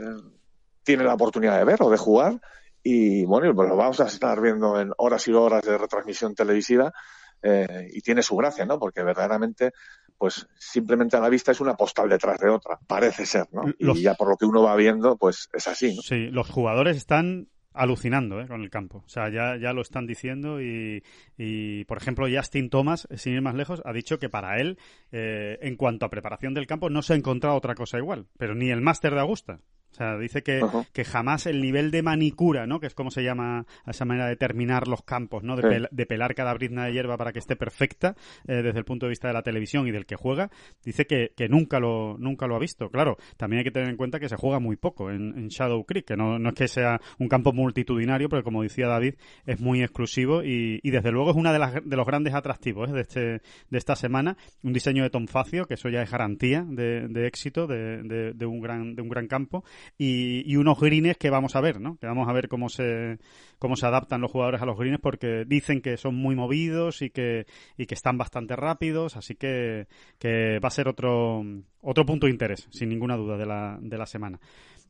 tiene 0.84 1.04
la 1.04 1.14
oportunidad 1.14 1.58
de 1.58 1.66
ver 1.66 1.82
o 1.82 1.90
de 1.90 1.98
jugar. 1.98 2.42
Y 2.82 3.26
bueno 3.26 3.54
pues 3.56 3.70
lo 3.70 3.76
vamos 3.76 4.00
a 4.00 4.06
estar 4.06 4.40
viendo 4.42 4.80
en 4.80 4.92
horas 4.98 5.28
y 5.28 5.34
horas 5.34 5.64
de 5.64 5.78
retransmisión 5.78 6.34
televisiva 6.36 6.94
eh, 7.42 7.90
y 7.94 8.02
tiene 8.02 8.24
su 8.24 8.36
gracia, 8.36 8.66
¿no? 8.66 8.80
Porque 8.80 9.04
verdaderamente, 9.04 9.72
pues 10.18 10.48
simplemente 10.58 11.18
a 11.18 11.20
la 11.20 11.30
vista 11.30 11.52
es 11.52 11.62
una 11.62 11.76
postal 11.76 12.10
detrás 12.10 12.40
de 12.40 12.50
otra, 12.50 12.80
parece 12.88 13.26
ser, 13.26 13.48
¿no? 13.52 13.64
Los... 13.80 13.98
Y 13.98 14.04
ya 14.04 14.16
por 14.16 14.30
lo 14.30 14.38
que 14.38 14.46
uno 14.46 14.64
va 14.64 14.76
viendo, 14.76 15.18
pues 15.18 15.50
es 15.54 15.68
así, 15.68 15.96
¿no? 15.96 16.02
Sí, 16.02 16.28
los 16.30 16.50
jugadores 16.50 16.98
están 16.98 17.48
alucinando 17.76 18.40
¿eh? 18.40 18.48
con 18.48 18.62
el 18.62 18.70
campo. 18.70 19.04
O 19.06 19.10
sea, 19.10 19.30
ya, 19.30 19.58
ya 19.58 19.74
lo 19.74 19.82
están 19.82 20.08
diciendo 20.08 20.62
y, 20.62 21.04
y, 21.38 21.84
por 21.86 21.98
ejemplo, 21.98 22.28
Justin 22.32 22.70
Thomas, 22.70 23.08
sin 23.16 23.34
ir 23.34 23.42
más 23.42 23.56
lejos, 23.56 23.82
ha 23.86 23.94
dicho 23.94 24.18
que 24.18 24.30
para 24.30 24.60
él, 24.60 24.80
eh, 25.12 25.60
en 25.62 25.76
cuanto 25.76 26.06
a 26.06 26.10
preparación 26.10 26.54
del 26.54 26.68
campo, 26.68 26.90
no 26.90 27.02
se 27.02 27.14
ha 27.14 27.18
encontrado 27.18 27.56
otra 27.56 27.76
cosa 27.76 27.98
igual. 27.98 28.28
Pero 28.38 28.56
ni 28.56 28.72
el 28.72 28.82
máster 28.82 29.14
de 29.14 29.20
Augusta. 29.20 29.60
O 29.96 29.98
sea, 29.98 30.18
dice 30.18 30.44
que, 30.44 30.62
uh 30.62 30.68
-huh. 30.68 30.88
que 30.92 31.06
jamás 31.06 31.46
el 31.46 31.62
nivel 31.62 31.90
de 31.90 32.04
manicura, 32.04 32.68
¿no? 32.68 32.82
Que 32.82 32.88
es 32.88 32.94
como 32.94 33.12
se 33.12 33.24
llama 33.24 33.66
a 33.86 33.92
esa 33.92 34.04
manera 34.04 34.28
de 34.28 34.36
terminar 34.36 34.90
los 34.90 35.04
campos, 35.04 35.42
¿no? 35.44 35.56
De, 35.56 35.62
sí. 35.62 35.70
pel 35.70 35.88
de 35.90 36.06
pelar 36.06 36.36
cada 36.36 36.54
brizna 36.54 36.86
de 36.86 36.92
hierba 36.92 37.16
para 37.16 37.32
que 37.32 37.40
esté 37.40 37.56
perfecta 37.56 38.16
eh, 38.46 38.62
desde 38.62 38.78
el 38.80 38.84
punto 38.84 39.06
de 39.06 39.12
vista 39.12 39.30
de 39.30 39.34
la 39.34 39.42
televisión 39.42 39.88
y 39.88 39.92
del 39.92 40.06
que 40.06 40.18
juega. 40.18 40.50
Dice 40.84 41.06
que, 41.06 41.32
que 41.36 41.48
nunca 41.48 41.80
lo 41.80 42.18
nunca 42.20 42.46
lo 42.46 42.58
ha 42.58 42.60
visto. 42.60 42.90
Claro, 42.90 43.16
también 43.38 43.60
hay 43.60 43.64
que 43.64 43.72
tener 43.72 43.88
en 43.90 43.96
cuenta 43.96 44.20
que 44.20 44.28
se 44.28 44.36
juega 44.36 44.60
muy 44.60 44.76
poco 44.76 45.10
en, 45.12 45.34
en 45.38 45.48
Shadow 45.48 45.86
Creek, 45.86 46.06
que 46.06 46.18
no, 46.18 46.38
no, 46.40 46.50
es 46.50 46.56
que 46.56 46.68
sea 46.68 47.00
un 47.20 47.30
campo 47.30 47.54
multitudinario, 47.54 48.28
pero 48.28 48.44
como 48.44 48.64
decía 48.64 48.88
David, 48.88 49.16
es 49.46 49.62
muy 49.62 49.82
exclusivo 49.82 50.44
y, 50.44 50.82
y 50.84 50.92
desde 50.92 51.12
luego 51.12 51.32
es 51.32 51.38
una 51.38 51.54
de, 51.54 51.60
las, 51.60 51.74
de 51.74 51.96
los 51.96 52.06
grandes 52.06 52.34
atractivos 52.34 52.90
¿eh? 52.90 52.94
de, 52.94 53.02
este, 53.02 53.22
de 53.70 53.78
esta 53.78 53.96
semana. 53.96 54.36
Un 54.62 54.74
diseño 54.74 55.04
de 55.04 55.10
Tom 55.10 55.28
Facio, 55.28 55.66
que 55.66 55.76
eso 55.76 55.90
ya 55.90 56.02
es 56.02 56.12
garantía 56.12 56.66
de, 56.68 57.08
de 57.08 57.28
éxito 57.28 57.68
de, 57.68 58.04
de, 58.04 58.34
de, 58.34 58.46
un 58.46 58.60
gran, 58.60 58.96
de 58.96 59.02
un 59.02 59.10
gran 59.10 59.28
campo 59.28 59.64
y, 59.98 60.44
y, 60.52 60.58
unos 60.58 60.80
greens 60.80 61.18
que 61.18 61.30
vamos 61.30 61.56
a 61.56 61.62
ver, 61.62 61.80
¿no? 61.80 61.98
Que 61.98 62.08
vamos 62.08 62.28
a 62.28 62.34
ver 62.34 62.48
cómo 62.48 62.70
se 62.70 63.18
cómo 63.60 63.76
se 63.76 63.86
adaptan 63.86 64.22
los 64.22 64.32
jugadores 64.32 64.62
a 64.62 64.66
los 64.66 64.78
greens 64.78 65.00
porque 65.02 65.46
dicen 65.46 65.82
que 65.82 65.98
son 65.98 66.16
muy 66.16 66.36
movidos 66.36 67.02
y 67.02 67.10
que 67.10 67.46
y 67.78 67.86
que 67.86 67.96
están 67.96 68.18
bastante 68.18 68.56
rápidos, 68.56 69.18
así 69.18 69.36
que 69.36 69.88
que 70.20 70.60
va 70.60 70.68
a 70.68 70.72
ser 70.72 70.88
otro 70.88 71.44
otro 71.82 72.06
punto 72.06 72.28
de 72.28 72.32
interés, 72.32 72.68
sin 72.72 72.90
ninguna 72.90 73.18
duda 73.18 73.38
de 73.38 73.46
la 73.46 73.78
de 73.82 73.98
la 73.98 74.06
semana. 74.06 74.40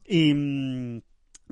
Y 0.08 0.34
mm, 0.34 1.02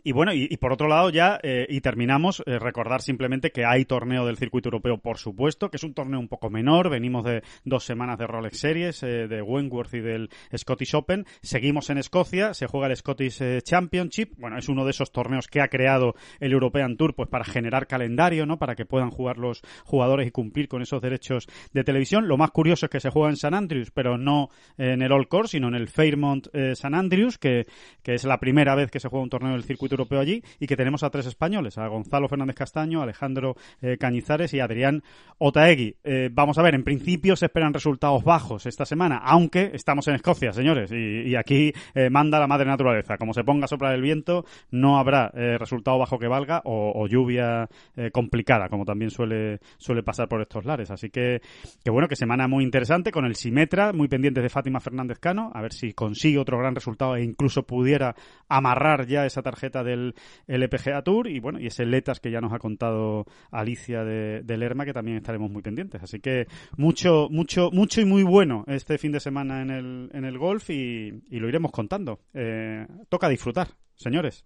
y 0.03 0.11
bueno, 0.11 0.33
y, 0.33 0.57
por 0.57 0.73
otro 0.73 0.87
lado 0.87 1.09
ya, 1.09 1.39
eh, 1.43 1.67
y 1.69 1.81
terminamos, 1.81 2.41
eh, 2.45 2.57
recordar 2.57 3.01
simplemente 3.01 3.51
que 3.51 3.63
hay 3.65 3.85
torneo 3.85 4.25
del 4.25 4.37
circuito 4.37 4.69
europeo, 4.69 4.97
por 4.97 5.17
supuesto, 5.17 5.69
que 5.69 5.77
es 5.77 5.83
un 5.83 5.93
torneo 5.93 6.19
un 6.19 6.27
poco 6.27 6.49
menor, 6.49 6.89
venimos 6.89 7.23
de 7.23 7.43
dos 7.63 7.85
semanas 7.85 8.17
de 8.17 8.27
Rolex 8.27 8.59
Series, 8.59 9.03
eh, 9.03 9.27
de 9.27 9.41
Wentworth 9.41 9.93
y 9.93 10.01
del 10.01 10.29
Scottish 10.55 10.95
Open, 10.95 11.25
seguimos 11.41 11.89
en 11.89 11.99
Escocia, 11.99 12.53
se 12.53 12.67
juega 12.67 12.87
el 12.87 12.95
Scottish 12.95 13.41
eh, 13.41 13.61
Championship, 13.61 14.33
bueno, 14.37 14.57
es 14.57 14.67
uno 14.67 14.83
de 14.83 14.91
esos 14.91 15.11
torneos 15.11 15.47
que 15.47 15.61
ha 15.61 15.67
creado 15.67 16.15
el 16.39 16.51
European 16.51 16.97
Tour, 16.97 17.13
pues 17.13 17.29
para 17.29 17.45
generar 17.45 17.87
calendario, 17.87 18.45
¿no? 18.45 18.57
Para 18.57 18.75
que 18.75 18.85
puedan 18.85 19.11
jugar 19.11 19.37
los 19.37 19.61
jugadores 19.85 20.27
y 20.27 20.31
cumplir 20.31 20.67
con 20.67 20.81
esos 20.81 21.01
derechos 21.01 21.47
de 21.71 21.83
televisión. 21.83 22.27
Lo 22.27 22.37
más 22.37 22.51
curioso 22.51 22.87
es 22.87 22.89
que 22.89 22.99
se 22.99 23.09
juega 23.09 23.29
en 23.29 23.37
San 23.37 23.53
Andrews, 23.53 23.91
pero 23.91 24.17
no 24.17 24.49
en 24.77 25.01
el 25.01 25.11
All 25.11 25.27
Course, 25.27 25.51
sino 25.51 25.67
en 25.67 25.75
el 25.75 25.87
Fairmont 25.87 26.47
eh, 26.53 26.75
San 26.75 26.95
Andrews, 26.95 27.37
que, 27.37 27.67
que 28.01 28.15
es 28.15 28.23
la 28.23 28.39
primera 28.39 28.75
vez 28.75 28.89
que 28.89 28.99
se 28.99 29.07
juega 29.07 29.23
un 29.23 29.29
torneo 29.29 29.53
del 29.53 29.63
circuito 29.63 29.82
circuito 29.83 29.95
europeo 29.95 30.19
allí 30.19 30.43
y 30.59 30.67
que 30.67 30.77
tenemos 30.77 31.03
a 31.03 31.09
tres 31.09 31.25
españoles, 31.25 31.77
a 31.77 31.87
Gonzalo 31.87 32.27
Fernández 32.27 32.55
Castaño, 32.55 33.01
Alejandro 33.01 33.55
eh, 33.81 33.97
Cañizares 33.99 34.53
y 34.53 34.59
Adrián 34.59 35.03
Otaegui. 35.37 35.95
Eh, 36.03 36.29
vamos 36.31 36.57
a 36.57 36.61
ver, 36.61 36.75
en 36.75 36.83
principio 36.83 37.35
se 37.35 37.45
esperan 37.45 37.73
resultados 37.73 38.23
bajos 38.23 38.65
esta 38.65 38.85
semana, 38.85 39.17
aunque 39.17 39.71
estamos 39.73 40.07
en 40.07 40.15
Escocia, 40.15 40.53
señores, 40.53 40.91
y, 40.91 41.33
aquí 41.35 41.73
manda 42.11 42.39
la 42.39 42.47
madre 42.47 42.65
naturaleza. 42.65 43.17
Como 43.17 43.33
se 43.33 43.43
ponga 43.43 43.65
a 43.65 43.67
soplar 43.67 43.95
el 43.95 44.01
viento, 44.01 44.45
no 44.69 44.99
habrá 44.99 45.29
resultado 45.29 45.97
bajo 45.97 46.19
que 46.19 46.27
valga 46.27 46.61
o, 46.63 47.07
lluvia 47.07 47.67
complicada, 48.11 48.69
como 48.69 48.85
también 48.85 49.09
suele, 49.09 49.59
suele 49.77 50.03
pasar 50.03 50.27
por 50.27 50.41
estos 50.41 50.63
lares. 50.65 50.91
Así 50.91 51.09
que, 51.09 51.41
que 51.83 51.89
bueno, 51.89 52.07
que 52.07 52.15
semana 52.15 52.47
muy 52.47 52.63
interesante 52.63 53.11
con 53.11 53.25
el 53.25 53.35
Simetra, 53.35 53.93
muy 53.93 54.07
pendiente 54.07 54.41
de 54.41 54.49
Fátima 54.49 54.79
Fernández 54.79 55.17
Cano, 55.19 55.51
a 55.53 55.61
ver 55.61 55.73
si 55.73 55.93
consigue 55.93 56.37
otro 56.37 56.59
gran 56.59 56.75
resultado 56.75 57.15
e 57.15 57.23
incluso 57.23 57.63
pudiera 57.63 58.15
amarrar 58.47 59.07
ya 59.07 59.25
esa 59.25 59.41
tarjeta 59.41 59.72
del 59.81 60.13
LPGA 60.47 61.01
Tour 61.03 61.29
y 61.29 61.39
bueno, 61.39 61.59
y 61.59 61.67
ese 61.67 61.85
Letas 61.85 62.19
que 62.19 62.31
ya 62.31 62.41
nos 62.41 62.51
ha 62.51 62.59
contado 62.59 63.25
Alicia 63.49 64.03
de, 64.03 64.57
Lerma 64.57 64.83
que 64.83 64.91
también 64.91 65.17
estaremos 65.17 65.49
muy 65.49 65.61
pendientes. 65.61 66.03
Así 66.03 66.19
que 66.19 66.47
mucho, 66.75 67.29
mucho, 67.31 67.69
mucho 67.71 68.01
y 68.01 68.05
muy 68.05 68.23
bueno 68.23 68.65
este 68.67 68.97
fin 68.97 69.13
de 69.13 69.21
semana 69.21 69.61
en 69.61 69.69
el, 69.69 70.09
en 70.13 70.25
el 70.25 70.37
golf 70.37 70.69
y, 70.69 71.23
lo 71.29 71.47
iremos 71.47 71.71
contando. 71.71 72.19
Eh, 72.33 72.85
toca 73.09 73.29
disfrutar, 73.29 73.69
señores. 73.95 74.43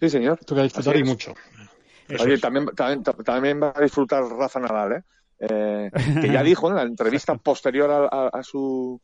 Sí, 0.00 0.08
señor. 0.08 0.38
Toca 0.44 0.62
disfrutar 0.62 0.96
y 0.96 1.02
mucho. 1.02 1.34
Oye, 2.20 2.38
también, 2.38 2.66
también, 3.24 3.60
va 3.62 3.72
a 3.74 3.82
disfrutar 3.82 4.24
Rafa 4.24 4.60
Nadal, 4.60 4.92
¿eh? 4.92 5.04
eh 5.40 5.90
que 6.20 6.32
ya 6.32 6.42
dijo 6.42 6.68
en 6.68 6.76
la 6.76 6.82
entrevista 6.82 7.34
posterior 7.36 8.08
a, 8.10 8.42
su 8.42 9.00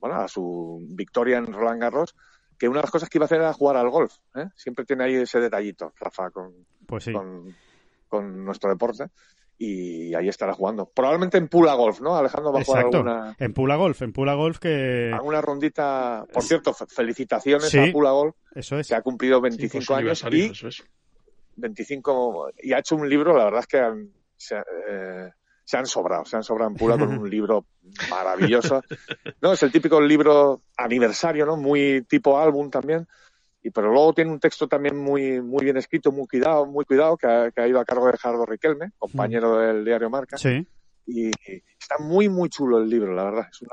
bueno, 0.00 0.16
a 0.16 0.28
su 0.28 0.84
victoria 0.88 1.38
en 1.38 1.52
Roland 1.52 1.80
Garros, 1.80 2.14
que 2.58 2.68
una 2.68 2.78
de 2.78 2.84
las 2.84 2.90
cosas 2.90 3.08
que 3.08 3.18
iba 3.18 3.24
a 3.24 3.26
hacer 3.26 3.40
era 3.40 3.52
jugar 3.52 3.76
al 3.76 3.90
golf. 3.90 4.14
¿eh? 4.34 4.46
Siempre 4.54 4.84
tiene 4.84 5.04
ahí 5.04 5.14
ese 5.14 5.40
detallito, 5.40 5.92
Rafa, 5.98 6.30
con, 6.30 6.66
pues 6.86 7.08
con, 8.08 8.44
nuestro 8.44 8.70
deporte. 8.70 9.06
Y 9.58 10.14
ahí 10.14 10.28
estará 10.28 10.52
jugando. 10.52 10.86
Probablemente 10.86 11.38
en 11.38 11.48
Pula 11.48 11.72
Golf, 11.74 12.02
¿no? 12.02 12.14
Alejandro 12.14 12.52
va 12.52 12.60
a 12.60 12.64
jugar 12.64 12.84
alguna... 12.84 13.36
En 13.38 13.54
Pula 13.54 13.76
Golf, 13.76 14.02
en 14.02 14.12
Pula 14.12 14.34
Golf 14.34 14.58
que... 14.58 15.10
Alguna 15.12 15.40
rondita... 15.40 16.26
Por 16.30 16.42
cierto, 16.42 16.74
felicitaciones 16.74 17.74
a 17.74 17.86
Pula 17.90 18.10
Golf, 18.10 18.36
eso 18.54 18.78
es. 18.78 18.88
que 18.88 18.94
ha 18.94 19.00
cumplido 19.00 19.40
25 19.40 19.94
años 19.94 20.24
y... 20.30 20.52
25... 21.56 22.50
Y 22.62 22.74
ha 22.74 22.80
hecho 22.80 22.96
un 22.96 23.08
libro, 23.08 23.34
la 23.34 23.44
verdad 23.44 23.60
es 23.60 23.66
que 23.66 23.78
eh, 24.88 25.30
se 25.66 25.76
han 25.76 25.86
sobrado, 25.86 26.24
se 26.24 26.36
han 26.36 26.44
sobrado 26.44 26.70
en 26.70 26.76
Pula 26.76 26.96
con 26.96 27.08
un 27.18 27.28
libro 27.28 27.66
maravilloso. 28.08 28.82
No, 29.42 29.52
es 29.52 29.62
el 29.64 29.72
típico 29.72 30.00
libro 30.00 30.62
aniversario, 30.76 31.44
¿no? 31.44 31.56
Muy 31.56 32.02
tipo 32.08 32.38
álbum 32.38 32.70
también. 32.70 33.06
Y 33.62 33.70
pero 33.70 33.92
luego 33.92 34.14
tiene 34.14 34.30
un 34.30 34.38
texto 34.38 34.68
también 34.68 34.96
muy 34.96 35.42
muy 35.42 35.64
bien 35.64 35.76
escrito, 35.76 36.12
muy 36.12 36.28
cuidado, 36.28 36.66
muy 36.66 36.84
cuidado, 36.84 37.16
que 37.16 37.26
ha, 37.26 37.66
ido 37.66 37.80
a 37.80 37.84
cargo 37.84 38.06
de 38.06 38.16
Gerardo 38.16 38.46
Riquelme, 38.46 38.92
compañero 38.96 39.58
del 39.58 39.84
diario 39.84 40.08
Marca. 40.08 40.38
Sí. 40.38 40.64
Y, 41.04 41.30
está 41.78 41.98
muy 41.98 42.28
muy 42.28 42.48
chulo 42.48 42.78
el 42.78 42.88
libro, 42.88 43.12
la 43.12 43.24
verdad. 43.24 43.48
Es 43.50 43.60
un 43.62 43.68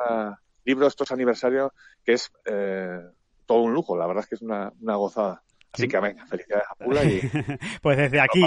libro 0.66 0.86
de 0.86 0.90
estos 0.90 1.12
aniversarios 1.12 1.72
que 2.04 2.14
es 2.14 2.32
eh, 2.46 3.02
todo 3.46 3.60
un 3.60 3.74
lujo, 3.74 3.96
la 3.96 4.08
verdad 4.08 4.24
es 4.24 4.30
que 4.30 4.36
es 4.36 4.42
una, 4.42 4.74
una 4.82 4.96
gozada. 4.96 5.44
Así 5.72 5.88
que 5.88 6.00
venga, 6.00 6.26
felicidades 6.26 6.66
a 6.70 6.76
Pula 6.76 7.04
y... 7.04 7.22
pues 7.82 7.98
desde 7.98 8.20
aquí... 8.20 8.42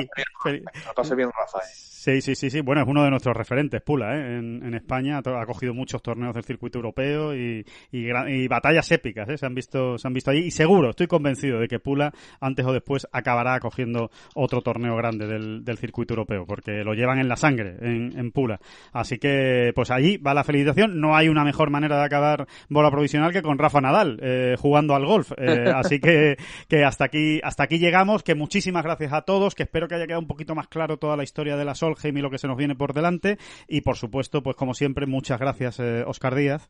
pase 0.94 1.14
bien, 1.16 1.30
Rafael. 1.30 1.66
Sí, 2.06 2.20
sí, 2.20 2.36
sí, 2.36 2.50
sí. 2.50 2.60
Bueno, 2.60 2.82
es 2.82 2.86
uno 2.86 3.02
de 3.02 3.10
nuestros 3.10 3.36
referentes, 3.36 3.82
Pula, 3.82 4.16
¿eh? 4.16 4.38
en, 4.38 4.74
España. 4.74 5.18
Ha 5.18 5.44
cogido 5.44 5.74
muchos 5.74 6.00
torneos 6.00 6.32
del 6.36 6.44
circuito 6.44 6.78
europeo 6.78 7.34
y, 7.34 7.66
y, 7.90 8.46
batallas 8.46 8.92
épicas, 8.92 9.28
¿eh? 9.28 9.36
Se 9.36 9.44
han 9.44 9.56
visto, 9.56 9.98
se 9.98 10.06
han 10.06 10.14
visto 10.14 10.30
allí. 10.30 10.44
Y 10.44 10.50
seguro, 10.52 10.90
estoy 10.90 11.08
convencido 11.08 11.58
de 11.58 11.66
que 11.66 11.80
Pula, 11.80 12.12
antes 12.40 12.64
o 12.64 12.72
después, 12.72 13.08
acabará 13.10 13.58
cogiendo 13.58 14.12
otro 14.36 14.62
torneo 14.62 14.94
grande 14.94 15.26
del, 15.26 15.64
del 15.64 15.78
circuito 15.78 16.14
europeo, 16.14 16.46
porque 16.46 16.84
lo 16.84 16.94
llevan 16.94 17.18
en 17.18 17.26
la 17.26 17.34
sangre, 17.34 17.74
en, 17.80 18.16
en, 18.16 18.30
Pula. 18.30 18.60
Así 18.92 19.18
que, 19.18 19.72
pues 19.74 19.90
allí 19.90 20.16
va 20.16 20.32
la 20.32 20.44
felicitación. 20.44 21.00
No 21.00 21.16
hay 21.16 21.28
una 21.28 21.42
mejor 21.42 21.70
manera 21.70 21.98
de 21.98 22.04
acabar 22.04 22.46
bola 22.68 22.92
provisional 22.92 23.32
que 23.32 23.42
con 23.42 23.58
Rafa 23.58 23.80
Nadal, 23.80 24.20
eh, 24.22 24.54
jugando 24.56 24.94
al 24.94 25.06
golf. 25.06 25.32
Eh, 25.38 25.72
así 25.74 25.98
que, 25.98 26.36
que 26.68 26.84
hasta 26.84 27.06
aquí, 27.06 27.40
hasta 27.42 27.64
aquí 27.64 27.80
llegamos. 27.80 28.22
Que 28.22 28.36
muchísimas 28.36 28.84
gracias 28.84 29.12
a 29.12 29.22
todos, 29.22 29.56
que 29.56 29.64
espero 29.64 29.88
que 29.88 29.96
haya 29.96 30.06
quedado 30.06 30.20
un 30.20 30.28
poquito 30.28 30.54
más 30.54 30.68
claro 30.68 30.98
toda 30.98 31.16
la 31.16 31.24
historia 31.24 31.56
de 31.56 31.64
la 31.64 31.74
Sol 31.74 31.95
y 32.04 32.12
lo 32.20 32.30
que 32.30 32.38
se 32.38 32.46
nos 32.46 32.56
viene 32.56 32.74
por 32.74 32.92
delante. 32.92 33.38
Y 33.68 33.80
por 33.80 33.96
supuesto, 33.96 34.42
pues 34.42 34.56
como 34.56 34.74
siempre, 34.74 35.06
muchas 35.06 35.40
gracias, 35.40 35.80
Oscar 36.06 36.34
eh, 36.34 36.40
Díaz. 36.40 36.68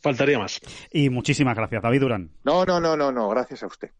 Faltaría 0.00 0.38
más. 0.38 0.60
Y 0.92 1.10
muchísimas 1.10 1.56
gracias, 1.56 1.82
David 1.82 2.00
Durán. 2.00 2.30
No, 2.44 2.64
no, 2.64 2.80
no, 2.80 2.96
no, 2.96 3.10
no, 3.10 3.28
gracias 3.28 3.62
a 3.62 3.66
usted. 3.66 3.90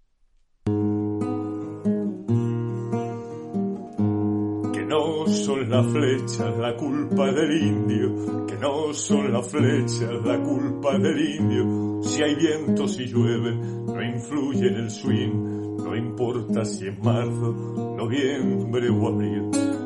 Que 4.72 4.82
no 4.84 5.26
son 5.26 5.68
las 5.70 5.86
flechas 5.86 6.56
la 6.58 6.76
culpa 6.76 7.32
del 7.32 7.62
indio, 7.62 8.46
que 8.46 8.56
no 8.56 8.92
son 8.94 9.32
las 9.32 9.50
flechas 9.50 10.12
la 10.24 10.40
culpa 10.42 10.98
del 10.98 11.18
indio. 11.18 12.02
Si 12.02 12.22
hay 12.22 12.34
viento, 12.34 12.86
si 12.86 13.06
llueve, 13.06 13.56
no 13.56 14.02
influye 14.02 14.68
en 14.68 14.74
el 14.74 14.90
swing, 14.90 15.76
no 15.78 15.96
importa 15.96 16.64
si 16.64 16.88
es 16.88 16.98
marzo, 16.98 17.52
noviembre 17.96 18.90
o 18.90 19.08
abril 19.08 19.85